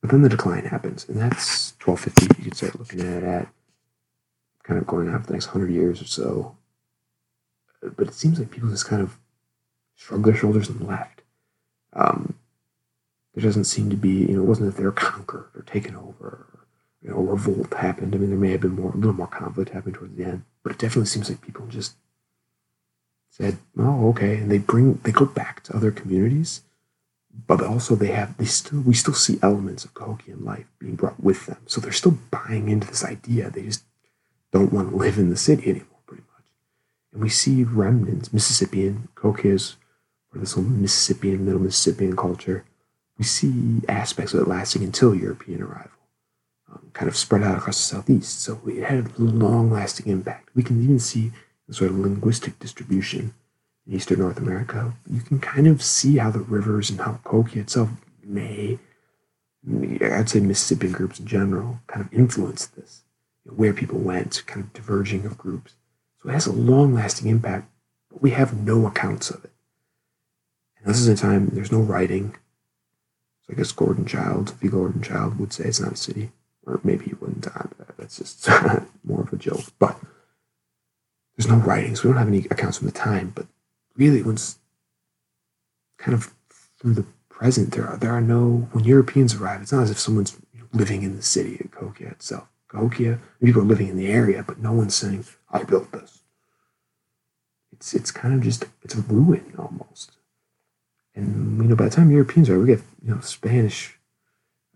But 0.00 0.08
then 0.08 0.22
the 0.22 0.30
decline 0.30 0.64
happens, 0.64 1.06
and 1.06 1.20
that's 1.20 1.74
1250. 1.84 2.38
You 2.38 2.44
could 2.48 2.56
start 2.56 2.78
looking 2.78 3.02
at 3.02 3.22
at 3.22 3.48
kind 4.62 4.80
of 4.80 4.86
going 4.86 5.10
on 5.10 5.20
for 5.20 5.26
the 5.26 5.34
next 5.34 5.46
hundred 5.46 5.70
years 5.70 6.00
or 6.00 6.06
so. 6.06 6.56
But 7.82 8.08
it 8.08 8.14
seems 8.14 8.38
like 8.38 8.50
people 8.50 8.70
just 8.70 8.88
kind 8.88 9.02
of 9.02 9.18
shrug 9.94 10.24
their 10.24 10.34
shoulders 10.34 10.70
and 10.70 10.88
left. 10.88 11.21
Um, 11.92 12.34
there 13.34 13.42
doesn't 13.42 13.64
seem 13.64 13.90
to 13.90 13.96
be, 13.96 14.10
you 14.10 14.36
know, 14.36 14.42
it 14.42 14.46
wasn't 14.46 14.70
that 14.70 14.78
they 14.78 14.84
were 14.84 14.92
conquered 15.10 15.50
or 15.54 15.62
taken 15.62 15.96
over, 15.96 16.26
or, 16.26 16.66
you 17.02 17.10
know, 17.10 17.16
a 17.16 17.22
revolt 17.22 17.72
happened. 17.74 18.14
I 18.14 18.18
mean, 18.18 18.30
there 18.30 18.38
may 18.38 18.52
have 18.52 18.60
been 18.60 18.76
more, 18.76 18.92
a 18.92 18.96
little 18.96 19.12
more 19.12 19.26
conflict 19.26 19.70
happening 19.70 19.94
towards 19.94 20.16
the 20.16 20.24
end, 20.24 20.44
but 20.62 20.72
it 20.72 20.78
definitely 20.78 21.06
seems 21.06 21.28
like 21.28 21.40
people 21.40 21.66
just 21.66 21.94
said, 23.30 23.58
"Oh, 23.78 24.10
okay," 24.10 24.36
and 24.36 24.50
they 24.50 24.58
bring 24.58 25.00
they 25.02 25.10
go 25.10 25.24
back 25.24 25.62
to 25.64 25.76
other 25.76 25.90
communities, 25.90 26.62
but 27.46 27.62
also 27.62 27.94
they 27.94 28.08
have 28.08 28.36
they 28.36 28.44
still 28.44 28.80
we 28.82 28.94
still 28.94 29.14
see 29.14 29.38
elements 29.42 29.84
of 29.84 29.94
Cahokian 29.94 30.44
life 30.44 30.66
being 30.78 30.96
brought 30.96 31.22
with 31.22 31.46
them. 31.46 31.58
So 31.66 31.80
they're 31.80 31.92
still 31.92 32.18
buying 32.30 32.68
into 32.68 32.86
this 32.86 33.04
idea. 33.04 33.50
They 33.50 33.62
just 33.62 33.84
don't 34.52 34.72
want 34.72 34.90
to 34.90 34.96
live 34.96 35.18
in 35.18 35.30
the 35.30 35.36
city 35.36 35.70
anymore, 35.70 36.04
pretty 36.06 36.24
much. 36.36 36.44
And 37.12 37.22
we 37.22 37.30
see 37.30 37.64
remnants, 37.64 38.32
Mississippian 38.32 39.08
Cahokias, 39.14 39.76
or 40.34 40.40
this 40.40 40.56
Mississippian, 40.56 41.44
Middle 41.44 41.60
Mississippian 41.60 42.16
culture. 42.16 42.64
We 43.18 43.24
see 43.24 43.82
aspects 43.88 44.34
of 44.34 44.40
it 44.40 44.48
lasting 44.48 44.82
until 44.82 45.14
European 45.14 45.62
arrival, 45.62 45.90
um, 46.70 46.90
kind 46.92 47.08
of 47.08 47.16
spread 47.16 47.42
out 47.42 47.58
across 47.58 47.76
the 47.76 47.96
southeast. 47.96 48.40
So 48.40 48.60
it 48.66 48.84
had 48.84 49.06
a 49.06 49.22
long-lasting 49.22 50.10
impact. 50.10 50.48
We 50.54 50.62
can 50.62 50.82
even 50.82 50.98
see 50.98 51.32
the 51.68 51.74
sort 51.74 51.90
of 51.90 51.98
linguistic 51.98 52.58
distribution 52.58 53.34
in 53.86 53.94
Eastern 53.94 54.20
North 54.20 54.38
America, 54.38 54.94
you 55.10 55.20
can 55.20 55.40
kind 55.40 55.66
of 55.66 55.82
see 55.82 56.18
how 56.18 56.30
the 56.30 56.40
rivers 56.40 56.90
and 56.90 57.00
how 57.00 57.18
Cahokia 57.24 57.62
itself 57.62 57.90
may, 58.22 58.78
I'd 60.00 60.28
say 60.28 60.40
Mississippian 60.40 60.92
groups 60.92 61.18
in 61.18 61.26
general, 61.26 61.80
kind 61.86 62.04
of 62.04 62.12
influenced 62.12 62.76
this. 62.76 63.02
You 63.44 63.52
where 63.52 63.72
people 63.72 63.98
went, 63.98 64.44
kind 64.46 64.64
of 64.64 64.72
diverging 64.72 65.26
of 65.26 65.36
groups. 65.36 65.74
So 66.22 66.28
it 66.28 66.32
has 66.32 66.46
a 66.46 66.52
long 66.52 66.94
lasting 66.94 67.28
impact, 67.28 67.68
but 68.08 68.22
we 68.22 68.30
have 68.30 68.56
no 68.56 68.86
accounts 68.86 69.30
of 69.30 69.44
it. 69.44 69.51
And 70.82 70.92
this 70.92 71.00
is 71.00 71.08
a 71.08 71.16
time 71.16 71.48
there's 71.52 71.72
no 71.72 71.80
writing. 71.80 72.36
So 73.42 73.52
I 73.52 73.56
guess 73.56 73.72
Gordon 73.72 74.04
Childe, 74.04 74.50
V. 74.54 74.68
Gordon 74.68 75.02
Childe, 75.02 75.38
would 75.38 75.52
say 75.52 75.64
it's 75.64 75.80
not 75.80 75.92
a 75.92 75.96
city. 75.96 76.30
Or 76.66 76.80
maybe 76.84 77.06
he 77.06 77.14
wouldn't. 77.14 77.46
Uh, 77.46 77.64
that's 77.98 78.18
just 78.18 78.48
more 79.04 79.22
of 79.22 79.32
a 79.32 79.36
joke. 79.36 79.64
But 79.78 79.98
there's 81.36 81.48
no 81.48 81.56
writings. 81.56 82.02
We 82.02 82.08
don't 82.08 82.18
have 82.18 82.28
any 82.28 82.46
accounts 82.50 82.78
from 82.78 82.86
the 82.86 82.92
time. 82.92 83.32
But 83.34 83.46
really, 83.96 84.22
once 84.22 84.58
kind 85.98 86.14
of 86.14 86.32
through 86.78 86.94
the 86.94 87.06
present, 87.28 87.72
there 87.72 87.86
are 87.86 87.96
there 87.96 88.12
are 88.12 88.20
no 88.20 88.68
when 88.72 88.84
Europeans 88.84 89.34
arrive. 89.34 89.62
It's 89.62 89.72
not 89.72 89.82
as 89.82 89.90
if 89.90 89.98
someone's 89.98 90.36
living 90.72 91.02
in 91.02 91.16
the 91.16 91.22
city 91.22 91.60
of 91.60 91.70
Cahokia 91.70 92.08
itself. 92.08 92.48
Cahokia, 92.68 93.18
people 93.42 93.62
are 93.62 93.66
living 93.66 93.88
in 93.88 93.96
the 93.96 94.08
area, 94.08 94.44
but 94.46 94.58
no 94.58 94.72
one's 94.72 94.94
saying, 94.94 95.24
"I 95.50 95.64
built 95.64 95.90
this." 95.92 96.22
It's 97.72 97.94
it's 97.94 98.10
kind 98.10 98.34
of 98.34 98.40
just 98.40 98.64
it's 98.82 98.94
a 98.94 99.00
ruin 99.00 99.52
almost. 99.58 100.12
And 101.14 101.58
you 101.58 101.68
know, 101.68 101.76
by 101.76 101.84
the 101.84 101.90
time 101.90 102.10
Europeans 102.10 102.48
arrive, 102.48 102.60
we 102.60 102.66
get 102.66 102.82
you 103.04 103.14
know 103.14 103.20
Spanish 103.20 103.98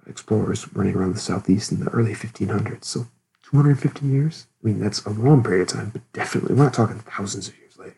explorers 0.07 0.73
running 0.75 0.95
around 0.95 1.15
the 1.15 1.21
southeast 1.21 1.73
in 1.73 1.81
the 1.81 1.91
early 1.91 2.15
1500s. 2.15 2.85
So 2.85 3.07
250 3.51 4.07
years. 4.07 4.47
I 4.63 4.67
mean, 4.67 4.81
that's 4.81 5.05
a 5.05 5.11
long 5.11 5.43
period 5.43 5.63
of 5.63 5.69
time, 5.69 5.91
but 5.91 6.03
definitely 6.13 6.55
we're 6.55 6.65
not 6.65 6.75
talking 6.75 6.99
thousands 6.99 7.49
of 7.49 7.57
years 7.59 7.79
later. 7.79 7.97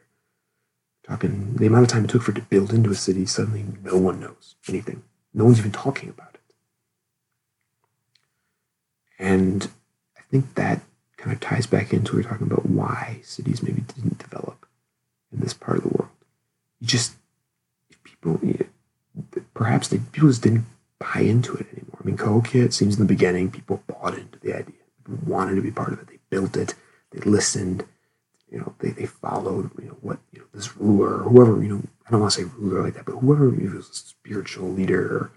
We're 1.03 1.15
talking 1.15 1.55
the 1.57 1.67
amount 1.67 1.85
of 1.85 1.91
time 1.91 2.05
it 2.05 2.11
took 2.11 2.23
for 2.23 2.33
it 2.33 2.37
to 2.37 2.43
build 2.43 2.73
into 2.73 2.91
a 2.91 2.95
city. 2.95 3.25
Suddenly, 3.25 3.65
no 3.83 3.97
one 3.97 4.21
knows 4.21 4.57
anything. 4.69 5.03
No 5.33 5.45
one's 5.45 5.59
even 5.59 5.73
talking 5.73 6.11
about 6.11 6.35
it. 6.35 6.55
And 9.19 9.71
I 10.17 10.21
think 10.31 10.55
that 10.55 10.83
kind 11.17 11.33
of 11.33 11.41
ties 11.41 11.67
back 11.67 11.93
into 11.93 12.17
what 12.17 12.25
we're 12.25 12.31
talking 12.31 12.47
about 12.47 12.67
why 12.67 13.21
cities 13.23 13.63
maybe 13.63 13.81
didn't 13.81 14.19
develop 14.19 14.67
in 15.33 15.41
this 15.41 15.55
part 15.55 15.79
of 15.79 15.83
the 15.85 15.91
world. 15.91 16.11
You 16.79 16.87
just 16.87 17.17
people, 18.23 18.67
perhaps 19.55 19.89
they 19.89 19.99
people 19.99 20.29
just 20.29 20.43
didn't 20.43 20.67
buy 20.99 21.21
into 21.21 21.55
it 21.55 21.67
anymore. 21.73 21.99
I 22.01 22.05
mean, 22.05 22.17
Cahokia, 22.17 22.65
it 22.65 22.75
seems 22.75 22.97
in 22.97 23.07
the 23.07 23.15
beginning, 23.15 23.51
people 23.51 23.83
bought 23.87 24.15
into 24.15 24.39
the 24.41 24.55
idea. 24.55 24.75
People 25.05 25.19
wanted 25.27 25.57
to 25.57 25.63
be 25.63 25.71
part 25.71 25.93
of 25.93 26.01
it. 26.01 26.09
They 26.09 26.19
built 26.31 26.57
it. 26.57 26.75
They 27.13 27.21
listened. 27.21 27.85
You 28.51 28.61
know, 28.61 28.75
they, 28.79 28.91
they 28.91 29.07
followed, 29.07 29.71
you 29.79 29.89
know, 29.89 29.97
what, 30.01 30.19
you 30.33 30.41
know, 30.41 30.47
this 30.55 30.75
ruler, 30.77 31.19
whoever, 31.19 31.63
you 31.63 31.69
know, 31.69 31.83
I 32.07 32.11
don't 32.11 32.21
want 32.21 32.33
to 32.33 32.43
say 32.43 32.51
ruler 32.57 32.83
like 32.83 32.95
that, 32.95 33.05
but 33.05 33.17
whoever 33.17 33.51
was 33.51 33.91
a 33.91 33.95
spiritual 33.95 34.71
leader 34.71 35.05
or 35.05 35.31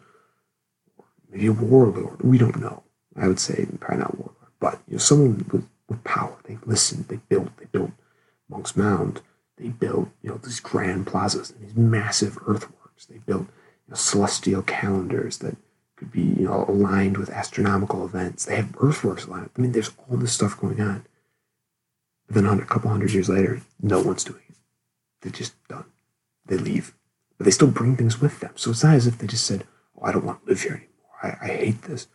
maybe 1.30 1.48
a 1.48 1.52
warlord, 1.52 2.22
we 2.22 2.38
don't 2.38 2.62
know. 2.62 2.84
I 3.18 3.28
would 3.28 3.40
say 3.40 3.68
probably 3.82 3.98
not 4.04 4.18
warlord, 4.18 4.52
but, 4.62 4.80
you 4.88 4.94
know, 4.94 5.00
someone 5.00 5.46
with, 5.52 5.68
with 5.90 6.04
power. 6.06 6.38
They 6.46 6.58
listened. 6.66 7.10
They 7.10 7.18
built. 7.28 7.56
They 7.58 7.66
built 7.66 7.92
Monk's 8.50 8.78
Mound. 8.78 9.22
They 9.62 9.70
built, 9.70 10.10
you 10.24 10.32
know, 10.32 10.38
these 10.38 10.60
grand 10.60 11.06
plazas 11.06 11.52
and 11.52 11.62
these 11.64 11.76
massive 11.76 12.38
earthworks. 12.48 13.06
They 13.06 13.20
built 13.20 13.48
know, 13.92 13.96
celestial 13.96 14.64
calendars 14.64 15.38
that 15.40 15.56
could 15.98 16.12
be 16.12 16.22
you 16.22 16.46
know 16.46 16.66
aligned 16.68 17.18
with 17.18 17.30
astronomical 17.30 18.04
events. 18.06 18.46
They 18.46 18.56
have 18.56 18.76
earthworks 18.80 19.26
aligned. 19.26 19.50
I 19.56 19.62
mean, 19.62 19.74
there's 19.74 19.92
all 20.10 20.18
this 20.18 20.34
stuff 20.34 20.60
going 20.60 20.82
on. 20.82 21.06
But 22.26 22.36
then 22.36 22.46
a 22.46 22.66
couple 22.66 22.90
hundred 22.90 23.12
years 23.12 23.30
later, 23.30 23.62
no 23.82 24.02
one's 24.02 24.24
doing 24.24 24.42
it. 24.50 24.56
They're 25.22 25.32
just 25.32 25.54
done. 25.68 25.86
They 26.46 26.58
leave, 26.58 26.96
but 27.38 27.46
they 27.46 27.52
still 27.52 27.68
bring 27.70 27.96
things 27.96 28.20
with 28.20 28.40
them. 28.40 28.54
So 28.56 28.72
it's 28.72 28.84
not 28.84 28.96
as 28.96 29.06
if 29.06 29.20
they 29.20 29.28
just 29.28 29.46
said, 29.46 29.68
"Oh, 29.96 30.06
I 30.06 30.12
don't 30.12 30.26
want 30.26 30.44
to 30.44 30.50
live 30.50 30.62
here 30.62 30.74
anymore. 30.74 31.20
I, 31.22 31.46
I 31.46 31.48
hate 31.58 31.84
this." 31.84 32.08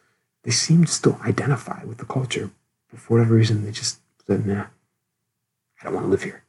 They 0.42 0.50
seem 0.50 0.85
to 0.85 0.92
still 0.92 1.18
identify 1.24 1.85
with 1.85 1.98
the 1.98 2.04
culture, 2.06 2.50
but 2.90 3.00
for 3.00 3.14
whatever 3.14 3.35
reason, 3.35 3.64
they 3.64 3.70
just 3.70 4.00
said, 4.26 4.46
"Nah, 4.46 4.66
I 5.80 5.85
don't 5.85 5.94
want 5.94 6.06
to 6.06 6.11
live 6.11 6.24
here." 6.24 6.45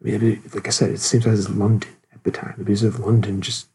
I 0.00 0.04
mean, 0.04 0.42
like 0.54 0.66
I 0.66 0.70
said, 0.70 0.90
it 0.90 1.00
seems 1.00 1.26
as 1.26 1.50
London 1.50 1.90
at 2.12 2.24
the 2.24 2.30
time. 2.30 2.54
Because 2.58 2.82
if 2.82 2.98
London 2.98 3.40
just 3.42 3.68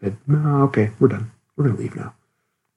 said, 0.00 0.16
no, 0.26 0.62
okay, 0.64 0.90
we're 0.98 1.08
done. 1.08 1.30
We're 1.56 1.64
going 1.64 1.76
to 1.76 1.82
leave 1.82 1.96
now. 1.96 2.14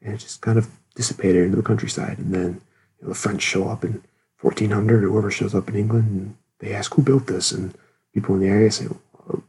And 0.02 0.14
it 0.14 0.18
just 0.18 0.42
kind 0.42 0.58
of 0.58 0.70
dissipated 0.96 1.44
into 1.44 1.58
the 1.58 1.64
countryside. 1.64 2.18
And 2.20 2.34
then 2.34 2.62
you 3.00 3.08
know, 3.08 3.10
the 3.10 3.16
French 3.16 3.42
show 3.42 3.68
up 3.68 3.84
in 3.84 4.04
1400, 4.42 5.04
or 5.04 5.08
whoever 5.08 5.32
shows 5.32 5.56
up 5.56 5.70
in 5.70 5.76
England, 5.76 6.10
and 6.10 6.36
they 6.60 6.74
ask 6.74 6.94
who 6.94 7.02
built 7.02 7.28
this. 7.28 7.52
And 7.52 7.76
people 8.14 8.36
in 8.36 8.42
the 8.42 8.48
area 8.48 8.72
say, 8.72 8.88
well, 8.88 9.44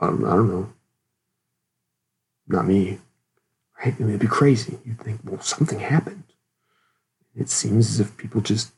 um, 0.00 0.24
I 0.24 0.30
don't 0.30 0.48
know. 0.48 0.72
Not 2.46 2.66
me. 2.66 2.98
Right? 3.78 3.94
I 3.94 4.00
mean, 4.00 4.10
it'd 4.10 4.20
be 4.20 4.26
crazy. 4.26 4.78
You'd 4.84 5.00
think, 5.00 5.20
well, 5.24 5.40
something 5.40 5.80
happened. 5.80 6.24
It 7.36 7.48
seems 7.48 7.88
as 7.90 8.00
if 8.00 8.16
people 8.16 8.40
just 8.40 8.72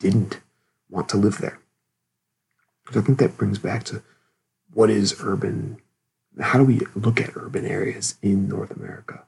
didn't 0.00 0.40
want 0.90 1.08
to 1.10 1.16
live 1.16 1.38
there. 1.38 1.60
So 2.92 3.00
I 3.00 3.02
think 3.02 3.18
that 3.18 3.36
brings 3.36 3.58
back 3.58 3.84
to 3.84 4.02
what 4.72 4.90
is 4.90 5.16
urban 5.20 5.80
how 6.40 6.58
do 6.58 6.64
we 6.64 6.80
look 6.94 7.20
at 7.20 7.36
urban 7.36 7.64
areas 7.64 8.16
in 8.22 8.48
North 8.48 8.70
America? 8.70 9.24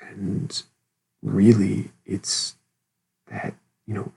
And 0.00 0.62
really, 1.22 1.90
it's 2.04 2.56
that, 3.30 3.54
you 3.86 3.94
know, 3.94 4.12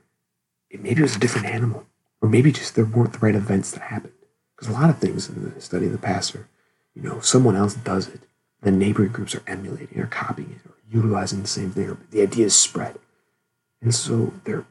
it, 0.69 0.82
maybe 0.82 0.99
it 0.99 1.04
was 1.04 1.15
a 1.15 1.19
different 1.19 1.47
animal, 1.47 1.86
or 2.21 2.30
maybe 2.30 2.51
just 2.51 2.75
there 2.75 2.86
weren't 2.86 3.13
the 3.13 3.19
right 3.19 3.36
events 3.36 3.71
that 3.71 3.82
happened. 3.84 4.13
Because 4.56 4.73
a 4.73 4.78
lot 4.78 4.89
of 4.89 4.99
things 4.99 5.30
in 5.30 5.54
the 5.54 5.62
study 5.62 5.88
of 5.88 5.91
the 5.91 5.97
past 5.97 6.36
are, 6.36 6.47
you 6.93 7.01
know, 7.01 7.19
someone 7.19 7.56
else 7.56 7.73
does 7.73 8.08
it, 8.08 8.21
the 8.62 8.71
neighboring 8.71 9.12
groups 9.12 9.36
are 9.36 9.43
emulating 9.47 9.99
or 9.99 10.08
copying 10.08 10.51
it 10.51 10.69
or 10.69 10.75
utilizing 10.89 11.41
the 11.41 11.47
same 11.47 11.71
thing, 11.71 11.89
or 11.89 11.97
the 12.12 12.21
idea 12.21 12.45
is 12.45 12.56
spread. 12.56 12.97
And 13.82 13.93
so 13.93 14.34
there, 14.45 14.65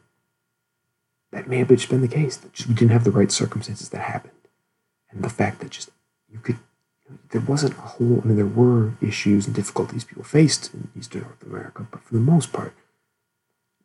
that 1.35 1.47
may 1.47 1.57
have 1.57 1.67
just 1.67 1.89
been 1.89 2.01
the 2.01 2.07
case, 2.07 2.37
that 2.37 2.53
just, 2.53 2.69
we 2.69 2.75
didn't 2.75 2.91
have 2.91 3.03
the 3.03 3.11
right 3.11 3.31
circumstances 3.31 3.89
that 3.89 4.01
happened. 4.01 4.33
And 5.11 5.23
the 5.23 5.29
fact 5.29 5.59
that 5.59 5.69
just 5.69 5.89
you 6.31 6.39
could 6.39 6.57
there 7.29 7.41
wasn't 7.41 7.77
a 7.77 7.81
whole, 7.81 8.21
I 8.23 8.27
mean, 8.27 8.35
there 8.35 8.45
were 8.45 8.93
issues 9.01 9.45
and 9.45 9.55
difficulties 9.55 10.03
people 10.03 10.23
faced 10.23 10.73
in 10.73 10.89
Eastern 10.97 11.21
North 11.21 11.43
America, 11.43 11.85
but 11.91 12.01
for 12.01 12.13
the 12.13 12.19
most 12.19 12.51
part, 12.51 12.73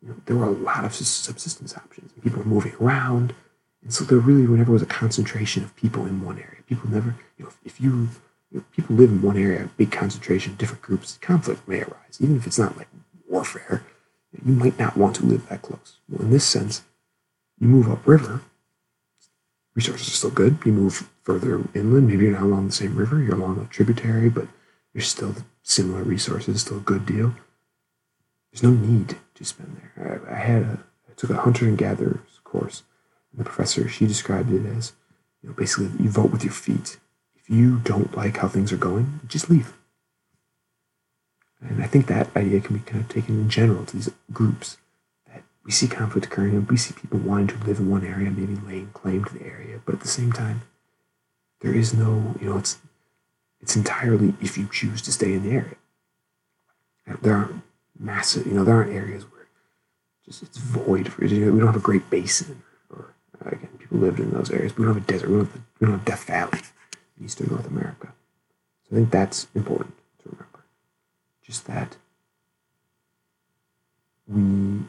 you 0.01 0.09
know, 0.09 0.15
there 0.25 0.35
were 0.35 0.47
a 0.47 0.51
lot 0.51 0.85
of 0.85 0.95
subsistence 0.95 1.75
options. 1.77 2.11
People 2.23 2.39
were 2.39 2.45
moving 2.45 2.73
around, 2.81 3.35
and 3.83 3.93
so 3.93 4.03
there 4.03 4.17
really 4.17 4.47
never 4.47 4.71
was 4.71 4.81
a 4.81 4.87
concentration 4.87 5.63
of 5.63 5.75
people 5.75 6.05
in 6.05 6.25
one 6.25 6.37
area. 6.37 6.63
People 6.67 6.89
never, 6.89 7.15
you 7.37 7.45
know, 7.45 7.51
if 7.63 7.79
you, 7.79 8.09
you 8.51 8.57
know, 8.57 8.63
people 8.75 8.95
live 8.95 9.11
in 9.11 9.21
one 9.21 9.37
area, 9.37 9.65
a 9.65 9.67
big 9.67 9.91
concentration, 9.91 10.55
different 10.55 10.81
groups, 10.81 11.19
conflict 11.21 11.67
may 11.67 11.81
arise, 11.81 12.17
even 12.19 12.37
if 12.37 12.47
it's 12.47 12.59
not 12.59 12.75
like 12.77 12.87
warfare. 13.27 13.83
You 14.43 14.53
might 14.53 14.79
not 14.79 14.95
want 14.95 15.17
to 15.17 15.25
live 15.25 15.47
that 15.49 15.61
close. 15.61 15.97
Well, 16.09 16.21
in 16.21 16.31
this 16.31 16.45
sense, 16.45 16.83
you 17.61 17.67
move 17.67 17.89
upriver, 17.89 18.41
resources 19.75 20.07
are 20.07 20.11
still 20.11 20.31
good. 20.31 20.57
You 20.65 20.73
move 20.73 21.07
further 21.23 21.61
inland, 21.75 22.07
maybe 22.07 22.25
you're 22.25 22.33
not 22.33 22.41
along 22.41 22.65
the 22.65 22.73
same 22.73 22.95
river, 22.95 23.21
you're 23.21 23.35
along 23.35 23.61
a 23.61 23.71
tributary, 23.71 24.29
but 24.29 24.47
you're 24.93 25.03
still 25.03 25.35
similar 25.61 26.03
resources, 26.03 26.61
still 26.61 26.77
a 26.77 26.81
good 26.81 27.05
deal. 27.05 27.35
There's 28.51 28.63
no 28.63 28.71
need 28.71 29.15
to 29.35 29.45
spend 29.45 29.77
there. 29.77 30.21
I, 30.27 30.33
I 30.33 30.37
had 30.37 30.63
a, 30.63 30.83
I 31.07 31.13
took 31.15 31.29
a 31.29 31.41
hunter 31.41 31.67
and 31.67 31.77
gatherers 31.77 32.19
course, 32.43 32.83
and 33.31 33.39
the 33.39 33.45
professor 33.45 33.87
she 33.87 34.07
described 34.07 34.51
it 34.51 34.65
as, 34.65 34.93
you 35.41 35.49
know, 35.49 35.55
basically 35.55 35.89
you 36.03 36.09
vote 36.09 36.31
with 36.31 36.43
your 36.43 36.53
feet. 36.53 36.97
If 37.35 37.49
you 37.49 37.77
don't 37.77 38.17
like 38.17 38.37
how 38.37 38.47
things 38.47 38.73
are 38.73 38.77
going, 38.77 39.21
just 39.27 39.49
leave. 39.49 39.77
And 41.61 41.83
I 41.83 41.87
think 41.87 42.07
that 42.07 42.35
idea 42.35 42.59
can 42.59 42.75
be 42.75 42.83
kind 42.83 43.01
of 43.01 43.07
taken 43.07 43.39
in 43.39 43.49
general 43.49 43.85
to 43.85 43.95
these 43.95 44.09
groups 44.33 44.77
we 45.63 45.71
see 45.71 45.87
conflict 45.87 46.27
occurring 46.27 46.55
and 46.55 46.69
we 46.69 46.77
see 46.77 46.93
people 46.93 47.19
wanting 47.19 47.47
to 47.47 47.65
live 47.65 47.79
in 47.79 47.89
one 47.89 48.05
area, 48.05 48.31
maybe 48.31 48.55
laying 48.55 48.87
claim 48.93 49.23
to 49.25 49.33
the 49.37 49.45
area, 49.45 49.79
but 49.85 49.93
at 49.95 50.01
the 50.01 50.07
same 50.07 50.31
time, 50.31 50.61
there 51.61 51.73
is 51.73 51.93
no, 51.93 52.35
you 52.39 52.49
know, 52.49 52.57
it's 52.57 52.79
it's 53.61 53.75
entirely 53.75 54.33
if 54.41 54.57
you 54.57 54.67
choose 54.71 55.01
to 55.03 55.11
stay 55.11 55.33
in 55.33 55.43
the 55.43 55.51
area. 55.51 55.75
There 57.21 57.35
aren't 57.35 57.61
massive, 57.99 58.47
you 58.47 58.53
know, 58.53 58.63
there 58.63 58.75
aren't 58.75 58.91
areas 58.91 59.23
where 59.23 59.47
just 60.25 60.41
it's 60.41 60.57
void. 60.57 61.11
For, 61.11 61.25
you 61.25 61.45
know, 61.45 61.51
we 61.51 61.59
don't 61.59 61.67
have 61.67 61.75
a 61.75 61.79
Great 61.79 62.09
Basin, 62.09 62.63
or 62.89 63.13
uh, 63.45 63.49
again, 63.49 63.69
people 63.77 63.99
lived 63.99 64.19
in 64.19 64.31
those 64.31 64.49
areas. 64.49 64.75
we 64.75 64.85
don't 64.85 64.95
have 64.95 65.03
a 65.03 65.05
desert. 65.05 65.29
We 65.29 65.37
don't 65.37 65.45
have, 65.45 65.61
we 65.79 65.87
don't 65.87 65.97
have 65.97 66.05
Death 66.05 66.23
Valley 66.23 66.59
in 67.19 67.25
Eastern 67.25 67.49
North 67.51 67.67
America. 67.67 68.13
So 68.83 68.95
I 68.95 68.99
think 68.99 69.11
that's 69.11 69.47
important 69.53 69.93
to 70.23 70.29
remember. 70.29 70.63
Just 71.43 71.67
that 71.67 71.97
we 74.31 74.41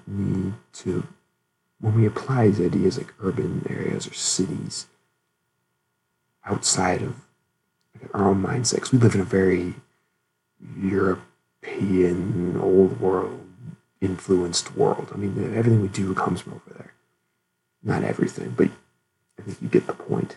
need 0.07 0.55
to, 0.72 1.07
when 1.80 1.95
we 1.97 2.07
apply 2.07 2.49
these 2.49 2.61
ideas 2.61 2.99
like 2.99 3.12
urban 3.20 3.66
areas 3.68 4.07
or 4.07 4.14
cities 4.14 4.86
outside 6.45 7.03
of 7.03 7.16
our 8.14 8.28
own 8.28 8.43
mindset, 8.43 8.76
because 8.76 8.93
we 8.93 8.99
live 8.99 9.14
in 9.14 9.20
a 9.20 9.24
very 9.24 9.74
European, 10.78 12.59
old 12.61 13.01
world 13.01 13.40
influenced 14.01 14.74
world. 14.76 15.11
I 15.12 15.16
mean, 15.16 15.55
everything 15.55 15.82
we 15.82 15.88
do 15.88 16.14
comes 16.14 16.40
from 16.40 16.55
over 16.55 16.74
there. 16.74 16.93
Not 17.82 18.05
everything, 18.05 18.55
but 18.57 18.68
I 19.38 19.43
think 19.43 19.62
you 19.62 19.68
get 19.68 19.86
the 19.86 19.93
point. 19.93 20.36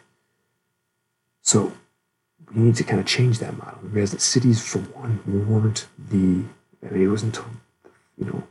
So 1.42 1.74
we 2.54 2.62
need 2.62 2.76
to 2.76 2.84
kind 2.84 3.00
of 3.00 3.06
change 3.06 3.40
that 3.40 3.58
model. 3.58 3.80
Whereas 3.92 4.12
the 4.12 4.20
cities, 4.20 4.66
for 4.68 4.80
one, 4.80 5.22
weren't 5.48 5.88
the, 5.98 6.44
I 6.86 6.92
mean, 6.92 7.04
it 7.04 7.08
wasn't 7.08 7.38
until, 7.38 7.52
you 8.18 8.26
know, 8.26 8.44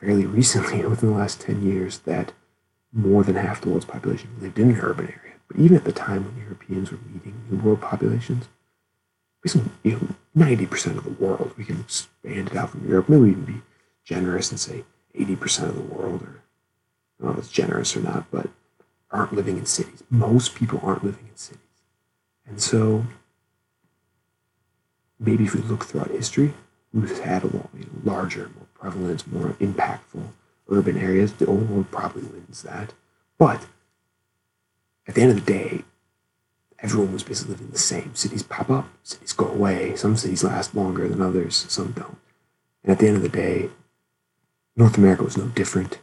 fairly 0.00 0.26
recently, 0.26 0.84
within 0.86 1.10
the 1.10 1.16
last 1.16 1.40
10 1.40 1.62
years, 1.62 1.98
that 2.00 2.32
more 2.92 3.22
than 3.22 3.36
half 3.36 3.60
the 3.60 3.68
world's 3.68 3.84
population 3.84 4.30
lived 4.40 4.58
in 4.58 4.70
an 4.70 4.80
urban 4.80 5.06
area. 5.06 5.34
But 5.48 5.58
even 5.58 5.76
at 5.76 5.84
the 5.84 5.92
time 5.92 6.24
when 6.24 6.42
Europeans 6.42 6.90
were 6.90 6.98
meeting 7.12 7.42
new 7.50 7.58
world 7.58 7.80
populations, 7.80 8.48
basically, 9.42 9.70
you 9.82 9.92
know, 9.92 10.46
90% 10.46 10.98
of 10.98 11.04
the 11.04 11.24
world, 11.24 11.52
we 11.56 11.64
can 11.64 11.80
expand 11.80 12.48
it 12.48 12.56
out 12.56 12.70
from 12.70 12.88
Europe, 12.88 13.08
maybe 13.08 13.30
even 13.30 13.44
be 13.44 13.62
generous 14.04 14.50
and 14.50 14.60
say 14.60 14.84
80% 15.18 15.68
of 15.68 15.74
the 15.74 15.94
world, 15.94 16.22
or 16.22 16.42
I 17.18 17.24
don't 17.24 17.32
know 17.32 17.38
if 17.38 17.38
it's 17.38 17.50
generous 17.50 17.96
or 17.96 18.00
not, 18.00 18.30
but 18.30 18.48
aren't 19.10 19.32
living 19.32 19.58
in 19.58 19.66
cities. 19.66 20.02
Most 20.10 20.54
people 20.54 20.80
aren't 20.82 21.04
living 21.04 21.26
in 21.30 21.36
cities. 21.36 21.62
And 22.46 22.60
so 22.60 23.04
maybe 25.18 25.44
if 25.44 25.54
we 25.54 25.62
look 25.62 25.84
throughout 25.84 26.10
history, 26.10 26.54
we've 26.92 27.20
had 27.20 27.44
a 27.44 27.46
know, 27.46 27.70
larger, 28.04 28.50
prevalent, 28.80 29.30
more 29.30 29.50
impactful 29.60 30.28
urban 30.68 30.98
areas, 30.98 31.32
the 31.32 31.46
old 31.46 31.68
world 31.68 31.90
probably 31.90 32.22
wins 32.22 32.62
that. 32.62 32.92
But 33.38 33.66
at 35.06 35.14
the 35.14 35.22
end 35.22 35.30
of 35.30 35.44
the 35.44 35.52
day, 35.52 35.84
everyone 36.80 37.12
was 37.12 37.22
basically 37.22 37.54
living 37.54 37.70
the 37.70 37.78
same. 37.78 38.14
Cities 38.14 38.42
pop 38.42 38.70
up, 38.70 38.88
cities 39.02 39.32
go 39.32 39.46
away. 39.46 39.96
Some 39.96 40.16
cities 40.16 40.44
last 40.44 40.74
longer 40.74 41.08
than 41.08 41.22
others, 41.22 41.56
some 41.68 41.92
don't. 41.92 42.18
And 42.82 42.92
at 42.92 42.98
the 42.98 43.08
end 43.08 43.16
of 43.16 43.22
the 43.22 43.28
day, 43.28 43.70
North 44.76 44.96
America 44.96 45.24
was 45.24 45.36
no 45.36 45.46
different. 45.46 45.98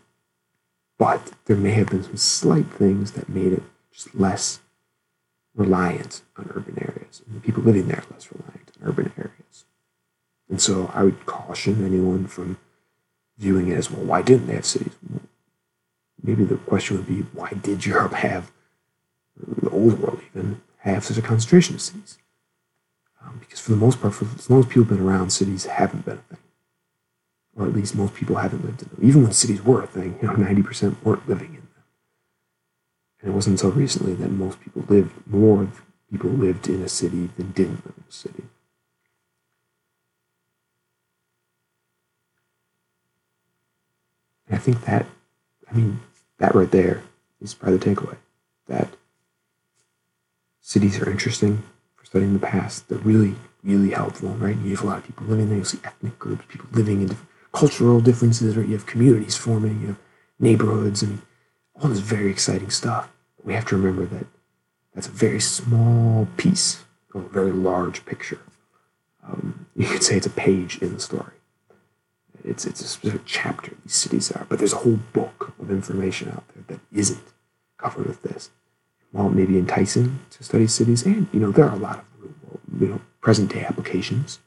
But 0.97 1.33
there 1.45 1.57
may 1.57 1.71
have 1.71 1.89
been 1.89 2.03
some 2.03 2.17
slight 2.17 2.67
things 2.67 3.11
that 3.11 3.29
made 3.29 3.53
it 3.53 3.63
just 3.91 4.15
less 4.15 4.59
reliant 5.53 6.21
on 6.37 6.51
urban 6.55 6.77
areas. 6.81 7.21
And 7.25 7.35
the 7.35 7.41
people 7.41 7.63
living 7.63 7.87
there 7.87 8.03
less 8.11 8.29
reliant 8.31 8.71
on 8.81 8.89
urban 8.89 9.13
areas. 9.17 9.65
And 10.49 10.61
so 10.61 10.91
I 10.93 11.03
would 11.03 11.25
caution 11.25 11.85
anyone 11.85 12.27
from 12.27 12.57
viewing 13.37 13.67
it 13.69 13.77
as 13.77 13.91
well, 13.91 14.05
why 14.05 14.21
didn't 14.21 14.47
they 14.47 14.55
have 14.55 14.65
cities? 14.65 14.93
Maybe 16.21 16.43
the 16.43 16.55
question 16.55 16.97
would 16.97 17.07
be, 17.07 17.21
why 17.33 17.49
did 17.49 17.85
Europe 17.85 18.13
have, 18.13 18.51
the 19.37 19.69
old 19.69 19.99
world 19.99 20.21
even, 20.31 20.61
have 20.79 21.03
such 21.03 21.17
a 21.17 21.21
concentration 21.21 21.75
of 21.75 21.81
cities? 21.81 22.17
Um, 23.21 23.37
because 23.39 23.59
for 23.59 23.71
the 23.71 23.77
most 23.77 24.01
part, 24.01 24.13
for 24.13 24.25
as 24.35 24.49
long 24.49 24.61
as 24.61 24.65
people 24.65 24.83
have 24.83 24.97
been 24.97 25.05
around, 25.05 25.31
cities 25.31 25.65
haven't 25.65 26.05
been 26.05 26.17
a 26.17 26.35
thing. 26.35 26.39
Or 27.55 27.65
at 27.65 27.73
least 27.73 27.95
most 27.95 28.13
people 28.13 28.37
haven't 28.37 28.65
lived 28.65 28.81
in 28.81 28.89
them. 28.89 28.99
Even 29.01 29.23
when 29.23 29.31
cities 29.31 29.63
were 29.63 29.83
a 29.83 29.87
thing, 29.87 30.17
you 30.21 30.27
know, 30.27 30.33
90% 30.33 31.03
weren't 31.03 31.27
living 31.27 31.49
in 31.49 31.55
them. 31.55 31.83
And 33.21 33.31
it 33.31 33.33
wasn't 33.33 33.61
until 33.61 33.71
recently 33.77 34.13
that 34.15 34.29
most 34.29 34.59
people 34.61 34.83
lived, 34.87 35.13
more 35.27 35.67
people 36.11 36.29
lived 36.29 36.67
in 36.67 36.81
a 36.81 36.89
city 36.89 37.29
than 37.37 37.51
didn't 37.51 37.85
live 37.85 37.95
in 37.97 38.03
a 38.07 38.11
city. 38.11 38.43
And 44.47 44.55
I 44.55 44.59
think 44.59 44.85
that, 44.85 45.05
I 45.69 45.73
mean, 45.73 45.99
that 46.39 46.55
right 46.55 46.69
there 46.69 47.03
is 47.41 47.53
probably 47.53 47.77
the 47.77 47.85
takeaway. 47.85 48.17
That 48.67 48.89
cities 50.61 50.99
are 50.99 51.09
interesting 51.09 51.63
for 51.95 52.05
studying 52.05 52.33
the 52.33 52.39
past. 52.39 52.89
They're 52.89 52.97
really, 52.99 53.35
really 53.63 53.91
helpful, 53.91 54.29
right? 54.29 54.57
You 54.57 54.71
have 54.71 54.83
a 54.83 54.87
lot 54.87 54.97
of 54.97 55.05
people 55.05 55.27
living 55.27 55.47
there. 55.47 55.57
You'll 55.57 55.65
see 55.65 55.79
ethnic 55.83 56.17
groups, 56.19 56.45
people 56.47 56.67
living 56.71 57.01
in 57.01 57.07
different 57.07 57.29
cultural 57.51 58.01
differences, 58.01 58.57
right? 58.57 58.67
You 58.67 58.73
have 58.73 58.85
communities 58.85 59.37
forming, 59.37 59.81
you 59.81 59.87
have 59.87 59.99
neighborhoods, 60.39 61.01
and 61.01 61.21
all 61.75 61.89
this 61.89 61.99
very 61.99 62.29
exciting 62.29 62.69
stuff. 62.69 63.09
But 63.37 63.45
we 63.45 63.53
have 63.53 63.65
to 63.65 63.77
remember 63.77 64.05
that 64.05 64.27
that's 64.93 65.07
a 65.07 65.11
very 65.11 65.39
small 65.39 66.27
piece 66.37 66.83
of 67.13 67.25
a 67.25 67.29
very 67.29 67.51
large 67.51 68.05
picture. 68.05 68.39
Um, 69.25 69.67
you 69.75 69.87
could 69.87 70.03
say 70.03 70.17
it's 70.17 70.27
a 70.27 70.31
page 70.31 70.77
in 70.79 70.93
the 70.93 70.99
story. 70.99 71.34
It's, 72.45 72.65
it's 72.65 72.81
a 72.81 72.87
specific 72.87 73.21
chapter 73.25 73.75
these 73.83 73.95
cities 73.95 74.31
are, 74.31 74.45
but 74.47 74.59
there's 74.59 74.73
a 74.73 74.77
whole 74.77 74.99
book 75.13 75.53
of 75.59 75.71
information 75.71 76.29
out 76.29 76.43
there 76.53 76.63
that 76.67 76.79
isn't 76.93 77.33
covered 77.77 78.05
with 78.05 78.21
this. 78.21 78.51
While 79.11 79.27
it 79.27 79.33
may 79.33 79.45
be 79.45 79.57
enticing 79.57 80.19
to 80.31 80.43
study 80.43 80.67
cities, 80.67 81.05
and 81.05 81.27
you 81.31 81.39
know 81.39 81.51
there 81.51 81.65
are 81.65 81.75
a 81.75 81.79
lot 81.79 81.99
of 81.99 82.05
you 82.79 82.87
know 82.87 83.01
present 83.21 83.51
day 83.51 83.63
applications 83.63 84.39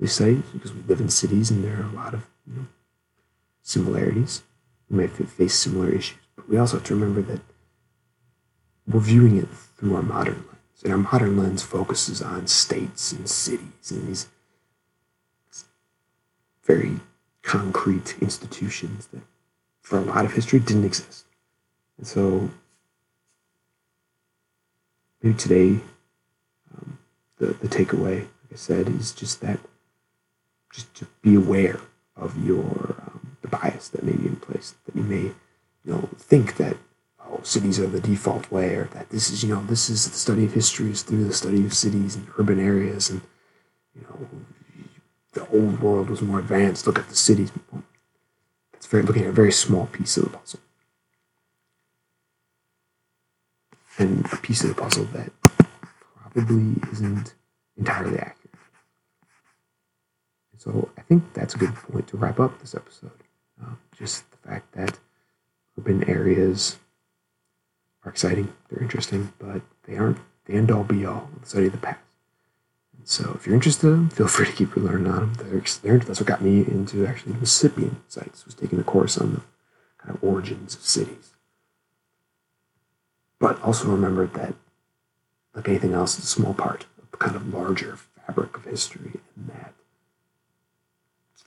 we 0.00 0.06
say 0.06 0.38
because 0.52 0.72
we 0.72 0.80
live 0.82 1.00
in 1.00 1.10
cities 1.10 1.50
and 1.50 1.62
there 1.62 1.76
are 1.78 1.84
a 1.84 1.94
lot 1.94 2.14
of 2.14 2.26
you 2.46 2.56
know, 2.56 2.66
similarities. 3.62 4.42
We 4.88 4.96
may 4.96 5.06
face 5.06 5.54
similar 5.54 5.90
issues, 5.90 6.18
but 6.34 6.48
we 6.48 6.56
also 6.56 6.78
have 6.78 6.86
to 6.86 6.94
remember 6.94 7.22
that 7.22 7.40
we're 8.88 9.00
viewing 9.00 9.36
it 9.36 9.48
through 9.76 9.94
our 9.94 10.02
modern 10.02 10.36
lens, 10.46 10.82
and 10.82 10.92
our 10.92 10.98
modern 10.98 11.36
lens 11.36 11.62
focuses 11.62 12.20
on 12.20 12.46
states 12.48 13.12
and 13.12 13.28
cities 13.28 13.90
and 13.90 14.08
these 14.08 14.26
very 16.64 16.98
concrete 17.42 18.16
institutions 18.20 19.06
that, 19.08 19.22
for 19.82 19.98
a 19.98 20.02
lot 20.02 20.24
of 20.24 20.32
history, 20.32 20.58
didn't 20.58 20.84
exist. 20.84 21.24
And 21.98 22.06
so, 22.06 22.50
maybe 25.22 25.36
today, 25.36 25.80
um, 26.74 26.98
the 27.38 27.46
the 27.46 27.68
takeaway, 27.68 28.20
like 28.20 28.52
I 28.52 28.56
said, 28.56 28.88
is 28.88 29.12
just 29.12 29.40
that 29.40 29.58
just 30.72 30.94
to 30.94 31.06
be 31.22 31.34
aware 31.34 31.80
of 32.16 32.42
your 32.44 32.96
um, 33.06 33.36
the 33.42 33.48
bias 33.48 33.88
that 33.88 34.04
may 34.04 34.12
be 34.12 34.26
in 34.26 34.36
place 34.36 34.74
that 34.84 34.94
you 34.94 35.02
may 35.02 35.22
you 35.22 35.34
know 35.84 36.08
think 36.16 36.56
that 36.56 36.76
oh 37.28 37.40
cities 37.42 37.80
are 37.80 37.86
the 37.86 38.00
default 38.00 38.50
way 38.50 38.74
or 38.74 38.84
that 38.92 39.08
this 39.10 39.30
is 39.30 39.42
you 39.42 39.52
know 39.52 39.62
this 39.64 39.88
is 39.90 40.08
the 40.08 40.16
study 40.16 40.44
of 40.44 40.52
history 40.52 40.90
is 40.90 41.02
through 41.02 41.24
the 41.24 41.34
study 41.34 41.64
of 41.64 41.74
cities 41.74 42.14
and 42.14 42.26
urban 42.38 42.60
areas 42.60 43.10
and 43.10 43.20
you 43.94 44.02
know 44.02 44.28
the 45.32 45.46
old 45.48 45.80
world 45.80 46.10
was 46.10 46.22
more 46.22 46.38
advanced 46.38 46.86
look 46.86 46.98
at 46.98 47.08
the 47.08 47.16
cities 47.16 47.52
that's 48.72 48.86
very 48.86 49.02
looking 49.02 49.22
at 49.22 49.28
a 49.28 49.32
very 49.32 49.52
small 49.52 49.86
piece 49.86 50.16
of 50.16 50.24
the 50.24 50.30
puzzle 50.30 50.60
and 53.98 54.26
a 54.32 54.36
piece 54.36 54.62
of 54.62 54.68
the 54.68 54.80
puzzle 54.80 55.04
that 55.04 55.30
probably 56.16 56.76
isn't 56.90 57.34
entirely 57.76 58.18
accurate 58.18 58.40
so 60.60 60.90
I 60.98 61.00
think 61.00 61.32
that's 61.32 61.54
a 61.54 61.58
good 61.58 61.74
point 61.74 62.06
to 62.08 62.18
wrap 62.18 62.38
up 62.38 62.60
this 62.60 62.74
episode. 62.74 63.10
Uh, 63.62 63.76
just 63.96 64.30
the 64.30 64.36
fact 64.36 64.72
that 64.72 64.98
urban 65.78 66.08
areas 66.08 66.78
are 68.04 68.10
exciting, 68.10 68.52
they're 68.68 68.82
interesting, 68.82 69.32
but 69.38 69.62
they 69.84 69.96
aren't 69.96 70.18
the 70.44 70.52
end 70.52 70.70
all 70.70 70.84
be 70.84 71.06
all 71.06 71.30
of 71.32 71.40
the 71.40 71.48
study 71.48 71.66
of 71.66 71.72
the 71.72 71.78
past. 71.78 72.00
So 73.04 73.32
if 73.34 73.46
you're 73.46 73.54
interested, 73.54 74.12
feel 74.12 74.28
free 74.28 74.46
to 74.46 74.52
keep 74.52 74.76
learning 74.76 75.10
on 75.10 75.32
them. 75.32 75.34
They're, 75.34 75.62
they're, 75.82 75.98
that's 75.98 76.20
what 76.20 76.26
got 76.26 76.42
me 76.42 76.60
into 76.60 77.06
actually 77.06 77.34
Mississippian 77.34 78.02
sites, 78.08 78.44
was 78.44 78.54
taking 78.54 78.78
a 78.78 78.84
course 78.84 79.18
on 79.18 79.34
the 79.34 79.40
kind 79.98 80.14
of 80.14 80.22
origins 80.22 80.74
of 80.74 80.82
cities. 80.82 81.34
But 83.38 83.60
also 83.62 83.88
remember 83.88 84.26
that, 84.26 84.54
like 85.54 85.68
anything 85.68 85.94
else, 85.94 86.18
it's 86.18 86.26
a 86.26 86.30
small 86.30 86.54
part 86.54 86.86
of 87.02 87.10
the 87.10 87.16
kind 87.16 87.34
of 87.34 87.52
larger 87.52 87.96
fabric 87.96 88.56
of 88.56 88.64
history, 88.64 89.20
and 89.36 89.48
that 89.48 89.74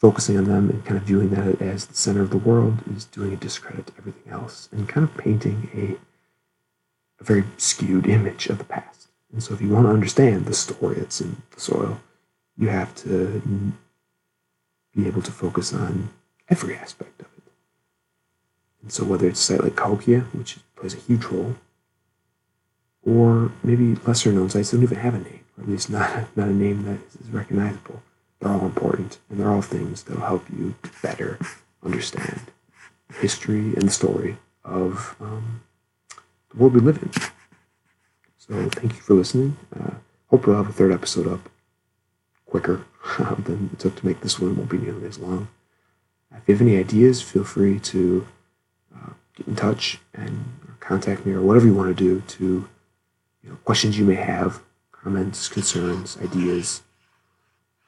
focusing 0.04 0.38
on 0.38 0.43
them 0.43 0.70
and 0.70 0.84
kind 0.84 0.97
of 0.97 1.04
viewing 1.04 1.30
that 1.30 1.62
as 1.62 1.86
the 1.86 1.93
center 1.93 2.22
of 2.22 2.30
the 2.30 2.38
world 2.38 2.80
is 2.93 3.06
doing 3.06 3.32
a 3.32 3.38
discredit 3.38 3.88
to 3.88 3.93
everything 3.97 4.34
else 4.34 4.68
and 4.74 4.89
kind 4.89 5.08
of 5.08 5.16
painting 5.16 5.70
a, 5.74 7.22
a 7.22 7.24
very 7.24 7.45
skewed 7.56 8.06
image 8.06 8.47
of 8.47 8.58
the 8.58 8.66
past. 8.66 8.93
And 9.34 9.44
so, 9.44 9.54
if 9.54 9.62
you 9.62 9.70
want 9.70 9.88
to 9.88 9.92
understand 9.92 10.46
the 10.46 10.54
story 10.54 10.96
that's 10.96 11.20
in 11.20 11.42
the 11.52 11.60
soil, 11.60 12.00
you 12.56 12.70
have 12.70 12.96
to 12.98 13.42
be 14.96 15.08
able 15.08 15.24
to 15.24 15.32
focus 15.32 15.74
on 15.74 16.10
every 16.50 16.76
aspect 16.76 17.20
of 17.20 17.28
it. 17.38 17.52
And 18.84 18.92
so, 18.92 19.04
whether 19.04 19.28
it's 19.28 19.40
a 19.40 19.44
site 19.44 19.64
like 19.64 19.76
Cahokia, 19.76 20.22
which 20.34 20.60
plays 20.76 20.94
a 20.94 20.98
huge 20.98 21.26
role, 21.26 21.56
or 23.04 23.52
maybe 23.64 23.96
lesser 24.06 24.32
known 24.32 24.50
sites 24.50 24.72
that 24.72 24.78
don't 24.78 24.84
even 24.84 25.00
have 25.00 25.16
a 25.16 25.20
name, 25.20 25.42
or 25.58 25.64
at 25.64 25.70
least 25.70 25.90
not, 25.90 26.28
not 26.38 26.48
a 26.48 26.54
name 26.54 26.84
that 26.84 27.00
is 27.20 27.30
recognizable 27.32 28.04
they're 28.44 28.52
all 28.52 28.66
important, 28.66 29.20
and 29.30 29.40
they're 29.40 29.50
all 29.50 29.62
things 29.62 30.04
that 30.04 30.16
will 30.16 30.26
help 30.26 30.46
you 30.50 30.76
better 31.02 31.40
understand 31.84 32.42
history 33.16 33.74
and 33.74 33.84
the 33.84 33.92
story 33.92 34.38
of 34.66 35.16
um, 35.22 35.62
the 36.50 36.58
world 36.58 36.74
we 36.74 36.82
live 36.82 37.02
in. 37.02 37.12
So, 38.48 38.70
thank 38.72 38.94
you 38.94 39.00
for 39.00 39.14
listening. 39.14 39.56
Uh, 39.74 39.91
hope 40.28 40.46
we'll 40.46 40.58
have 40.58 40.68
a 40.68 40.74
third 40.74 40.91
episode 40.91 41.28
up 41.28 41.50
quicker 42.46 42.84
than 43.39 43.70
it 43.72 43.80
took 43.80 43.96
to 43.96 44.06
make 44.06 44.20
this 44.20 44.38
one. 44.38 44.52
It 44.52 44.58
won't 44.58 44.70
be 44.70 44.80
nearly 44.80 45.08
as 45.08 45.18
long. 45.18 45.48
If 46.36 46.41
you 46.48 46.56
have 46.56 46.62
any 46.62 46.78
ideas, 46.78 47.22
feel 47.22 47.46
free 47.46 47.80
to 47.80 48.28
uh, 48.94 49.12
get 49.38 49.48
in 49.48 49.56
touch 49.56 50.00
and 50.14 50.60
contact 50.82 51.26
me 51.26 51.32
or 51.32 51.41
whatever 51.41 51.66
you 51.66 51.74
want 51.74 51.96
to 51.96 52.04
do 52.04 52.20
to 52.20 52.68
you 53.44 53.50
know, 53.50 53.56
questions 53.64 53.98
you 53.98 54.04
may 54.04 54.16
have, 54.16 54.62
comments, 54.91 55.48
concerns, 55.48 56.18
ideas 56.22 56.82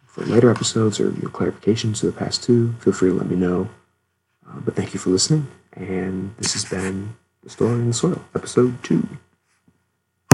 for 0.06 0.24
later 0.24 0.50
episodes 0.50 1.02
or 1.02 1.12
your 1.12 1.32
clarifications 1.32 2.00
to 2.00 2.06
the 2.06 2.14
past 2.14 2.44
two, 2.44 2.72
feel 2.80 2.94
free 2.94 3.10
to 3.10 3.16
let 3.16 3.28
me 3.30 3.36
know. 3.36 3.68
Uh, 4.48 4.62
but 4.62 4.74
thank 4.74 4.94
you 4.94 5.02
for 5.02 5.10
listening, 5.10 5.48
and 5.74 6.34
this 6.38 6.54
has 6.54 6.64
been 6.64 7.18
The 7.44 7.50
Story 7.50 7.74
in 7.74 7.88
the 7.88 7.94
Soil, 7.94 8.24
episode 8.34 8.82
two. 8.84 9.06